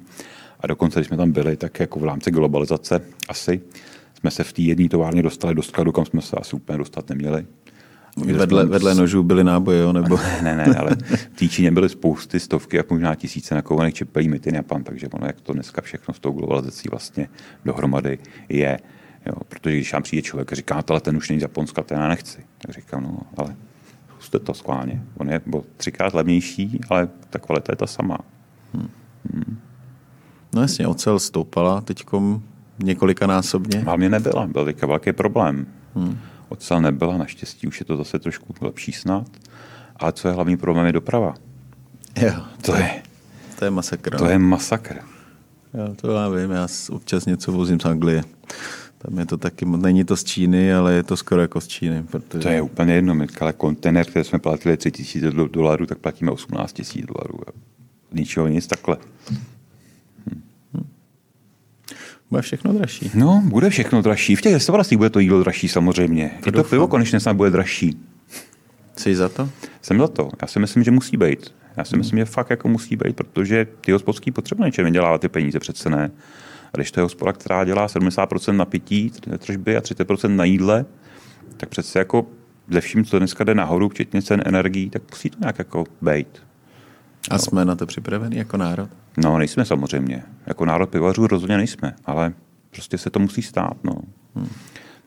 A 0.59 0.67
dokonce, 0.67 0.99
když 0.99 1.07
jsme 1.07 1.17
tam 1.17 1.31
byli, 1.31 1.57
tak 1.57 1.79
jako 1.79 1.99
v 1.99 2.03
rámci 2.03 2.31
globalizace 2.31 3.01
asi 3.29 3.61
jsme 4.19 4.31
se 4.31 4.43
v 4.43 4.53
té 4.53 4.61
jedné 4.61 4.89
továrně 4.89 5.23
dostali 5.23 5.55
do 5.55 5.63
skladu, 5.63 5.91
kam 5.91 6.05
jsme 6.05 6.21
se 6.21 6.35
asi 6.35 6.55
úplně 6.55 6.77
dostat 6.77 7.09
neměli. 7.09 7.45
Vedle, 8.25 8.65
vedle 8.65 8.95
nožů 8.95 9.23
byly 9.23 9.43
náboje, 9.43 9.79
jo? 9.79 9.93
Nebo... 9.93 10.19
ne, 10.43 10.55
ne, 10.55 10.65
ale 10.65 10.95
v 11.15 11.39
té 11.39 11.47
Číně 11.47 11.71
byly 11.71 11.89
spousty, 11.89 12.39
stovky 12.39 12.79
a 12.79 12.83
možná 12.89 13.15
tisíce 13.15 13.55
nakouvaných 13.55 13.93
čepelí 13.93 14.29
mytin 14.29 14.55
Japan, 14.55 14.83
takže 14.83 15.07
ono, 15.07 15.27
jak 15.27 15.41
to 15.41 15.53
dneska 15.53 15.81
všechno 15.81 16.13
s 16.13 16.19
tou 16.19 16.31
globalizací 16.31 16.89
vlastně 16.89 17.29
dohromady 17.65 18.17
je. 18.49 18.79
Jo, 19.25 19.33
protože 19.49 19.75
když 19.75 19.91
tam 19.91 20.03
přijde 20.03 20.21
člověk 20.21 20.51
a 20.51 20.55
říká, 20.55 20.83
ale 20.89 21.01
ten 21.01 21.17
už 21.17 21.29
není 21.29 21.39
z 21.39 21.41
Japonska, 21.41 21.83
ten 21.83 21.99
já 21.99 22.07
nechci. 22.07 22.45
Tak 22.57 22.75
říkám, 22.75 23.03
no, 23.03 23.19
ale 23.37 23.55
zkuste 24.09 24.39
to 24.39 24.53
skválně. 24.53 25.03
On 25.17 25.29
je 25.29 25.41
bo 25.45 25.63
třikrát 25.77 26.13
levnější, 26.13 26.79
ale 26.89 27.09
ta 27.29 27.39
kvalita 27.39 27.71
je 27.71 27.75
ta 27.75 27.87
sama. 27.87 28.17
Hmm. 28.73 28.89
Hmm. 29.33 29.57
No 30.55 30.61
jasně, 30.61 30.87
ocel 30.87 31.19
stoupala 31.19 31.81
teďkom 31.81 32.43
několikanásobně. 32.79 33.79
Hlavně 33.79 34.09
nebyla, 34.09 34.47
byl 34.47 34.65
teďka 34.65 34.87
velký 34.87 35.13
problém. 35.13 35.67
Hmm. 35.95 36.19
Ocel 36.49 36.81
nebyla, 36.81 37.17
naštěstí 37.17 37.67
už 37.67 37.79
je 37.79 37.85
to 37.85 37.97
zase 37.97 38.19
trošku 38.19 38.55
lepší 38.61 38.91
snad. 38.91 39.27
Ale 39.95 40.13
co 40.13 40.27
je 40.27 40.33
hlavní 40.33 40.57
problém, 40.57 40.85
je 40.85 40.93
doprava. 40.93 41.35
Jo, 42.21 42.33
to, 42.61 42.71
to 42.71 42.77
je, 42.77 43.03
to 43.59 43.65
je 43.65 43.71
masakr. 43.71 44.17
To 44.17 44.23
no. 44.23 44.29
je 44.29 44.39
masakr. 44.39 44.95
Jo, 45.73 45.95
to 45.95 46.11
já 46.11 46.29
vím, 46.29 46.51
já 46.51 46.67
občas 46.89 47.25
něco 47.25 47.51
vozím 47.51 47.79
z 47.79 47.85
Anglie. 47.85 48.23
Tam 48.97 49.19
je 49.19 49.25
to 49.25 49.37
taky, 49.37 49.65
není 49.65 50.03
to 50.03 50.17
z 50.17 50.23
Číny, 50.23 50.73
ale 50.73 50.93
je 50.93 51.03
to 51.03 51.17
skoro 51.17 51.41
jako 51.41 51.61
z 51.61 51.67
Číny. 51.67 52.03
Protože... 52.03 52.43
To 52.43 52.49
je 52.49 52.61
úplně 52.61 52.93
jedno, 52.93 53.15
my, 53.15 53.27
ale 53.41 53.53
kontener, 53.53 54.05
který 54.05 54.25
jsme 54.25 54.39
platili 54.39 54.77
3 54.77 54.91
tisíce 54.91 55.31
dolarů, 55.31 55.85
tak 55.85 55.97
platíme 55.97 56.31
18 56.31 56.73
tisíc 56.73 57.05
dolarů. 57.05 57.39
Ničeho 58.11 58.47
nic 58.47 58.67
takhle. 58.67 58.97
Bude 62.29 62.41
všechno 62.41 62.73
dražší. 62.73 63.11
No, 63.13 63.41
bude 63.45 63.69
všechno 63.69 64.01
dražší. 64.01 64.35
V 64.35 64.41
těch 64.41 64.53
restauracích 64.53 64.97
bude 64.97 65.09
to 65.09 65.19
jídlo 65.19 65.39
dražší 65.39 65.67
samozřejmě. 65.67 66.31
To 66.43 66.49
I 66.49 66.51
to 66.51 66.63
pivo 66.63 66.87
konečně 66.87 67.19
snad 67.19 67.35
bude 67.35 67.49
dražší. 67.49 67.99
Jsi 68.97 69.15
za 69.15 69.29
to? 69.29 69.49
Jsem 69.81 69.99
za 69.99 70.07
to. 70.07 70.29
Já 70.41 70.47
si 70.47 70.59
myslím, 70.59 70.83
že 70.83 70.91
musí 70.91 71.17
být. 71.17 71.53
Já 71.77 71.83
si 71.83 71.97
myslím, 71.97 72.19
že 72.19 72.25
fakt 72.25 72.49
jako 72.49 72.67
musí 72.67 72.95
být, 72.95 73.15
protože 73.15 73.67
ty 73.81 73.91
hospodský 73.91 74.31
potřebují 74.31 74.65
něčem 74.65 74.85
vydělávat 74.85 75.21
ty 75.21 75.29
peníze 75.29 75.59
přece 75.59 75.89
ne. 75.89 76.11
A 76.73 76.77
když 76.77 76.91
to 76.91 76.99
je 76.99 77.03
hospoda, 77.03 77.33
která 77.33 77.65
dělá 77.65 77.87
70% 77.87 78.55
na 78.55 78.65
pití, 78.65 79.11
tržby 79.37 79.77
a 79.77 79.81
30% 79.81 80.35
na 80.35 80.43
jídle, 80.43 80.85
tak 81.57 81.69
přece 81.69 81.99
jako 81.99 82.25
ze 82.69 82.81
vším, 82.81 83.05
co 83.05 83.19
dneska 83.19 83.43
jde 83.43 83.55
nahoru, 83.55 83.89
včetně 83.89 84.21
cen 84.21 84.41
energií, 84.45 84.89
tak 84.89 85.01
musí 85.11 85.29
to 85.29 85.37
nějak 85.39 85.59
jako 85.59 85.83
být. 86.01 86.27
A 87.29 87.33
no. 87.33 87.39
jsme 87.39 87.65
na 87.65 87.75
to 87.75 87.85
připraveni 87.85 88.37
jako 88.37 88.57
národ? 88.57 88.89
No, 89.17 89.37
nejsme 89.37 89.65
samozřejmě. 89.65 90.23
Jako 90.45 90.65
národ 90.65 90.89
pivařů 90.89 91.27
rozhodně 91.27 91.57
nejsme, 91.57 91.95
ale 92.05 92.33
prostě 92.71 92.97
se 92.97 93.09
to 93.09 93.19
musí 93.19 93.41
stát. 93.41 93.77
No. 93.83 93.93
Hmm. 94.35 94.49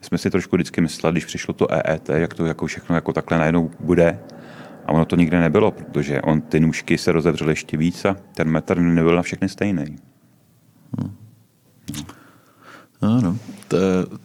My 0.00 0.04
jsme 0.04 0.18
si 0.18 0.30
trošku 0.30 0.56
vždycky 0.56 0.80
mysleli, 0.80 1.12
když 1.12 1.24
přišlo 1.24 1.54
to 1.54 1.66
EET, 1.72 2.08
jak 2.08 2.34
to 2.34 2.46
jako 2.46 2.66
všechno 2.66 2.94
jako 2.94 3.12
takhle 3.12 3.38
najednou 3.38 3.70
bude. 3.80 4.18
A 4.86 4.92
ono 4.92 5.04
to 5.04 5.16
nikdy 5.16 5.38
nebylo, 5.38 5.70
protože 5.70 6.22
on 6.22 6.40
ty 6.40 6.60
nůžky 6.60 6.98
se 6.98 7.12
rozevřely 7.12 7.52
ještě 7.52 7.76
víc 7.76 8.04
a 8.04 8.16
ten 8.34 8.48
metr 8.48 8.78
nebyl 8.78 9.16
na 9.16 9.22
všechny 9.22 9.48
stejný. 9.48 9.96
Hmm. 10.98 11.14
Ano, 13.00 13.38
to, 13.68 13.76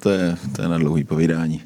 to, 0.02 0.10
je, 0.10 0.38
to 0.56 0.62
je 0.62 0.68
na 0.68 0.78
dlouhý 0.78 1.04
povídání. 1.04 1.64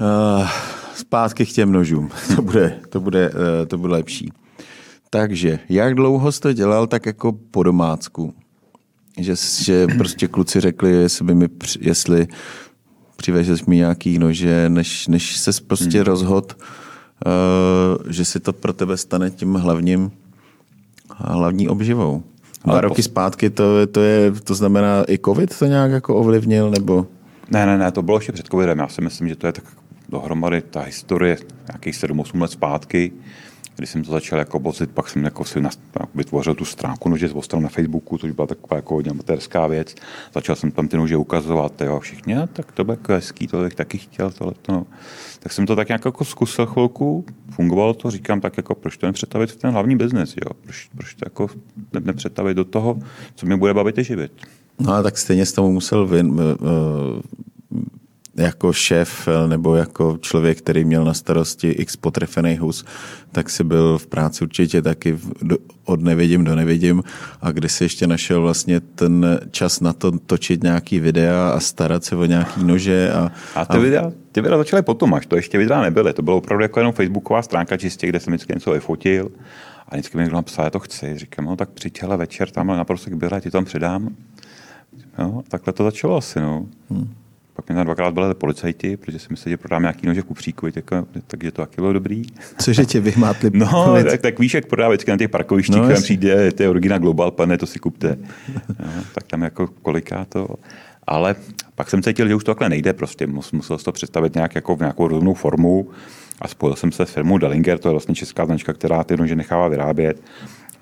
Uh, 0.00 0.48
zpátky 0.94 1.46
k 1.46 1.52
těm 1.52 1.72
nožům. 1.72 2.10
To 2.36 2.42
bude, 2.42 2.80
to 2.88 3.00
bude, 3.00 3.30
uh, 3.30 3.36
to 3.66 3.78
bude 3.78 3.92
lepší. 3.92 4.32
Takže, 5.10 5.58
jak 5.68 5.94
dlouho 5.94 6.32
jsi 6.32 6.40
to 6.40 6.52
dělal 6.52 6.86
tak 6.86 7.06
jako 7.06 7.32
po 7.32 7.62
domácku? 7.62 8.34
Že, 9.18 9.34
že 9.62 9.86
prostě 9.86 10.28
kluci 10.28 10.60
řekli, 10.60 10.90
jestli 10.90 11.24
by 11.24 11.34
mi, 11.34 11.48
jestli 11.80 12.26
přivezeš 13.16 13.64
mi 13.64 13.76
nějaký 13.76 14.18
nože, 14.18 14.68
než, 14.68 15.08
než 15.08 15.36
se 15.36 15.50
prostě 15.66 15.98
hmm. 15.98 16.06
rozhod, 16.06 16.56
uh, 16.56 18.10
že 18.10 18.24
si 18.24 18.40
to 18.40 18.52
pro 18.52 18.72
tebe 18.72 18.96
stane 18.96 19.30
tím 19.30 19.54
hlavním, 19.54 20.10
hlavní 21.16 21.68
obživou. 21.68 22.22
Dva 22.64 22.80
roky 22.80 23.02
zpátky 23.02 23.50
to, 23.50 23.86
to, 23.86 24.00
je, 24.00 24.32
to 24.32 24.54
znamená 24.54 25.04
i 25.08 25.18
covid 25.18 25.58
to 25.58 25.66
nějak 25.66 25.90
jako 25.90 26.14
ovlivnil, 26.14 26.70
nebo? 26.70 27.06
Ne, 27.50 27.66
ne, 27.66 27.78
ne, 27.78 27.92
to 27.92 28.02
bylo 28.02 28.16
ještě 28.16 28.32
před 28.32 28.46
covidem. 28.46 28.78
Já 28.78 28.88
si 28.88 29.00
myslím, 29.00 29.28
že 29.28 29.36
to 29.36 29.46
je 29.46 29.52
tak 29.52 29.64
dohromady 30.08 30.60
ta 30.60 30.80
historie 30.80 31.36
nějakých 31.68 31.94
7-8 31.94 32.40
let 32.40 32.50
zpátky, 32.50 33.12
když 33.78 33.90
jsem 33.90 34.04
to 34.04 34.12
začal 34.12 34.38
jako 34.38 34.58
bozit, 34.58 34.90
pak 34.90 35.08
jsem 35.08 35.24
jako 35.24 35.44
si 35.44 35.60
vytvořil 36.14 36.54
tu 36.54 36.64
stránku 36.64 37.08
nože 37.08 37.28
z 37.28 37.34
na 37.58 37.68
Facebooku, 37.68 38.18
což 38.18 38.30
byla 38.30 38.46
taková 38.46 38.76
jako 38.76 39.02
amatérská 39.10 39.66
věc. 39.66 39.94
Začal 40.34 40.56
jsem 40.56 40.70
tam 40.70 40.88
ty 40.88 40.96
nože 40.96 41.16
ukazovat, 41.16 41.80
jo, 41.80 42.00
všichni, 42.00 42.36
a 42.36 42.46
tak 42.46 42.72
to 42.72 42.84
bylo 42.84 42.92
jako 42.92 43.12
hezký, 43.12 43.46
to 43.46 43.62
bych 43.62 43.74
taky 43.74 43.98
chtěl, 43.98 44.30
tohle 44.30 44.54
to, 44.62 44.72
no. 44.72 44.86
Tak 45.40 45.52
jsem 45.52 45.66
to 45.66 45.76
tak 45.76 45.88
nějak 45.88 46.04
jako 46.04 46.24
zkusil 46.24 46.66
chvilku, 46.66 47.24
fungovalo 47.50 47.94
to, 47.94 48.10
říkám 48.10 48.40
tak 48.40 48.56
jako, 48.56 48.74
proč 48.74 48.96
to 48.96 49.06
nepřetavit 49.06 49.50
v 49.50 49.56
ten 49.56 49.70
hlavní 49.70 49.96
biznes, 49.96 50.34
jo, 50.36 50.52
proč, 50.62 50.88
proč 50.96 51.14
to 51.14 51.26
jako 51.26 51.48
nepřetavit 52.00 52.56
do 52.56 52.64
toho, 52.64 52.98
co 53.34 53.46
mě 53.46 53.56
bude 53.56 53.74
bavit 53.74 53.98
i 53.98 54.04
živit. 54.04 54.32
No 54.80 54.92
a 54.92 55.02
tak 55.02 55.18
stejně 55.18 55.46
s 55.46 55.52
tomu 55.52 55.72
musel 55.72 56.06
vin, 56.06 56.40
jako 58.38 58.72
šéf 58.72 59.28
nebo 59.46 59.76
jako 59.76 60.18
člověk, 60.20 60.58
který 60.58 60.84
měl 60.84 61.04
na 61.04 61.14
starosti 61.14 61.68
x 61.68 61.96
potrefený 61.96 62.56
hus, 62.56 62.84
tak 63.32 63.50
si 63.50 63.64
byl 63.64 63.98
v 63.98 64.06
práci 64.06 64.44
určitě 64.44 64.82
taky 64.82 65.18
od 65.84 66.00
nevidím 66.00 66.44
do 66.44 66.54
nevidím 66.54 67.02
a 67.40 67.50
kdy 67.50 67.68
si 67.68 67.84
ještě 67.84 68.06
našel 68.06 68.42
vlastně 68.42 68.80
ten 68.80 69.40
čas 69.50 69.80
na 69.80 69.92
to 69.92 70.18
točit 70.18 70.62
nějaký 70.62 71.00
videa 71.00 71.50
a 71.50 71.60
starat 71.60 72.04
se 72.04 72.16
o 72.16 72.24
nějaký 72.24 72.64
nože. 72.64 73.12
A, 73.12 73.32
a 73.54 73.64
ty, 73.64 73.76
a... 73.76 73.80
Videa, 73.80 74.12
ty 74.32 74.40
videa 74.40 74.58
začaly 74.58 74.82
potom, 74.82 75.14
až 75.14 75.26
to 75.26 75.36
ještě 75.36 75.58
videa 75.58 75.82
nebyly. 75.82 76.12
To 76.12 76.22
bylo 76.22 76.36
opravdu 76.36 76.62
jako 76.62 76.80
jenom 76.80 76.92
facebooková 76.92 77.42
stránka 77.42 77.76
čistě, 77.76 78.06
kde 78.06 78.20
jsem 78.20 78.32
vždycky 78.32 78.52
něco 78.54 78.70
vyfotil 78.70 79.30
a 79.88 79.94
vždycky 79.94 80.16
mi 80.16 80.22
někdo 80.22 80.36
napsal, 80.36 80.64
já 80.64 80.70
to 80.70 80.78
chci. 80.78 81.18
Říkám, 81.18 81.44
no 81.44 81.56
tak 81.56 81.70
přijď 81.70 82.02
hele 82.02 82.16
večer, 82.16 82.50
tamhle 82.50 82.76
na 82.76 82.84
prosek 82.84 83.14
byla, 83.14 83.40
ti 83.40 83.50
tam 83.50 83.64
předám. 83.64 84.16
No, 85.18 85.42
takhle 85.48 85.72
to 85.72 85.84
začalo 85.84 86.16
asi, 86.16 86.40
no. 86.40 86.66
Hmm. 86.90 87.14
Pak 87.58 87.68
mě 87.68 87.76
tam 87.76 87.84
dvakrát 87.84 88.14
byli 88.14 88.34
policajti, 88.34 88.96
protože 88.96 89.18
si 89.18 89.26
mysleli, 89.30 89.52
že 89.52 89.56
prodám 89.56 89.82
nějaký 89.82 90.06
nože 90.06 90.22
tak, 91.12 91.22
takže 91.26 91.52
to 91.52 91.62
taky 91.62 91.76
bylo 91.76 91.92
dobrý. 91.92 92.22
Cože 92.58 92.86
tě 92.86 93.00
vymátli? 93.00 93.50
no, 93.54 93.96
tak, 94.10 94.20
tak, 94.20 94.38
víš, 94.38 94.54
jak 94.54 94.66
prodá 94.66 94.88
vždycky 94.88 95.10
na 95.10 95.16
těch 95.16 95.28
parkovištích, 95.28 95.76
no, 95.76 95.88
kam 95.88 96.02
přijde, 96.02 96.52
to 96.52 96.62
je 96.62 96.68
originál 96.68 96.98
Global, 96.98 97.30
pane, 97.30 97.58
to 97.58 97.66
si 97.66 97.78
kupte. 97.78 98.16
No, 98.68 99.02
tak 99.14 99.24
tam 99.26 99.42
jako 99.42 99.66
koliká 99.66 100.24
to. 100.24 100.48
Ale 101.06 101.34
pak 101.74 101.90
jsem 101.90 102.02
cítil, 102.02 102.28
že 102.28 102.34
už 102.34 102.44
to 102.44 102.50
takhle 102.50 102.68
nejde, 102.68 102.92
prostě 102.92 103.26
musel 103.26 103.78
to 103.78 103.92
představit 103.92 104.34
nějak 104.34 104.54
jako 104.54 104.76
v 104.76 104.80
nějakou 104.80 105.08
rozumnou 105.08 105.34
formu 105.34 105.90
a 106.40 106.48
spojil 106.48 106.76
jsem 106.76 106.92
se 106.92 107.06
s 107.06 107.10
firmou 107.10 107.38
Dellinger, 107.38 107.78
to 107.78 107.88
je 107.88 107.92
vlastně 107.92 108.14
česká 108.14 108.46
značka, 108.46 108.72
která 108.72 109.04
ty 109.04 109.16
nože 109.16 109.36
nechává 109.36 109.68
vyrábět 109.68 110.22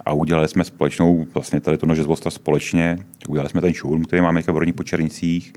a 0.04 0.12
udělali 0.12 0.48
jsme 0.48 0.64
společnou, 0.64 1.26
vlastně 1.34 1.60
tady 1.60 1.78
to 1.78 1.86
nože 1.86 2.02
z 2.02 2.06
společně, 2.30 2.98
udělali 3.28 3.50
jsme 3.50 3.60
ten 3.60 3.74
showroom, 3.74 4.04
který 4.04 4.22
máme 4.22 4.42
v 4.42 4.48
Horních 4.48 4.74
Počernicích 4.74 5.52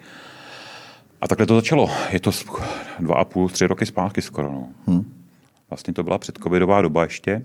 a 1.22 1.28
takhle 1.28 1.46
to 1.46 1.56
začalo. 1.56 1.90
Je 2.12 2.20
to 2.20 2.32
dva 3.00 3.16
a 3.16 3.26
půl, 3.26 3.50
tři 3.50 3.68
roky 3.68 3.86
zpátky 3.86 4.22
skoro. 4.22 4.52
No. 4.52 4.70
Hmm. 4.88 5.14
Vlastně 5.70 5.94
to 5.94 6.04
byla 6.04 6.18
předcovidová 6.18 6.82
doba 6.82 7.04
ještě. 7.04 7.42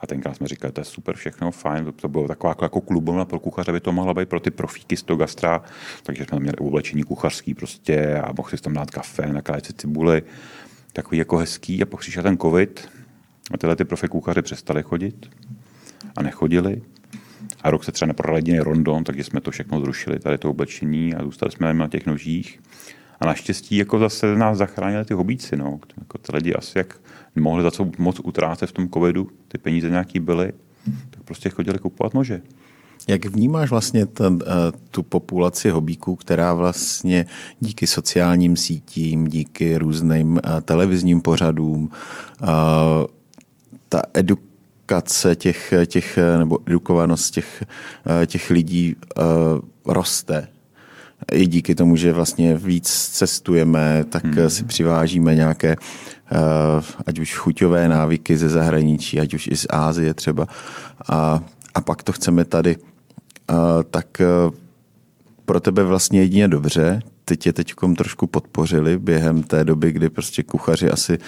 A 0.00 0.06
tenkrát 0.06 0.36
jsme 0.36 0.48
říkali, 0.48 0.72
to 0.72 0.80
je 0.80 0.84
super 0.84 1.16
všechno, 1.16 1.50
fajn, 1.50 1.92
to 1.92 2.08
bylo 2.08 2.28
taková 2.28 2.50
jako, 2.50 2.64
jako 2.64 2.80
klubovna 2.80 3.24
pro 3.24 3.38
kuchaře, 3.38 3.72
by 3.72 3.80
to 3.80 3.92
mohla 3.92 4.14
být 4.14 4.28
pro 4.28 4.40
ty 4.40 4.50
profíky 4.50 4.96
z 4.96 5.02
toho 5.02 5.16
gastra, 5.16 5.62
takže 6.02 6.24
jsme 6.24 6.40
měli 6.40 6.56
oblečení 6.56 7.02
kuchařský 7.02 7.54
prostě 7.54 8.14
a 8.14 8.32
mohli 8.36 8.58
si 8.58 8.62
tam 8.62 8.72
dát 8.72 8.90
kafe, 8.90 9.26
nakládat 9.26 9.66
si 9.66 9.72
cibuly, 9.72 10.22
takový 10.92 11.18
jako 11.18 11.36
hezký 11.36 11.82
a 11.82 11.86
pak 11.86 12.00
přišel 12.00 12.22
ten 12.22 12.38
covid 12.38 12.88
a 13.54 13.58
tyhle 13.58 13.76
ty 13.76 13.84
profi 13.84 14.08
kuchaři 14.08 14.42
přestali 14.42 14.82
chodit 14.82 15.30
a 16.16 16.22
nechodili 16.22 16.82
a 17.62 17.70
rok 17.70 17.84
se 17.84 17.92
třeba 17.92 18.06
neprodal 18.06 18.36
jediný 18.36 18.58
rondon, 18.58 19.04
takže 19.04 19.24
jsme 19.24 19.40
to 19.40 19.50
všechno 19.50 19.80
zrušili, 19.80 20.18
tady 20.18 20.38
to 20.38 20.50
oblečení 20.50 21.14
a 21.14 21.24
zůstali 21.24 21.52
jsme 21.52 21.74
na 21.74 21.88
těch 21.88 22.06
nožích. 22.06 22.60
A 23.20 23.26
naštěstí 23.26 23.76
jako 23.76 23.98
zase 23.98 24.34
nás 24.34 24.58
zachránili 24.58 25.04
ty 25.04 25.14
hobíci. 25.14 25.56
No. 25.56 25.80
Jako 25.98 26.18
ty 26.18 26.36
lidi 26.36 26.54
asi 26.54 26.78
jak 26.78 27.00
nemohli 27.36 27.62
za 27.62 27.70
co 27.70 27.90
moc 27.98 28.20
utrácet 28.24 28.70
v 28.70 28.72
tom 28.72 28.88
covidu, 28.88 29.30
ty 29.48 29.58
peníze 29.58 29.90
nějaký 29.90 30.20
byly, 30.20 30.52
tak 31.10 31.22
prostě 31.22 31.48
chodili 31.48 31.78
kupovat 31.78 32.14
nože. 32.14 32.42
Jak 33.08 33.24
vnímáš 33.24 33.70
vlastně 33.70 34.06
ten, 34.06 34.38
eh, 34.42 34.72
tu 34.90 35.02
populaci 35.02 35.70
hobíků, 35.70 36.16
která 36.16 36.54
vlastně 36.54 37.26
díky 37.60 37.86
sociálním 37.86 38.56
sítím, 38.56 39.28
díky 39.28 39.78
různým 39.78 40.40
eh, 40.44 40.60
televizním 40.60 41.20
pořadům, 41.20 41.90
eh, 42.42 42.46
ta 43.88 44.02
eduk 44.14 44.40
edukace 44.88 45.36
těch, 45.36 45.74
těch 45.86 46.18
nebo 46.38 46.58
edukovanost 46.66 47.34
těch, 47.34 47.64
těch 48.26 48.50
lidí 48.50 48.96
uh, 48.96 49.24
roste. 49.94 50.48
I 51.32 51.46
díky 51.46 51.74
tomu, 51.74 51.96
že 51.96 52.12
vlastně 52.12 52.56
víc 52.56 52.88
cestujeme, 52.88 54.04
tak 54.08 54.24
hmm. 54.24 54.50
si 54.50 54.64
přivážíme 54.64 55.34
nějaké 55.34 55.76
uh, 55.76 56.84
ať 57.06 57.18
už 57.18 57.34
chuťové 57.36 57.88
návyky 57.88 58.36
ze 58.36 58.48
zahraničí, 58.48 59.20
ať 59.20 59.34
už 59.34 59.46
i 59.46 59.56
z 59.56 59.66
Ázie 59.70 60.14
třeba. 60.14 60.46
A, 61.08 61.40
a 61.74 61.80
pak 61.80 62.02
to 62.02 62.12
chceme 62.12 62.44
tady. 62.44 62.76
Uh, 62.76 63.56
tak 63.90 64.22
pro 65.44 65.60
tebe 65.60 65.84
vlastně 65.84 66.20
jedině 66.20 66.48
dobře, 66.48 67.02
teď 67.24 67.46
je 67.46 67.52
teď 67.52 67.74
trošku 67.96 68.26
podpořili 68.26 68.98
během 68.98 69.42
té 69.42 69.64
doby, 69.64 69.92
kdy 69.92 70.08
prostě 70.10 70.42
kuchaři 70.42 70.90
asi 70.90 71.18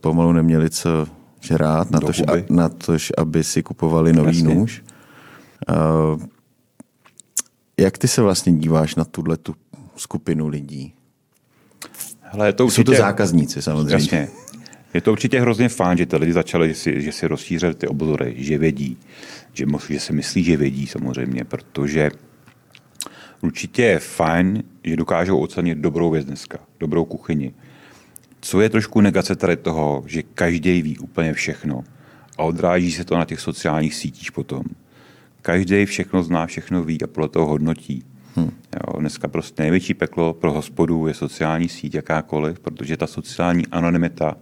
pomalu 0.00 0.32
neměli 0.32 0.70
co 0.70 1.06
žrát, 1.42 1.90
na 1.90 2.00
tož, 2.00 2.20
a, 2.20 2.32
na 2.50 2.68
tož, 2.68 3.12
aby 3.18 3.44
si 3.44 3.62
kupovali 3.62 4.12
nový 4.12 4.38
Jasně. 4.38 4.54
nůž. 4.54 4.82
Uh, 5.68 6.22
jak 7.76 7.98
ty 7.98 8.08
se 8.08 8.22
vlastně 8.22 8.52
díváš 8.52 8.94
na 8.94 9.04
tuhle 9.04 9.36
tu 9.36 9.54
skupinu 9.96 10.48
lidí? 10.48 10.94
Hele, 12.20 12.46
je 12.48 12.52
to 12.52 12.64
určitě... 12.64 12.82
Jsou 12.82 12.92
to 12.92 12.98
zákazníci 12.98 13.62
samozřejmě. 13.62 13.94
Jasně. 13.94 14.28
Je 14.94 15.00
to 15.00 15.12
určitě 15.12 15.40
hrozně 15.40 15.68
fajn, 15.68 15.98
že 15.98 16.06
ty 16.06 16.16
lidi 16.16 16.32
začali, 16.32 16.68
že 16.68 16.74
si, 16.74 17.02
že 17.02 17.12
si 17.12 17.26
rozšířili 17.26 17.74
ty 17.74 17.86
obory, 17.86 18.34
že 18.36 18.58
vědí, 18.58 18.96
že, 19.52 19.66
že 19.88 20.00
si 20.00 20.12
myslí, 20.12 20.44
že 20.44 20.56
vědí 20.56 20.86
samozřejmě, 20.86 21.44
protože 21.44 22.10
určitě 23.40 23.82
je 23.82 23.98
fajn, 23.98 24.62
že 24.84 24.96
dokážou 24.96 25.38
ocenit 25.38 25.78
dobrou 25.78 26.10
věc 26.10 26.24
dneska, 26.24 26.58
dobrou 26.80 27.04
kuchyni. 27.04 27.54
Co 28.44 28.60
je 28.60 28.68
trošku 28.68 29.00
negace 29.00 29.36
tady 29.36 29.56
toho, 29.56 30.04
že 30.06 30.22
každý 30.22 30.82
ví 30.82 30.98
úplně 30.98 31.32
všechno 31.32 31.84
a 32.38 32.42
odráží 32.42 32.92
se 32.92 33.04
to 33.04 33.16
na 33.16 33.24
těch 33.24 33.40
sociálních 33.40 33.94
sítích 33.94 34.32
potom. 34.32 34.62
Každý 35.42 35.86
všechno 35.86 36.22
zná, 36.22 36.46
všechno 36.46 36.82
ví 36.82 37.02
a 37.02 37.06
podle 37.06 37.28
toho 37.28 37.46
hodnotí. 37.46 38.04
Hmm. 38.34 38.50
Jo, 38.74 39.00
dneska 39.00 39.28
prostě 39.28 39.62
největší 39.62 39.94
peklo 39.94 40.32
pro 40.32 40.52
hospodu 40.52 41.06
je 41.06 41.14
sociální 41.14 41.68
síť 41.68 41.94
jakákoliv, 41.94 42.60
protože 42.60 42.96
ta 42.96 43.06
sociální 43.06 43.66
anonymita 43.66 44.36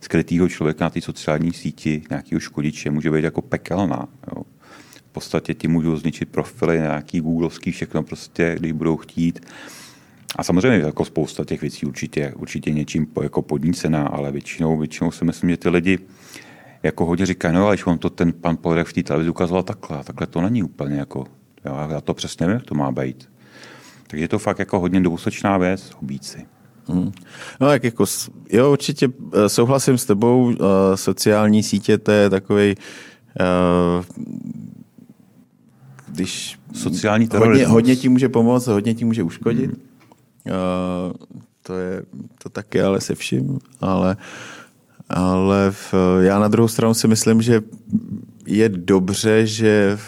skrytého 0.00 0.48
člověka 0.48 0.84
na 0.84 0.90
té 0.90 1.00
sociální 1.00 1.52
síti, 1.52 2.02
nějakého 2.10 2.40
škodiče, 2.40 2.90
může 2.90 3.10
být 3.10 3.24
jako 3.24 3.42
pekelná. 3.42 4.08
Jo. 4.26 4.42
V 4.96 5.12
podstatě 5.12 5.54
ti 5.54 5.68
můžou 5.68 5.96
zničit 5.96 6.28
profily, 6.28 6.78
nějaký 6.78 7.20
googlovský, 7.20 7.72
všechno 7.72 8.02
prostě, 8.02 8.56
když 8.58 8.72
budou 8.72 8.96
chtít. 8.96 9.46
A 10.36 10.44
samozřejmě 10.44 10.78
jako 10.78 11.04
spousta 11.04 11.44
těch 11.44 11.60
věcí 11.60 11.86
určitě, 11.86 12.32
určitě 12.36 12.72
něčím 12.72 13.06
jako 13.22 13.42
podnícená, 13.42 14.06
ale 14.06 14.32
většinou, 14.32 14.78
většinou 14.78 15.10
si 15.10 15.24
myslím, 15.24 15.50
že 15.50 15.56
ty 15.56 15.68
lidi 15.68 15.98
jako 16.82 17.06
hodně 17.06 17.26
říkají, 17.26 17.54
no 17.54 17.66
ale 17.66 17.76
když 17.76 17.86
on 17.86 17.98
to 17.98 18.10
ten 18.10 18.32
pan 18.32 18.56
Poledek 18.56 18.86
v 18.86 18.92
té 18.92 19.02
televizi 19.02 19.30
ukazoval 19.30 19.62
takhle, 19.62 20.04
takhle 20.04 20.26
to 20.26 20.40
není 20.40 20.62
úplně 20.62 20.96
jako, 20.96 21.26
jo, 21.64 21.76
já 21.90 22.00
to 22.00 22.14
přesně 22.14 22.46
vím, 22.46 22.54
jak 22.54 22.64
to 22.64 22.74
má 22.74 22.92
být. 22.92 23.28
Takže 24.06 24.24
je 24.24 24.28
to 24.28 24.38
fakt 24.38 24.58
jako 24.58 24.80
hodně 24.80 25.00
dvousočná 25.00 25.58
věc, 25.58 25.90
obíci. 26.02 26.46
Hmm. 26.86 27.12
No 27.60 27.66
tak 27.66 27.84
jako, 27.84 28.04
jo, 28.52 28.72
určitě 28.72 29.08
eh, 29.32 29.48
souhlasím 29.48 29.98
s 29.98 30.04
tebou, 30.04 30.52
eh, 30.52 30.56
sociální 30.96 31.62
sítě 31.62 31.98
to 31.98 32.10
je 32.10 32.30
takový 32.30 32.74
uh, 33.40 34.04
když 36.08 36.58
sociální 36.72 37.28
hodně, 37.38 37.66
hodně 37.66 37.96
ti 37.96 38.08
může 38.08 38.28
pomoct, 38.28 38.66
hodně 38.66 38.94
ti 38.94 39.04
může 39.04 39.22
uškodit. 39.22 39.70
Hmm. 39.70 39.87
Uh, 40.48 41.12
to 41.62 41.74
je 41.74 42.02
to 42.42 42.48
taky 42.48 42.82
ale 42.82 43.00
se 43.00 43.14
vším, 43.14 43.58
ale 43.80 44.16
ale 45.08 45.70
v, 45.70 45.94
já 46.20 46.38
na 46.38 46.48
druhou 46.48 46.68
stranu 46.68 46.94
si 46.94 47.08
myslím, 47.08 47.42
že 47.42 47.60
je 48.46 48.68
dobře, 48.68 49.46
že, 49.46 49.98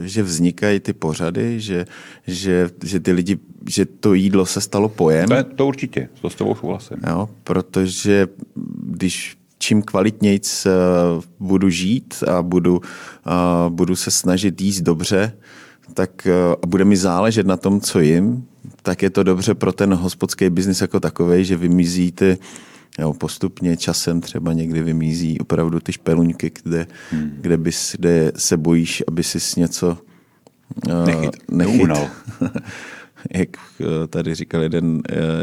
že 0.00 0.22
vznikají 0.22 0.80
ty 0.80 0.92
pořady, 0.92 1.60
že, 1.60 1.86
že, 2.26 2.70
že 2.84 3.00
ty 3.00 3.12
lidi, 3.12 3.38
že 3.68 3.86
to 3.86 4.14
jídlo 4.14 4.46
se 4.46 4.60
stalo 4.60 4.88
pojem. 4.88 5.28
To, 5.28 5.34
je, 5.34 5.44
to 5.44 5.66
určitě, 5.66 6.08
to 6.20 6.30
s 6.30 6.34
tebou 6.34 6.54
souhlasím. 6.54 6.96
Jo, 7.08 7.28
protože 7.44 8.26
když 8.82 9.36
čím 9.58 9.82
kvalitnějc 9.82 10.66
budu 11.40 11.70
žít 11.70 12.14
a 12.28 12.42
budu, 12.42 12.80
a 13.24 13.66
budu 13.68 13.96
se 13.96 14.10
snažit 14.10 14.60
jíst 14.60 14.80
dobře, 14.80 15.32
tak 15.94 16.26
a 16.62 16.66
bude 16.66 16.84
mi 16.84 16.96
záležet 16.96 17.46
na 17.46 17.56
tom, 17.56 17.80
co 17.80 18.00
jim, 18.00 18.46
tak 18.82 19.02
je 19.02 19.10
to 19.10 19.22
dobře 19.22 19.54
pro 19.54 19.72
ten 19.72 19.94
hospodský 19.94 20.50
biznis 20.50 20.80
jako 20.80 21.00
takový, 21.00 21.44
že 21.44 21.56
vymizí 21.56 22.12
ty, 22.12 22.38
Jo, 22.98 23.12
postupně 23.12 23.76
časem 23.76 24.20
třeba 24.20 24.52
někdy 24.52 24.82
vymízí 24.82 25.40
opravdu 25.40 25.80
ty 25.80 25.92
špeluňky, 25.92 26.52
kde, 26.62 26.86
hmm. 27.10 27.38
kde, 27.40 27.56
bys, 27.56 27.94
kde 27.98 28.32
se 28.36 28.56
bojíš, 28.56 29.02
aby 29.08 29.22
si 29.22 29.60
něco 29.60 29.98
uh, 30.86 31.06
nechyt. 31.06 31.36
nechyt. 31.50 31.90
Jak 33.34 33.48
eh, 33.80 34.06
tady 34.06 34.34
říkal 34.34 34.62
jeden, 34.62 34.86
uh, 34.94 35.00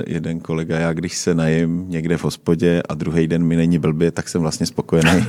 jeden 0.08 0.40
kolega, 0.40 0.80
já 0.80 0.94
když 0.94 1.18
se 1.18 1.36
najím 1.36 1.86
někde 1.90 2.18
v 2.18 2.24
hospodě 2.24 2.84
a 2.90 2.94
druhý 2.94 3.28
den 3.28 3.44
mi 3.44 3.56
není 3.56 3.80
blbě, 3.80 4.12
tak 4.12 4.30
jsem 4.30 4.42
vlastně 4.42 4.66
spokojený. 4.66 5.26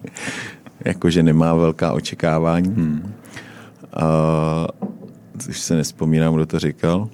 Jakože 0.84 1.22
nemá 1.22 1.54
velká 1.54 1.92
očekávání. 1.92 2.68
Hmm. 2.68 3.14
Uh, 3.96 4.88
už 5.48 5.60
se 5.60 5.74
nespomínám, 5.74 6.34
kdo 6.34 6.46
to 6.46 6.58
říkal, 6.58 7.08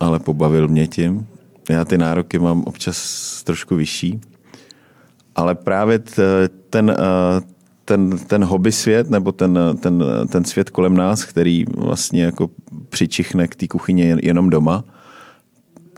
ale 0.00 0.18
pobavil 0.18 0.68
mě 0.68 0.86
tím. 0.86 1.26
Já 1.70 1.84
ty 1.84 1.98
nároky 1.98 2.38
mám 2.38 2.62
občas 2.62 3.42
trošku 3.42 3.76
vyšší, 3.76 4.20
ale 5.34 5.54
právě 5.54 5.98
ten, 6.70 6.90
eh, 6.90 7.40
ten, 7.84 8.18
ten 8.18 8.44
hobby 8.44 8.72
svět, 8.72 9.10
nebo 9.10 9.32
ten, 9.32 9.58
ten, 9.80 10.04
ten 10.32 10.44
svět 10.44 10.70
kolem 10.70 10.96
nás, 10.96 11.24
který 11.24 11.64
vlastně 11.76 12.22
jako 12.22 12.50
přičichne 12.88 13.48
k 13.48 13.56
té 13.56 13.68
kuchyni 13.68 14.16
jenom 14.22 14.50
doma, 14.50 14.84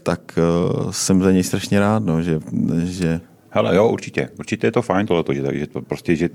tak 0.03 0.38
uh, 0.38 0.90
jsem 0.90 1.22
za 1.22 1.32
něj 1.32 1.43
strašně 1.43 1.80
rád, 1.80 2.05
no, 2.05 2.22
že, 2.22 2.40
že... 2.84 3.20
Hele, 3.51 3.76
jo, 3.76 3.88
určitě. 3.88 4.28
Určitě 4.38 4.66
je 4.66 4.72
to 4.72 4.82
fajn 4.82 5.07
tohleto, 5.07 5.34
že, 5.34 5.43
že 5.53 5.66
to 5.66 5.82
prostě, 5.82 6.16
že 6.16 6.28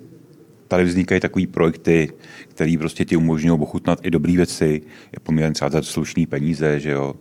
tady 0.68 0.84
vznikají 0.84 1.22
takové 1.22 1.48
projekty, 1.48 2.10
které 2.48 2.76
prostě 2.80 3.06
ti 3.06 3.16
umožňují 3.16 3.60
ochutnat 3.60 4.00
i 4.04 4.12
dobré 4.12 4.34
věci, 4.36 4.82
je 5.14 5.20
poměrně 5.24 5.54
třeba 5.54 5.70
za 5.70 5.82
slušný 5.82 6.26
peníze, 6.26 6.80
že 6.80 6.92
jo 6.92 7.14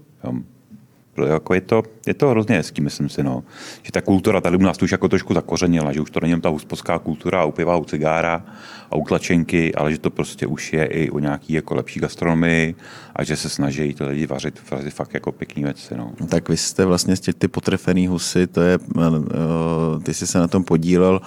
jako 1.25 1.55
je, 1.55 1.61
to, 1.61 1.83
je 2.07 2.15
to 2.15 2.29
hrozně 2.29 2.57
hezký, 2.57 2.81
myslím 2.81 3.09
si, 3.09 3.23
no. 3.23 3.45
že 3.83 3.93
ta 3.93 4.01
kultura 4.01 4.41
tady 4.41 4.57
u 4.57 4.61
nás 4.61 4.83
už 4.83 4.93
jako 4.93 5.09
trošku 5.09 5.35
zakořenila, 5.35 5.93
že 5.93 6.01
už 6.01 6.11
to 6.11 6.21
není 6.21 6.41
ta 6.41 6.49
huspodská 6.49 6.99
kultura 6.99 7.45
u 7.45 7.53
piva, 7.53 7.77
u 7.77 7.85
cigára 7.85 8.45
a 8.91 8.97
u 8.97 9.05
tlačenky, 9.05 9.75
ale 9.75 9.93
že 9.93 9.99
to 9.99 10.11
prostě 10.11 10.47
už 10.47 10.73
je 10.73 10.85
i 10.85 11.11
u 11.11 11.19
nějaký 11.19 11.53
jako 11.53 11.75
lepší 11.75 12.01
gastronomii 12.01 12.75
a 13.17 13.25
že 13.25 13.37
se 13.37 13.49
snaží 13.49 13.95
ty 13.95 14.05
lidi 14.05 14.27
vařit, 14.27 14.71
vařit 14.71 14.95
fakt 14.95 15.15
jako 15.15 15.33
pěkný 15.33 15.65
věci. 15.65 15.95
No. 15.97 16.13
Tak 16.29 16.49
vy 16.49 16.57
jste 16.57 16.85
vlastně 16.85 17.17
z 17.17 17.21
těch 17.21 17.35
ty 17.35 17.49
potrefený 17.49 18.07
husy, 18.07 18.47
to 18.47 18.61
je, 18.61 18.79
eh, 18.99 20.01
ty 20.03 20.15
jsi 20.15 20.27
se 20.27 20.39
na 20.39 20.49
tom 20.49 20.65
podílel, 20.65 21.21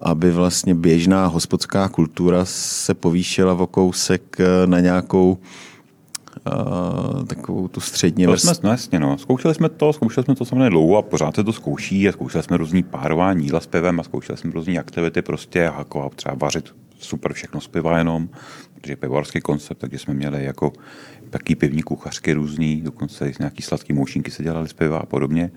aby 0.00 0.30
vlastně 0.30 0.74
běžná 0.74 1.26
hospodská 1.26 1.88
kultura 1.88 2.44
se 2.44 2.94
povýšila 2.94 3.52
o 3.52 3.66
kousek 3.66 4.36
eh, 4.40 4.66
na 4.66 4.80
nějakou 4.80 5.38
takovou 7.26 7.68
tu 7.68 7.80
střední 7.80 8.26
vrstvu. 8.26 8.54
Jsme, 8.54 8.60
no 8.62 8.70
jasně, 8.70 8.98
no. 8.98 9.18
Zkoušeli 9.18 9.54
jsme 9.54 9.68
to, 9.68 9.92
zkoušeli 9.92 10.24
jsme 10.24 10.34
to 10.34 10.44
samozřejmě 10.44 10.70
dlouho 10.70 10.96
a 10.96 11.02
pořád 11.02 11.34
se 11.34 11.44
to 11.44 11.52
zkouší 11.52 12.08
a 12.08 12.12
zkoušeli 12.12 12.44
jsme 12.44 12.56
různý 12.56 12.82
párování 12.82 13.44
jídla 13.44 13.60
s 13.60 13.66
pivem 13.66 14.00
a 14.00 14.02
zkoušeli 14.02 14.38
jsme 14.38 14.50
různé 14.52 14.78
aktivity 14.78 15.22
prostě 15.22 15.58
jako 15.58 16.10
třeba 16.16 16.34
vařit 16.34 16.74
super 16.98 17.32
všechno 17.32 17.60
z 17.60 17.68
piva 17.68 17.98
jenom, 17.98 18.28
protože 18.74 18.92
je 18.92 18.96
pivovarský 18.96 19.40
koncept, 19.40 19.78
takže 19.78 19.98
jsme 19.98 20.14
měli 20.14 20.44
jako 20.44 20.72
taký 21.30 21.54
pivní 21.54 21.82
kuchařky 21.82 22.32
různý, 22.32 22.82
dokonce 22.82 23.32
nějaký 23.38 23.62
sladký 23.62 23.92
moušinky 23.92 24.30
se 24.30 24.42
dělali 24.42 24.68
z 24.68 24.72
piva 24.72 24.98
a 24.98 25.06
podobně. 25.06 25.50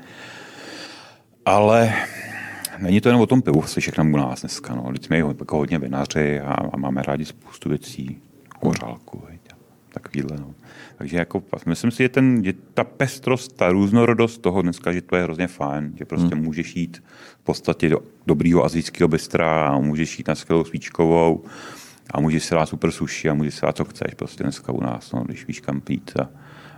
Ale 1.45 1.93
není 2.81 3.01
to 3.01 3.09
jenom 3.09 3.21
o 3.21 3.25
tom 3.25 3.41
pivu, 3.41 3.61
si 3.61 3.81
všechno 3.81 4.03
u 4.03 4.17
nás 4.17 4.41
dneska. 4.41 4.75
No. 4.75 4.89
Lidi 4.89 5.05
jsme 5.05 5.17
jako 5.17 5.57
hodně 5.57 5.79
vinaři 5.79 6.39
a, 6.39 6.53
a, 6.53 6.77
máme 6.77 7.03
rádi 7.03 7.25
spoustu 7.25 7.69
věcí, 7.69 8.17
kořálku, 8.59 9.23
takovýhle. 9.93 10.37
No. 10.37 10.53
Takže 10.97 11.17
jako, 11.17 11.43
myslím 11.65 11.91
si, 11.91 12.03
že, 12.03 12.09
ten, 12.09 12.43
že 12.43 12.53
ta 12.73 12.83
pestrost, 12.83 13.55
ta 13.55 13.71
různorodost 13.71 14.41
toho 14.41 14.61
dneska, 14.61 14.91
že 14.91 15.01
to 15.01 15.15
je 15.15 15.23
hrozně 15.23 15.47
fajn, 15.47 15.93
že 15.97 16.05
prostě 16.05 16.35
hmm. 16.35 16.43
můžeš 16.43 16.75
jít 16.75 17.03
v 17.41 17.43
podstatě 17.43 17.89
do 17.89 17.99
dobrýho 18.27 18.65
azijského 18.65 19.07
bystra 19.07 19.67
a 19.67 19.79
můžeš 19.79 20.19
jít 20.19 20.27
na 20.27 20.35
skvělou 20.35 20.63
svíčkovou 20.63 21.43
a 22.11 22.19
můžeš 22.19 22.43
si 22.43 22.55
dát 22.55 22.65
super 22.65 22.91
sushi 22.91 23.29
a 23.29 23.33
můžeš 23.33 23.53
si 23.53 23.61
dát, 23.61 23.77
co 23.77 23.85
chceš 23.85 24.13
prostě 24.13 24.43
dneska 24.43 24.71
u 24.71 24.81
nás, 24.81 25.11
no, 25.11 25.23
když 25.23 25.47
víš 25.47 25.59
kam 25.59 25.81
pít 25.81 26.11
a, 26.19 26.29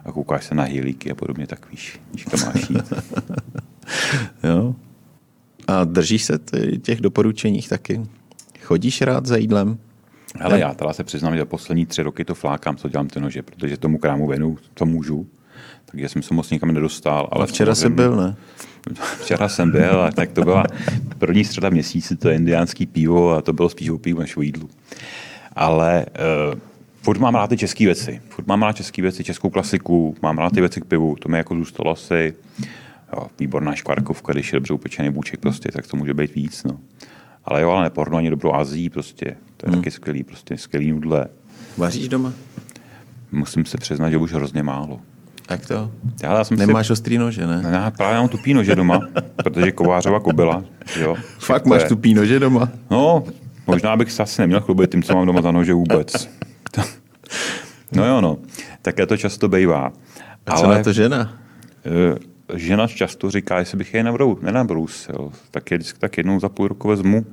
a 0.05 0.11
koukáš 0.11 0.45
se 0.45 0.55
na 0.55 0.63
hýlíky 0.63 1.11
a 1.11 1.15
podobně, 1.15 1.47
tak 1.47 1.71
víš, 1.71 1.99
víš 2.13 2.23
kam 2.25 2.39
máš 2.45 2.69
jít. 2.69 2.93
jo. 4.43 4.75
A 5.67 5.83
držíš 5.83 6.23
se 6.23 6.39
těch 6.81 7.01
doporučeních 7.01 7.69
taky? 7.69 8.01
Chodíš 8.61 9.01
rád 9.01 9.25
za 9.25 9.37
jídlem? 9.37 9.77
Ale 10.39 10.59
já 10.59 10.73
teda 10.73 10.93
se 10.93 11.03
přiznám, 11.03 11.35
že 11.35 11.45
poslední 11.45 11.85
tři 11.85 12.01
roky 12.01 12.25
to 12.25 12.35
flákám, 12.35 12.75
co 12.75 12.89
dělám 12.89 13.07
ty 13.07 13.19
nože, 13.19 13.41
protože 13.41 13.77
tomu 13.77 13.97
krámu 13.97 14.27
venu, 14.27 14.57
to 14.73 14.85
můžu. 14.85 15.27
Takže 15.85 16.09
jsem 16.09 16.21
se 16.21 16.33
moc 16.33 16.49
nikam 16.49 16.71
nedostal. 16.71 17.29
Ale 17.31 17.43
a 17.43 17.47
včera 17.47 17.75
jsem 17.75 17.95
byl, 17.95 18.15
ne? 18.15 18.35
Včera 19.21 19.49
jsem 19.49 19.71
byl, 19.71 20.01
a 20.01 20.11
tak 20.11 20.31
to 20.31 20.41
byla 20.41 20.63
první 21.17 21.45
středa 21.45 21.69
měsíce, 21.69 22.15
to 22.15 22.29
je 22.29 22.35
indiánský 22.35 22.85
pivo 22.85 23.31
a 23.31 23.41
to 23.41 23.53
bylo 23.53 23.69
spíš 23.69 23.89
o 23.89 23.97
pivu 23.97 24.19
než 24.19 24.37
o 24.37 24.41
jídlu. 24.41 24.69
Ale 25.55 26.05
uh, 26.53 26.59
furt 27.01 27.19
mám 27.19 27.35
rád 27.35 27.47
ty 27.47 27.57
české 27.57 27.85
věci. 27.85 28.21
Furt 28.29 28.47
mám 28.47 28.61
rád 28.61 28.75
české 28.75 29.01
věci, 29.01 29.23
českou 29.23 29.49
klasiku, 29.49 30.15
mám 30.21 30.37
rád 30.37 30.53
ty 30.53 30.59
věci 30.59 30.81
k 30.81 30.85
pivu, 30.85 31.15
to 31.15 31.29
mi 31.29 31.37
jako 31.37 31.55
zůstalo 31.55 31.91
asi 31.91 32.33
jo, 33.15 33.27
výborná 33.39 33.75
škvarkovka, 33.75 34.33
když 34.33 34.53
je 34.53 34.57
dobře 34.57 34.73
upečený 34.73 35.09
bůček 35.09 35.39
prostě, 35.39 35.71
tak 35.71 35.87
to 35.87 35.97
může 35.97 36.13
být 36.13 36.35
víc. 36.35 36.63
No. 36.63 36.79
Ale 37.45 37.61
jo, 37.61 37.69
ale 37.69 37.83
neporno 37.83 38.17
ani 38.17 38.29
dobrou 38.29 38.53
Azii 38.53 38.89
prostě. 38.89 39.25
To 39.57 39.65
je 39.65 39.71
hmm. 39.71 39.81
taky 39.81 39.91
skvělý, 39.91 40.23
prostě 40.23 40.57
skvělý 40.57 40.91
nudle. 40.91 41.27
Vaříš 41.77 42.07
doma? 42.07 42.33
Musím 43.31 43.65
se 43.65 43.77
přiznat, 43.77 44.09
že 44.09 44.17
už 44.17 44.33
hrozně 44.33 44.63
málo. 44.63 44.99
Jak 45.49 45.65
to? 45.65 45.91
Já, 46.23 46.37
já 46.37 46.43
jsem 46.43 46.57
Nemáš 46.57 46.87
si... 46.87 46.93
ostrý 46.93 47.17
nože, 47.17 47.47
ne? 47.47 47.61
ne? 47.61 47.69
Já 47.71 47.91
právě 47.91 48.17
mám 48.17 48.27
tupý 48.27 48.53
nože 48.53 48.75
doma, 48.75 48.99
protože 49.35 49.71
kovářova 49.71 50.19
kobila. 50.19 50.63
Jo. 50.99 51.15
Fakt 51.39 51.65
máš 51.65 51.83
tupý 51.83 52.13
nože 52.13 52.39
doma? 52.39 52.69
No, 52.91 53.23
možná 53.67 53.97
bych 53.97 54.11
se 54.11 54.23
asi 54.23 54.41
neměl 54.41 54.61
chlubit 54.61 54.91
tím, 54.91 55.03
co 55.03 55.13
mám 55.13 55.25
doma 55.25 55.41
za 55.41 55.51
nože 55.51 55.73
vůbec. 55.73 56.29
no 57.91 58.05
jo, 58.05 58.21
no. 58.21 58.37
je 58.97 59.05
to 59.05 59.17
často 59.17 59.49
bývá. 59.49 59.91
A 60.45 60.57
co 60.57 60.65
Ale, 60.65 60.77
na 60.77 60.83
to 60.83 60.93
žena? 60.93 61.33
Žena 62.53 62.87
často 62.87 63.31
říká, 63.31 63.59
jestli 63.59 63.77
bych 63.77 63.93
je 63.93 64.03
nebrou, 64.03 64.39
nenabrousil, 64.41 65.31
tak 65.51 65.71
je 65.71 65.77
vždycky 65.77 65.99
tak 65.99 66.17
jednou 66.17 66.39
za 66.39 66.49
půl 66.49 66.67
roku 66.67 66.87
vezmu, 66.87 67.25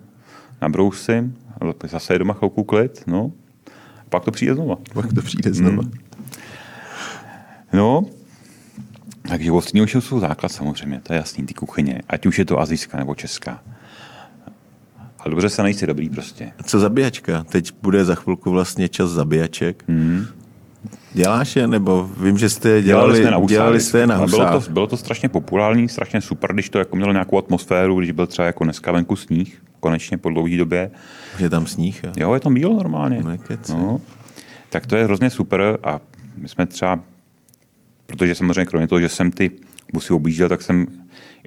nabrousím, 0.63 1.37
zase 1.85 2.15
je 2.15 2.19
doma 2.19 2.35
chvilku 2.35 2.65
klid, 2.65 3.03
no, 3.07 3.33
a 4.01 4.05
pak 4.09 4.25
to 4.25 4.31
přijde 4.31 4.55
znova. 4.55 4.77
Pak 4.95 5.13
to 5.13 5.23
přijde 5.23 5.55
znova. 5.55 5.83
Hmm. 5.83 5.93
No, 7.73 8.05
takže 9.29 9.53
ostrý 9.53 9.83
už 9.83 9.93
jsou 10.01 10.21
základ 10.21 10.49
samozřejmě, 10.49 11.01
to 11.03 11.13
je 11.13 11.17
jasný, 11.17 11.47
ty 11.47 11.55
kuchyně, 11.55 12.03
ať 12.09 12.27
už 12.27 12.39
je 12.39 12.45
to 12.45 12.61
azijská 12.61 12.99
nebo 12.99 13.15
česká. 13.15 13.63
Ale 15.19 15.31
dobře 15.31 15.49
se 15.49 15.63
najít 15.63 15.83
dobrý 15.83 16.11
prostě. 16.11 16.53
Co 16.65 16.79
zabíjačka? 16.79 17.45
Teď 17.45 17.73
bude 17.83 18.05
za 18.05 18.15
chvilku 18.15 18.51
vlastně 18.51 18.89
čas 18.89 19.11
zabíjaček. 19.11 19.85
Hmm. 19.89 20.27
Děláš 21.13 21.57
je, 21.57 21.67
nebo 21.67 22.11
vím, 22.23 22.39
že 22.39 22.49
jste 22.49 22.83
dělali, 22.83 23.19
dělali, 23.19 23.19
jsme 23.19 23.31
na 23.31 23.47
dělali 23.47 23.81
jste 23.81 24.07
na 24.07 24.27
bylo 24.27 24.61
to, 24.61 24.71
bylo 24.71 24.87
to 24.87 24.97
strašně 24.97 25.29
populární, 25.29 25.89
strašně 25.89 26.21
super, 26.21 26.53
když 26.53 26.71
to 26.71 26.79
jako 26.79 26.97
mělo 26.97 27.13
nějakou 27.13 27.39
atmosféru, 27.39 27.99
když 27.99 28.11
byl 28.11 28.27
třeba 28.27 28.47
jako 28.47 28.65
dneska 28.65 28.93
venku 28.93 29.17
sníh, 29.17 29.63
konečně 29.81 30.19
po 30.19 30.31
dlouhé 30.31 30.57
době. 30.57 30.91
Je 31.39 31.51
tam 31.51 31.67
sníh? 31.67 32.05
Jo, 32.05 32.13
jo 32.17 32.35
je 32.35 32.41
tam 32.41 32.53
míl 32.53 32.75
normálně. 32.75 33.23
No, 33.69 34.01
tak 34.71 34.87
to 34.87 34.97
je 34.97 35.05
hrozně 35.05 35.31
super 35.31 35.79
a 35.83 36.01
my 36.37 36.49
jsme 36.49 36.67
třeba, 36.67 37.01
protože 38.07 38.35
samozřejmě 38.35 38.65
kromě 38.65 38.89
toho, 38.89 39.01
že 39.01 39.09
jsem 39.09 39.31
ty 39.31 39.51
busy 39.93 40.13
objížděl, 40.13 40.49
tak 40.49 40.63
jsem 40.63 40.87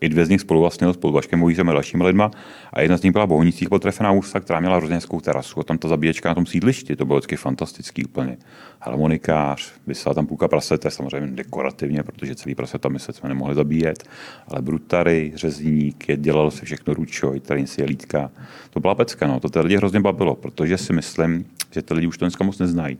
i 0.01 0.09
dvě 0.09 0.25
z 0.25 0.29
nich 0.29 0.41
spolu 0.41 0.61
vlastně 0.61 0.87
Vaškem 1.11 1.39
Mojízem 1.39 1.69
a 1.69 1.73
dalšími 1.73 2.03
lidma. 2.03 2.31
A 2.73 2.81
jedna 2.81 2.97
z 2.97 3.01
nich 3.01 3.11
byla 3.11 3.27
Bohunicích 3.27 3.69
potrefená 3.69 4.11
ústa, 4.11 4.39
která 4.39 4.59
měla 4.59 4.75
hrozně 4.75 4.95
hezkou 4.95 5.21
terasu. 5.21 5.59
A 5.59 5.63
tam 5.63 5.77
ta 5.77 5.87
zabíječka 5.87 6.29
na 6.29 6.35
tom 6.35 6.45
sídlišti, 6.45 6.95
to 6.95 7.05
bylo 7.05 7.19
vždycky 7.19 7.35
fantastický 7.35 8.05
úplně. 8.05 8.37
Harmonikář, 8.79 9.73
vysela 9.87 10.15
tam 10.15 10.27
půlka 10.27 10.47
prasete, 10.47 10.91
samozřejmě 10.91 11.35
dekorativně, 11.35 12.03
protože 12.03 12.35
celý 12.35 12.55
praseta 12.55 12.89
my 12.89 12.99
se 12.99 13.13
jsme 13.13 13.29
nemohli 13.29 13.55
zabíjet, 13.55 14.03
ale 14.47 14.61
brutary, 14.61 15.31
řezník, 15.35 16.09
je, 16.09 16.17
dělalo 16.17 16.51
se 16.51 16.65
všechno 16.65 16.93
ručo, 16.93 17.33
tady 17.41 17.67
si 17.67 17.81
je 17.81 17.85
lítka. 17.85 18.31
To 18.69 18.79
byla 18.79 18.95
pecka, 18.95 19.27
no. 19.27 19.39
to 19.39 19.49
ty 19.49 19.59
lidi 19.59 19.77
hrozně 19.77 19.99
bavilo, 19.99 20.35
protože 20.35 20.77
si 20.77 20.93
myslím, 20.93 21.45
že 21.71 21.81
ty 21.81 21.93
lidi 21.93 22.07
už 22.07 22.17
to 22.17 22.25
dneska 22.25 22.43
moc 22.43 22.59
neznají. 22.59 22.97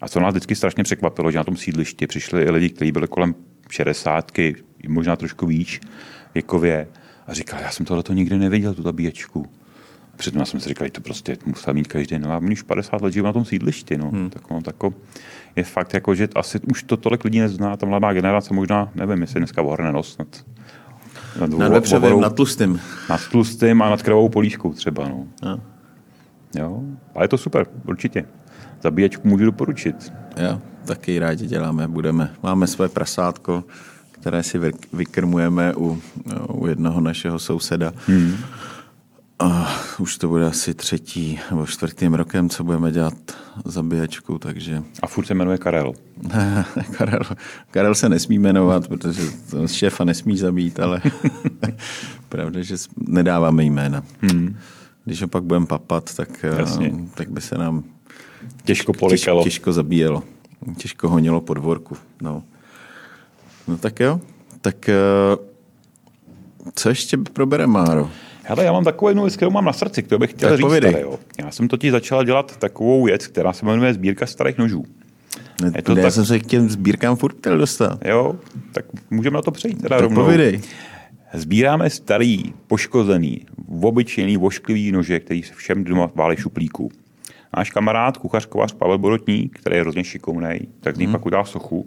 A 0.00 0.08
co 0.08 0.20
nás 0.20 0.34
vždycky 0.34 0.54
strašně 0.54 0.84
překvapilo, 0.84 1.30
že 1.30 1.38
na 1.38 1.44
tom 1.44 1.56
sídlišti 1.56 2.06
přišli 2.06 2.42
i 2.42 2.50
lidi, 2.50 2.70
kteří 2.70 2.92
byli 2.92 3.08
kolem 3.08 3.34
60, 3.70 4.30
možná 4.88 5.16
trošku 5.16 5.46
víc 5.46 5.80
věkově 6.34 6.86
a 7.26 7.34
říkal, 7.34 7.60
já 7.60 7.70
jsem 7.70 7.86
tohle 7.86 8.02
nikdy 8.12 8.38
neviděl, 8.38 8.74
tu 8.74 8.82
zabíječku. 8.82 9.46
A 10.14 10.16
přitom 10.16 10.40
já 10.40 10.46
jsem 10.46 10.60
si 10.60 10.68
říkal, 10.68 10.86
že 10.86 10.90
to 10.90 11.00
prostě 11.00 11.36
musel 11.46 11.74
mít 11.74 11.88
každý. 11.88 12.18
No 12.18 12.32
a 12.32 12.38
už 12.38 12.62
50 12.62 13.02
let 13.02 13.12
žiju 13.12 13.24
na 13.24 13.32
tom 13.32 13.44
sídlišti. 13.44 13.98
No. 13.98 14.10
Hmm. 14.10 14.30
Tak, 14.30 14.50
no, 14.50 14.62
tako, 14.62 14.94
je 15.56 15.64
fakt, 15.64 15.94
jako, 15.94 16.14
že 16.14 16.28
asi 16.34 16.60
už 16.60 16.82
to 16.82 16.96
tolik 16.96 17.24
lidí 17.24 17.40
nezná, 17.40 17.76
ta 17.76 17.86
mladá 17.86 18.12
generace 18.12 18.54
možná, 18.54 18.90
nevím, 18.94 19.20
jestli 19.20 19.40
dneska 19.40 19.62
ohrne 19.62 19.92
nos 19.92 20.18
nad, 20.18 20.44
nad, 21.40 21.50
nad 21.50 21.72
vepřovým, 21.72 22.20
nad 22.20 22.34
tlustým. 22.34 22.80
Nad 23.10 23.28
tlustým 23.28 23.82
a 23.82 23.90
nad 23.90 24.02
krvou 24.02 24.28
políškou 24.28 24.72
třeba. 24.72 25.08
No. 25.08 25.26
A. 25.42 25.58
Jo, 26.58 26.82
ale 27.14 27.24
je 27.24 27.28
to 27.28 27.38
super, 27.38 27.66
určitě. 27.88 28.24
Zabíječku 28.82 29.28
můžu 29.28 29.44
doporučit. 29.44 30.12
Jo, 30.36 30.60
taky 30.84 31.18
rádi 31.18 31.46
děláme, 31.46 31.88
budeme. 31.88 32.34
Máme 32.42 32.66
své 32.66 32.88
prasátko, 32.88 33.64
které 34.24 34.42
si 34.42 34.58
vykrmujeme 34.92 35.74
u, 35.76 36.00
u 36.48 36.66
jednoho 36.66 37.00
našeho 37.00 37.38
souseda. 37.38 37.92
Hmm. 38.06 38.36
A 39.38 39.76
už 39.98 40.18
to 40.18 40.28
bude 40.28 40.46
asi 40.46 40.74
třetí 40.74 41.40
nebo 41.50 41.66
čtvrtým 41.66 42.14
rokem, 42.14 42.48
co 42.48 42.64
budeme 42.64 42.92
dělat 42.92 43.14
zabíjačku, 43.64 44.38
takže... 44.38 44.82
A 45.02 45.06
furt 45.06 45.26
se 45.26 45.34
jmenuje 45.34 45.58
Karel. 45.58 45.92
Karel, 46.96 47.20
Karel 47.70 47.94
se 47.94 48.08
nesmí 48.08 48.38
jmenovat, 48.38 48.88
protože 48.88 49.22
to 49.50 49.68
šéfa 49.68 50.04
nesmí 50.04 50.36
zabít, 50.38 50.80
ale 50.80 51.02
pravda, 52.28 52.62
že 52.62 52.76
nedáváme 52.96 53.64
jména. 53.64 54.02
Hmm. 54.20 54.56
Když 55.04 55.22
ho 55.22 55.28
pak 55.28 55.44
budeme 55.44 55.66
papat, 55.66 56.14
tak, 56.14 56.44
Jasně. 56.58 56.94
tak 57.14 57.30
by 57.30 57.40
se 57.40 57.58
nám 57.58 57.84
těžko 58.64 58.92
polikalo. 58.92 59.44
Těžko, 59.44 59.50
těžko 59.50 59.72
zabíjelo. 59.72 60.22
Těžko 60.76 61.08
honilo 61.08 61.40
po 61.40 61.54
dvorku. 61.54 61.96
No. 62.22 62.42
No 63.68 63.78
tak 63.78 64.00
jo. 64.00 64.20
Tak 64.60 64.88
eh, 64.88 64.94
co 66.74 66.88
ještě 66.88 67.16
probere 67.16 67.66
Máro? 67.66 68.10
Hele, 68.42 68.64
já 68.64 68.72
mám 68.72 68.84
takovou 68.84 69.08
jednu 69.08 69.22
věc, 69.22 69.36
kterou 69.36 69.50
mám 69.50 69.64
na 69.64 69.72
srdci, 69.72 70.02
kterou 70.02 70.18
bych 70.18 70.30
chtěl 70.30 70.50
tak 70.50 70.58
říct. 70.58 70.70
Tady, 70.70 71.00
jo. 71.00 71.18
Já 71.44 71.50
jsem 71.50 71.68
totiž 71.68 71.90
začal 71.90 72.24
dělat 72.24 72.56
takovou 72.56 73.04
věc, 73.04 73.26
která 73.26 73.52
se 73.52 73.66
jmenuje 73.66 73.94
sbírka 73.94 74.26
starých 74.26 74.58
nožů. 74.58 74.84
Ne, 75.62 75.72
je 75.76 75.82
to 75.82 75.96
já 75.96 76.02
tak... 76.02 76.12
jsem 76.12 76.24
se 76.24 76.38
k 76.38 76.46
těm 76.46 76.68
sbírkám 76.68 77.16
furt 77.16 77.36
chtěl 77.36 77.58
dostat. 77.58 77.98
Jo, 78.04 78.36
tak 78.72 78.84
můžeme 79.10 79.34
na 79.34 79.42
to 79.42 79.50
přejít 79.50 79.82
teda 79.82 79.96
tak 79.96 80.02
rovnou. 80.02 80.24
Povídej. 80.24 80.60
Sbíráme 81.34 81.90
starý, 81.90 82.52
poškozený, 82.66 83.46
obyčejný, 83.82 84.36
vošklivý 84.36 84.92
nože, 84.92 85.20
který 85.20 85.42
se 85.42 85.54
všem 85.54 85.84
doma 85.84 86.10
válí 86.14 86.36
šuplíku. 86.36 86.90
Náš 87.56 87.70
kamarád, 87.70 88.16
kuchař, 88.16 88.46
kovář 88.46 88.72
Pavel 88.72 88.98
Borotník, 88.98 89.58
který 89.58 89.76
je 89.76 89.82
hrozně 89.82 90.04
šikovný, 90.04 90.58
tak 90.80 90.96
z 90.96 90.98
ní 90.98 91.04
hmm. 91.04 91.12
pak 91.12 91.26
udá 91.26 91.44
sochu 91.44 91.86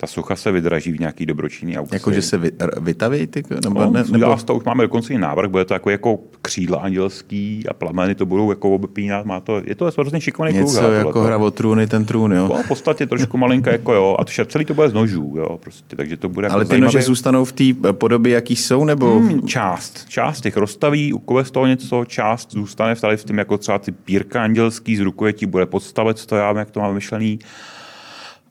ta 0.00 0.06
socha 0.06 0.36
se 0.36 0.52
vydraží 0.52 0.92
v 0.92 1.00
nějaký 1.00 1.26
dobročinný 1.26 1.78
aukci. 1.78 1.94
Jako, 1.94 2.12
že 2.12 2.22
se 2.22 2.38
vy, 2.38 2.50
vytaví? 2.80 3.26
Ty, 3.26 3.42
nebo, 3.64 3.80
no, 3.80 3.90
ne, 3.90 4.04
nebo... 4.10 4.36
to 4.36 4.54
už 4.54 4.64
máme 4.64 4.82
dokonce 4.82 5.14
i 5.14 5.18
návrh, 5.18 5.50
bude 5.50 5.64
to 5.64 5.74
jako, 5.74 5.90
jako 5.90 6.18
křídla 6.42 6.78
andělský 6.78 7.64
a 7.68 7.74
plameny 7.74 8.14
to 8.14 8.26
budou 8.26 8.50
jako 8.50 8.74
obepínat. 8.74 9.26
Má 9.26 9.40
to, 9.40 9.62
je 9.64 9.74
to 9.74 9.90
hrozně 9.98 10.20
šikovný 10.20 10.52
Něco 10.52 10.78
kruh, 10.78 10.92
jako 10.92 11.20
hra 11.20 11.38
o 11.38 11.50
trůny, 11.50 11.86
ten 11.86 12.04
trůn, 12.04 12.32
jo? 12.32 12.48
No, 12.48 12.62
v 12.62 12.68
podstatě 12.68 13.06
trošku 13.06 13.36
malinka, 13.36 13.72
jako 13.72 13.92
jo. 13.92 14.16
A 14.18 14.24
to 14.24 14.44
celý 14.44 14.64
to 14.64 14.74
bude 14.74 14.88
z 14.88 14.92
nožů, 14.92 15.34
jo. 15.36 15.58
Prostě, 15.62 15.96
takže 15.96 16.16
to 16.16 16.28
bude 16.28 16.48
Ale 16.48 16.60
jako 16.60 16.68
ty 16.68 16.68
zajímavý. 16.68 16.94
nože 16.94 17.06
zůstanou 17.06 17.44
v 17.44 17.52
té 17.52 17.64
podobě, 17.92 18.34
jaký 18.34 18.56
jsou, 18.56 18.84
nebo? 18.84 19.20
Hmm, 19.20 19.48
část. 19.48 20.08
Část 20.08 20.40
těch 20.40 20.56
rozstaví, 20.56 21.12
ukové 21.12 21.44
z 21.44 21.50
toho 21.50 21.66
něco, 21.66 22.04
část 22.04 22.52
zůstane 22.52 22.94
v 22.94 23.00
tady 23.00 23.16
v 23.16 23.24
tím, 23.24 23.38
jako 23.38 23.58
třeba 23.58 23.78
ty 23.78 23.92
pírka 23.92 24.42
andělský 24.42 24.96
z 24.96 25.00
rukojetí 25.00 25.46
bude 25.46 25.66
podstavec, 25.66 26.26
to 26.26 26.36
já, 26.36 26.58
jak 26.58 26.70
to 26.70 26.80
máme 26.80 26.94
myšlený. 26.94 27.38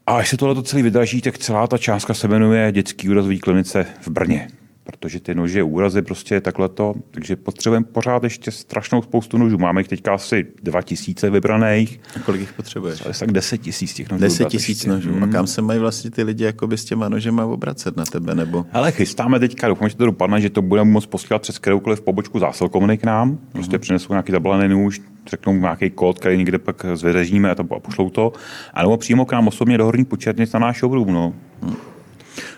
A 0.09 0.17
až 0.17 0.29
se 0.29 0.37
tohle 0.37 0.63
celý 0.63 0.83
vydraží, 0.83 1.21
tak 1.21 1.37
celá 1.37 1.67
ta 1.67 1.77
částka 1.77 2.13
se 2.13 2.27
jmenuje 2.27 2.71
Dětský 2.71 3.09
úrazový 3.09 3.39
klinice 3.39 3.85
v 4.01 4.07
Brně 4.07 4.47
protože 4.91 5.19
ty 5.19 5.35
nože, 5.35 5.63
úrazy 5.63 6.01
prostě 6.01 6.41
takhle 6.41 6.69
to, 6.69 6.95
takže 7.11 7.35
potřebujeme 7.35 7.85
pořád 7.85 8.23
ještě 8.23 8.51
strašnou 8.51 9.01
spoustu 9.01 9.37
nožů. 9.37 9.57
Máme 9.57 9.81
jich 9.81 9.87
teďka 9.87 10.13
asi 10.13 10.45
2000 10.63 11.29
vybraných. 11.29 11.99
A 12.15 12.19
kolik 12.19 12.41
jich 12.41 12.53
potřebuješ? 12.53 13.05
Ale 13.05 13.13
tak 13.19 13.31
10 13.31 13.57
tisíc 13.57 13.93
těch 13.93 14.11
nožů. 14.11 14.21
10 14.21 14.47
tisíc 14.47 14.85
nožů. 14.85 15.13
Hmm. 15.13 15.23
A 15.23 15.27
kam 15.27 15.47
se 15.47 15.61
mají 15.61 15.79
vlastně 15.79 16.11
ty 16.11 16.23
lidi 16.23 16.43
jakoby 16.43 16.77
s 16.77 16.85
těma 16.85 17.09
nožema 17.09 17.45
obracet 17.45 17.97
na 17.97 18.05
tebe? 18.05 18.35
Nebo? 18.35 18.65
Ale 18.73 18.91
chystáme 18.91 19.39
teďka, 19.39 19.67
doufám, 19.67 19.89
že 19.89 19.95
to 19.95 20.05
dopadne, 20.05 20.41
že 20.41 20.49
to 20.49 20.61
budeme 20.61 20.91
moct 20.91 21.05
posílat 21.05 21.41
přes 21.41 21.59
kteroukoliv 21.59 22.01
pobočku 22.01 22.39
zásilkovny 22.39 22.97
k 22.97 23.03
nám. 23.03 23.37
Prostě 23.51 23.75
hmm. 23.75 23.81
přinesou 23.81 24.13
nějaký 24.13 24.31
zabalený 24.31 24.73
nůž, 24.73 25.01
řeknou 25.29 25.53
nějaký 25.53 25.89
kód, 25.89 26.19
který 26.19 26.37
někde 26.37 26.59
pak 26.59 26.85
zveřejníme 26.93 27.51
a, 27.51 27.55
to, 27.55 27.63
a 27.75 27.79
pošlou 27.79 28.09
to. 28.09 28.33
A 28.73 28.81
nebo 28.81 28.97
přímo 28.97 29.25
k 29.25 29.31
nám 29.31 29.47
osobně 29.47 29.77
do 29.77 29.85
Horní 29.85 30.05
Počernic 30.05 30.53
na 30.53 30.59
náš 30.59 30.79
showroom. 30.79 31.13
No. 31.13 31.33
Hmm. 31.61 31.75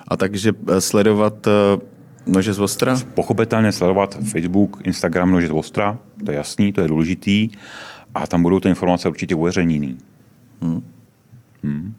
A 0.07 0.17
takže 0.17 0.51
eh, 0.67 0.81
sledovat 0.81 1.47
eh, 1.47 1.51
Nože 2.25 2.53
z 2.53 2.59
Ostra? 2.59 2.99
Pochopitelně 3.13 3.71
sledovat 3.71 4.17
Facebook, 4.31 4.81
Instagram 4.83 5.31
Nože 5.31 5.47
z 5.47 5.51
Ostra, 5.51 5.97
to 6.25 6.31
je 6.31 6.37
jasný, 6.37 6.73
to 6.73 6.81
je 6.81 6.87
důležitý. 6.87 7.49
A 8.15 8.27
tam 8.27 8.43
budou 8.43 8.59
ty 8.59 8.69
informace 8.69 9.09
určitě 9.09 9.35
uveřejněný. 9.35 9.97
Hmm. 10.61 10.83
Hmm. 11.63 11.93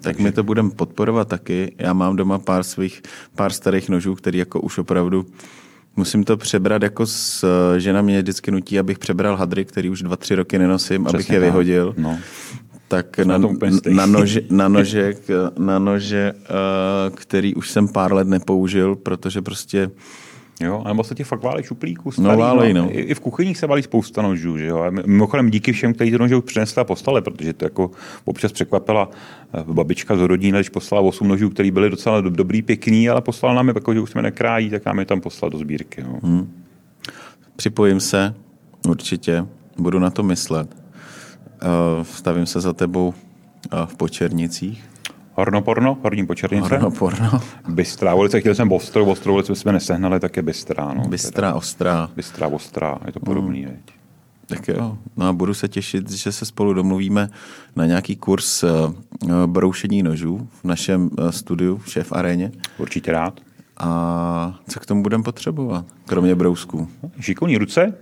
Tak 0.00 0.02
Takže... 0.02 0.22
my 0.22 0.32
to 0.32 0.42
budeme 0.42 0.70
podporovat 0.70 1.28
taky. 1.28 1.74
Já 1.78 1.92
mám 1.92 2.16
doma 2.16 2.38
pár 2.38 2.62
svých, 2.62 3.02
pár 3.34 3.52
starých 3.52 3.88
nožů, 3.88 4.14
který 4.14 4.38
jako 4.38 4.60
už 4.60 4.78
opravdu 4.78 5.26
musím 5.96 6.24
to 6.24 6.36
přebrat 6.36 6.82
jako 6.82 7.06
s, 7.06 7.44
žena 7.78 8.02
mě 8.02 8.22
vždycky 8.22 8.50
nutí, 8.50 8.78
abych 8.78 8.98
přebral 8.98 9.36
hadry, 9.36 9.64
který 9.64 9.90
už 9.90 10.02
dva, 10.02 10.16
tři 10.16 10.34
roky 10.34 10.58
nenosím, 10.58 11.04
Přesně 11.04 11.16
abych 11.16 11.30
je 11.30 11.40
vyhodil. 11.40 11.94
No 11.98 12.18
tak 12.88 13.18
na, 13.18 13.38
na, 13.38 13.48
nože, 14.06 14.40
na, 14.50 14.68
nože, 14.68 15.14
na 15.58 15.78
nože, 15.78 16.32
uh, 16.32 17.16
který 17.16 17.54
už 17.54 17.70
jsem 17.70 17.88
pár 17.88 18.12
let 18.12 18.28
nepoužil, 18.28 18.96
protože 18.96 19.42
prostě 19.42 19.90
Jo, 20.60 20.84
nebo 20.88 21.04
se 21.04 21.14
ti 21.14 21.24
fakt 21.24 21.42
válí 21.42 21.62
šuplíků 21.62 22.10
starý, 22.10 22.28
no, 22.28 22.36
válej, 22.36 22.74
no. 22.74 22.88
I, 22.90 23.00
I, 23.00 23.14
v 23.14 23.20
kuchyních 23.20 23.58
se 23.58 23.66
válí 23.66 23.82
spousta 23.82 24.22
nožů, 24.22 24.58
že 24.58 24.66
jo. 24.66 24.78
A 24.78 24.90
mimochodem 24.90 25.50
díky 25.50 25.72
všem, 25.72 25.94
kteří 25.94 26.10
ty 26.10 26.18
nože 26.18 26.36
už 26.36 26.44
přinesli 26.44 26.80
a 26.80 26.84
poslali, 26.84 27.22
protože 27.22 27.52
to 27.52 27.64
jako 27.64 27.90
občas 28.24 28.52
překvapila 28.52 29.10
eh, 29.54 29.64
babička 29.66 30.16
z 30.16 30.20
rodiny, 30.20 30.58
když 30.58 30.68
poslala 30.68 31.02
8 31.02 31.28
nožů, 31.28 31.50
které 31.50 31.70
byly 31.70 31.90
docela 31.90 32.20
dobrý, 32.20 32.62
pěkný, 32.62 33.08
ale 33.08 33.20
poslala 33.20 33.54
nám 33.54 33.68
je, 33.68 33.74
jako, 33.76 33.94
že 33.94 34.00
už 34.00 34.10
jsme 34.10 34.22
nekrájí, 34.22 34.70
tak 34.70 34.84
nám 34.86 34.98
je 34.98 35.04
tam 35.04 35.20
poslal 35.20 35.50
do 35.50 35.58
sbírky. 35.58 36.02
No. 36.02 36.20
Hmm. 36.22 36.52
Připojím 37.56 38.00
se, 38.00 38.34
určitě, 38.88 39.46
budu 39.78 39.98
na 39.98 40.10
to 40.10 40.22
myslet. 40.22 40.87
Stavím 42.02 42.46
se 42.46 42.60
za 42.60 42.72
tebou 42.72 43.14
v 43.84 43.96
Počernicích. 43.96 44.84
Horno 45.34 45.62
porno, 45.62 45.98
horní 46.02 46.26
počernice. 46.26 46.68
Horno 46.68 46.90
porno. 46.90 47.30
Bystrá 47.68 48.14
volice, 48.14 48.40
chtěl 48.40 48.54
jsem 48.54 48.68
Bostrou, 48.68 49.04
Bostrou 49.04 49.32
volice 49.32 49.54
jsme 49.54 49.72
nesehnali, 49.72 50.20
tak 50.20 50.36
je 50.36 50.42
Bystrá. 50.42 50.94
No, 50.94 51.08
Bystrá, 51.08 51.54
ostrá. 51.54 52.10
Bystrá, 52.16 52.48
Ostrá, 52.48 52.98
je 53.06 53.12
to 53.12 53.20
podobný, 53.20 53.66
mm. 53.66 53.76
Tak 54.46 54.68
jo, 54.68 54.98
no 55.16 55.26
a 55.26 55.32
budu 55.32 55.54
se 55.54 55.68
těšit, 55.68 56.10
že 56.10 56.32
se 56.32 56.44
spolu 56.44 56.74
domluvíme 56.74 57.28
na 57.76 57.86
nějaký 57.86 58.16
kurz 58.16 58.62
uh, 58.62 58.70
broušení 59.46 60.02
nožů 60.02 60.48
v 60.60 60.64
našem 60.64 61.10
studiu 61.30 61.76
v 61.76 61.90
Šéf 61.90 62.12
aréně. 62.12 62.52
Určitě 62.78 63.12
rád. 63.12 63.40
A 63.76 64.58
co 64.68 64.80
k 64.80 64.86
tomu 64.86 65.02
budeme 65.02 65.22
potřebovat, 65.24 65.84
kromě 66.06 66.34
brousků? 66.34 66.88
Šikovní 67.20 67.58
ruce, 67.58 67.94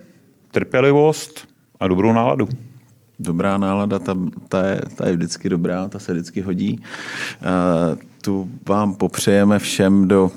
trpělivost 0.50 1.48
a 1.80 1.88
dobrou 1.88 2.12
náladu. 2.12 2.48
Dobrá 3.18 3.58
nálada, 3.58 3.98
ta, 3.98 4.16
ta, 4.48 4.66
je, 4.66 4.80
ta 4.96 5.06
je 5.08 5.16
vždycky 5.16 5.48
dobrá, 5.48 5.88
ta 5.88 5.98
se 5.98 6.12
vždycky 6.12 6.40
hodí. 6.40 6.80
Uh, 6.80 7.98
tu 8.22 8.50
vám 8.68 8.94
popřejeme 8.94 9.58
všem 9.58 10.08
do, 10.08 10.30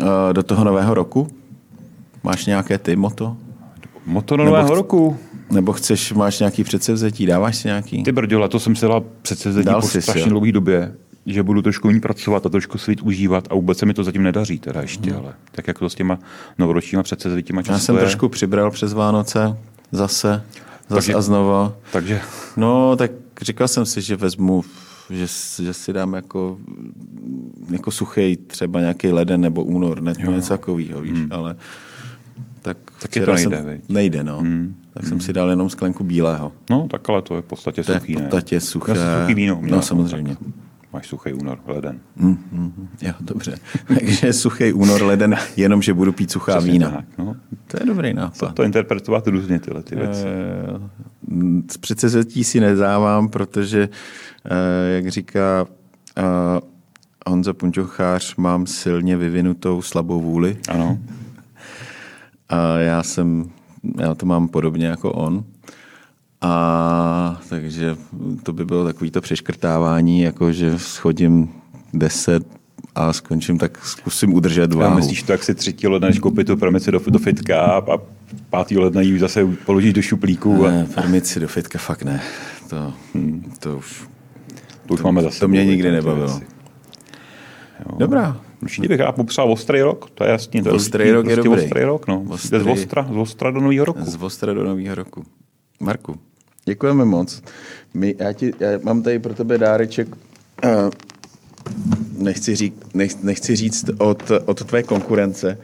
uh, 0.00 0.06
do 0.32 0.42
toho 0.42 0.64
nového 0.64 0.94
roku. 0.94 1.28
Máš 2.22 2.46
nějaké 2.46 2.78
ty 2.78 2.96
moto? 2.96 3.36
Moto 4.06 4.36
nového 4.36 4.62
nebo, 4.62 4.74
roku? 4.74 5.16
Nebo 5.50 5.72
chceš, 5.72 6.12
máš 6.12 6.38
nějaký 6.38 6.64
předsevzetí, 6.64 7.26
dáváš 7.26 7.56
si 7.56 7.68
nějaký? 7.68 8.02
Ty 8.02 8.12
brďo, 8.12 8.48
to 8.48 8.60
jsem 8.60 8.76
si 8.76 8.86
dala 8.86 9.02
předsevzetí 9.22 9.66
Dal 9.66 9.80
po 9.80 9.86
strašně 9.86 10.30
dlouhé 10.30 10.52
době 10.52 10.94
že 11.26 11.42
budu 11.42 11.62
trošku 11.62 11.90
ní 11.90 12.00
pracovat 12.00 12.46
a 12.46 12.48
trošku 12.48 12.78
svít 12.78 13.02
užívat 13.02 13.48
a 13.50 13.54
vůbec 13.54 13.78
se 13.78 13.86
mi 13.86 13.94
to 13.94 14.04
zatím 14.04 14.22
nedaří 14.22 14.58
teda 14.58 14.80
ještě, 14.80 15.10
hmm. 15.10 15.18
ale 15.18 15.34
tak 15.52 15.68
jako 15.68 15.90
s 15.90 15.94
těma 15.94 16.18
novoročníma 16.58 17.02
předsevzetíma 17.02 17.62
Já 17.68 17.78
jsem 17.78 17.94
je... 17.94 18.00
trošku 18.00 18.28
přibral 18.28 18.70
přes 18.70 18.92
Vánoce 18.92 19.56
zase, 19.92 20.42
zase 20.90 21.14
a 21.14 21.20
znova. 21.20 21.72
Takže? 21.92 22.20
No, 22.56 22.96
tak 22.96 23.10
říkal 23.42 23.68
jsem 23.68 23.86
si, 23.86 24.02
že 24.02 24.16
vezmu 24.16 24.64
že, 25.10 25.26
že 25.64 25.74
si 25.74 25.92
dám 25.92 26.14
jako, 26.14 26.58
jako 27.70 27.90
suchý 27.90 28.36
třeba 28.36 28.80
nějaký 28.80 29.08
leden 29.12 29.40
nebo 29.40 29.64
únor, 29.64 30.02
ne, 30.02 30.12
něco 30.28 30.48
takového, 30.48 31.00
víš, 31.00 31.12
hmm. 31.12 31.28
ale 31.30 31.56
tak, 32.62 32.76
tak 33.02 33.16
je 33.16 33.24
to 33.24 33.34
nejde, 33.34 33.56
jsem, 33.56 33.80
nejde, 33.88 34.24
no. 34.24 34.38
Hmm. 34.38 34.76
Tak 34.92 35.02
hmm. 35.02 35.08
jsem 35.08 35.20
si 35.20 35.32
dal 35.32 35.50
jenom 35.50 35.70
sklenku 35.70 36.04
bílého. 36.04 36.52
No, 36.70 36.88
tak 36.90 37.08
ale 37.08 37.22
to 37.22 37.36
je 37.36 37.42
v 37.42 37.44
podstatě 37.44 37.82
to 37.82 37.92
suchý, 37.92 38.12
je 38.12 38.18
v 38.18 38.22
podstatě 38.22 38.56
ne? 38.56 38.60
suché. 38.60 38.94
suchý 38.94 39.34
víno. 39.34 39.58
Měl, 39.60 39.76
no, 39.76 39.82
samozřejmě. 39.82 40.36
Tak 40.36 40.48
máš 40.92 41.06
suchý 41.06 41.32
únor, 41.32 41.58
leden. 41.66 42.00
Mm, 42.16 42.38
mm, 42.52 42.88
jo, 43.02 43.12
dobře. 43.20 43.58
Takže 43.86 44.32
suchý 44.32 44.72
únor, 44.72 45.02
leden, 45.02 45.36
jenom, 45.56 45.82
že 45.82 45.94
budu 45.94 46.12
pít 46.12 46.30
suchá 46.30 46.52
Přesně 46.52 46.72
vína. 46.72 46.90
Tak, 46.90 47.04
no. 47.18 47.36
To 47.66 47.76
je 47.80 47.86
dobrý 47.86 48.14
nápad. 48.14 48.36
Co 48.36 48.52
to 48.52 48.62
interpretovat 48.62 49.26
různě 49.26 49.60
tyhle 49.60 49.82
ty 49.82 49.96
věci. 49.96 50.24
Z 51.72 51.76
předsezetí 51.76 52.44
si 52.44 52.60
nezávám, 52.60 53.28
protože, 53.28 53.88
eh, 54.44 54.94
jak 54.94 55.08
říká 55.08 55.66
eh, 56.18 56.22
Honza 57.26 57.52
Punčochář, 57.52 58.36
mám 58.36 58.66
silně 58.66 59.16
vyvinutou 59.16 59.82
slabou 59.82 60.20
vůli. 60.20 60.58
Ano. 60.68 60.98
A 62.48 62.78
já 62.78 63.02
jsem, 63.02 63.50
já 64.00 64.14
to 64.14 64.26
mám 64.26 64.48
podobně 64.48 64.86
jako 64.86 65.12
on. 65.12 65.44
A 66.42 67.40
takže 67.48 67.96
to 68.42 68.52
by 68.52 68.64
bylo 68.64 68.84
takový 68.84 69.10
to 69.10 69.20
přeškrtávání, 69.20 70.20
jako 70.20 70.52
že 70.52 70.78
schodím 70.78 71.48
10 71.92 72.60
a 72.94 73.12
skončím, 73.12 73.58
tak 73.58 73.84
zkusím 73.84 74.34
udržet 74.34 74.72
váhu. 74.74 74.92
A 74.92 74.96
myslíš 74.96 75.22
to, 75.22 75.32
jak 75.32 75.44
si 75.44 75.54
třetí 75.54 75.86
ledna, 75.86 76.08
než 76.08 76.18
koupit 76.18 76.46
tu 76.46 76.56
permici 76.56 76.90
do, 76.90 77.00
do 77.06 77.18
fitka 77.18 77.62
a 77.62 77.98
pátý 78.50 78.78
ledna 78.78 79.00
ji 79.00 79.18
zase 79.18 79.46
položíš 79.66 79.92
do 79.92 80.02
šuplíku? 80.02 80.66
A... 80.66 80.70
Ne, 80.70 80.86
permici 80.94 81.40
do 81.40 81.48
fitka 81.48 81.78
fakt 81.78 82.02
ne. 82.02 82.22
To, 82.70 82.92
hmm. 83.14 83.52
to 83.58 83.76
už... 83.76 84.08
To 84.86 84.94
už 84.94 85.00
to, 85.00 85.06
máme 85.06 85.22
zase. 85.22 85.40
To 85.40 85.48
mě 85.48 85.64
nikdy 85.64 85.90
nebavilo. 85.90 86.40
Jo. 87.80 87.96
Dobrá. 87.98 88.40
Určitě 88.62 88.88
bych 88.88 89.00
já 89.00 89.12
popsal 89.12 89.52
ostrý 89.52 89.82
rok, 89.82 90.10
to 90.10 90.24
je 90.24 90.30
jasný. 90.30 90.62
To 90.62 90.74
ostrý 90.74 91.10
rok 91.10 91.26
je 91.26 91.36
prostě 91.36 91.48
dobrý. 91.48 91.64
Ostrý 91.64 91.84
rok, 91.84 92.06
no. 92.06 92.24
Ostrý. 92.28 92.60
Z 92.60 92.66
Ostra, 92.66 93.08
z 93.12 93.16
Ostra 93.16 93.50
do 93.50 93.60
nového 93.60 93.84
roku. 93.84 94.04
Z 94.04 94.22
Ostra 94.22 94.54
do 94.54 94.64
nového 94.64 94.94
roku. 94.94 95.24
Marku, 95.80 96.14
děkujeme 96.64 97.04
moc. 97.04 97.42
My, 97.94 98.14
já, 98.18 98.32
ti, 98.32 98.52
já 98.60 98.68
mám 98.82 99.02
tady 99.02 99.18
pro 99.18 99.34
tebe 99.34 99.58
dáreček, 99.58 100.08
uh, 100.64 100.70
nechci, 102.18 102.56
řík, 102.56 102.74
nech, 102.94 103.22
nechci 103.22 103.56
říct 103.56 103.84
od, 103.98 104.30
od 104.44 104.64
tvé 104.64 104.82
konkurence, 104.82 105.58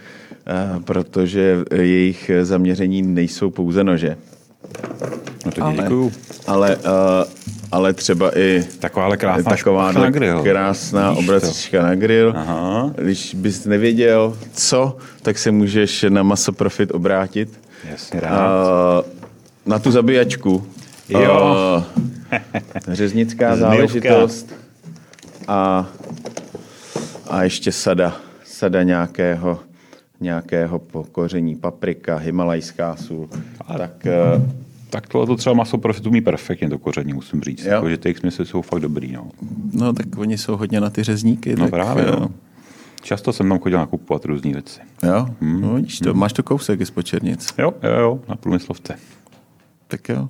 uh, 0.74 0.82
protože 0.82 1.58
jejich 1.74 2.30
zaměření 2.42 3.02
nejsou 3.02 3.50
pouze 3.50 3.84
nože. 3.84 4.16
No 5.46 5.52
to 5.52 5.64
ale, 5.64 5.76
děkuju. 5.76 6.12
Ale, 6.46 6.76
uh, 6.76 6.82
ale 7.72 7.92
třeba 7.92 8.38
i 8.38 8.64
taková 8.78 9.16
krásná 9.16 9.50
taková 9.50 9.92
na 9.92 10.10
grill. 10.10 10.42
krásná 10.42 11.12
obracička 11.12 11.82
na 11.82 11.94
grill. 11.94 12.32
Aha. 12.36 12.92
Když 12.96 13.34
bys 13.34 13.64
nevěděl, 13.64 14.38
co, 14.52 14.96
tak 15.22 15.38
se 15.38 15.50
můžeš 15.50 16.04
na 16.08 16.22
Maso 16.22 16.52
Profit 16.52 16.90
obrátit. 16.90 17.60
Jasně, 17.90 18.20
rád. 18.20 19.04
Uh, 19.04 19.10
na 19.66 19.78
tu 19.78 19.90
zabíjačku. 19.90 20.66
Jo. 21.08 21.76
Uh, 21.76 21.84
řeznická 22.94 23.56
záležitost. 23.56 24.54
A, 25.48 25.88
a 27.30 27.42
ještě 27.42 27.72
sada, 27.72 28.16
sada 28.44 28.82
nějakého, 28.82 29.60
nějakého 30.20 30.78
pokoření, 30.78 31.56
paprika, 31.56 32.16
himalajská 32.16 32.96
sůl. 32.96 33.28
A 33.66 33.78
tak, 33.78 34.06
uh, 34.36 34.42
tak 34.90 35.08
tohle 35.08 35.26
to 35.26 35.36
třeba 35.36 35.54
maso 35.54 35.78
profitu 35.78 36.08
umí 36.08 36.20
perfektně, 36.20 36.68
to 36.68 36.78
koření, 36.78 37.12
musím 37.12 37.42
říct. 37.42 37.64
Jako, 37.64 37.90
že 37.90 37.96
ty 37.96 38.14
smysly 38.14 38.46
jsou 38.46 38.62
fakt 38.62 38.80
dobrý. 38.80 39.12
No. 39.12 39.30
no, 39.72 39.92
tak 39.92 40.06
oni 40.16 40.38
jsou 40.38 40.56
hodně 40.56 40.80
na 40.80 40.90
ty 40.90 41.02
řezníky. 41.02 41.56
No 41.56 41.64
tak, 41.64 41.70
právě, 41.70 42.06
no. 42.06 42.30
Často 43.02 43.32
jsem 43.32 43.48
tam 43.48 43.58
chodil 43.58 43.78
nakupovat 43.78 44.24
různé 44.24 44.52
věci. 44.52 44.80
Jo, 45.02 45.26
hmm. 45.40 45.60
no, 45.60 45.74
vidíš 45.74 45.98
to, 45.98 46.10
hmm. 46.10 46.20
máš 46.20 46.32
to 46.32 46.42
kousek 46.42 46.86
z 46.86 46.90
počernic. 46.90 47.54
Jo, 47.58 47.74
jo, 47.82 48.00
jo, 48.00 48.20
na 48.28 48.36
průmyslovce. 48.36 48.98
Tak 49.88 50.08
jo. 50.08 50.28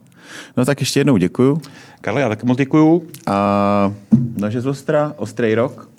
No 0.57 0.65
tak 0.65 0.81
ještě 0.81 1.01
jednou 1.01 1.17
děkuju. 1.17 1.61
Karle, 2.01 2.21
já 2.21 2.29
taky 2.29 2.47
moc 2.47 2.59
děkuju. 2.59 3.09
A 3.27 3.93
nože 4.37 4.61
z 4.61 4.67
Ostra, 4.67 5.15
ostrý 5.17 5.55
rok. 5.55 5.91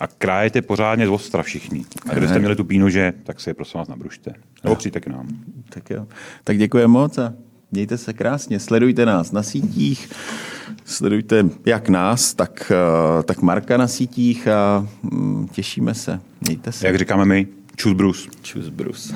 A 0.00 0.06
krájete 0.06 0.62
pořádně 0.62 1.06
z 1.06 1.10
Ostra 1.10 1.42
všichni. 1.42 1.84
A 2.10 2.12
kdybyste 2.12 2.38
měli 2.38 2.56
tu 2.56 2.64
pínože, 2.64 3.12
tak 3.24 3.40
si 3.40 3.50
je 3.50 3.54
prosím 3.54 3.78
vás 3.78 3.88
nabrušte. 3.88 4.32
Nebo 4.64 4.76
přijďte 4.76 5.00
k 5.00 5.06
nám. 5.06 5.28
Tak 5.68 5.90
jo. 5.90 6.06
Tak 6.44 6.58
děkujeme 6.58 6.92
moc 6.92 7.18
a 7.18 7.32
mějte 7.72 7.98
se 7.98 8.12
krásně. 8.12 8.60
Sledujte 8.60 9.06
nás 9.06 9.32
na 9.32 9.42
sítích. 9.42 10.10
Sledujte 10.84 11.44
jak 11.66 11.88
nás, 11.88 12.34
tak, 12.34 12.72
eh, 12.74 13.22
tak 13.22 13.42
Marka 13.42 13.76
na 13.76 13.88
sítích 13.88 14.48
a 14.48 14.86
mm, 15.02 15.48
těšíme 15.52 15.94
se. 15.94 16.20
Mějte 16.40 16.72
se. 16.72 16.86
Jak 16.86 16.98
říkáme 16.98 17.24
my, 17.24 17.46
čus 17.76 17.92
Bruce. 17.92 18.28
Čus 18.42 18.68
Bruce. 18.68 19.14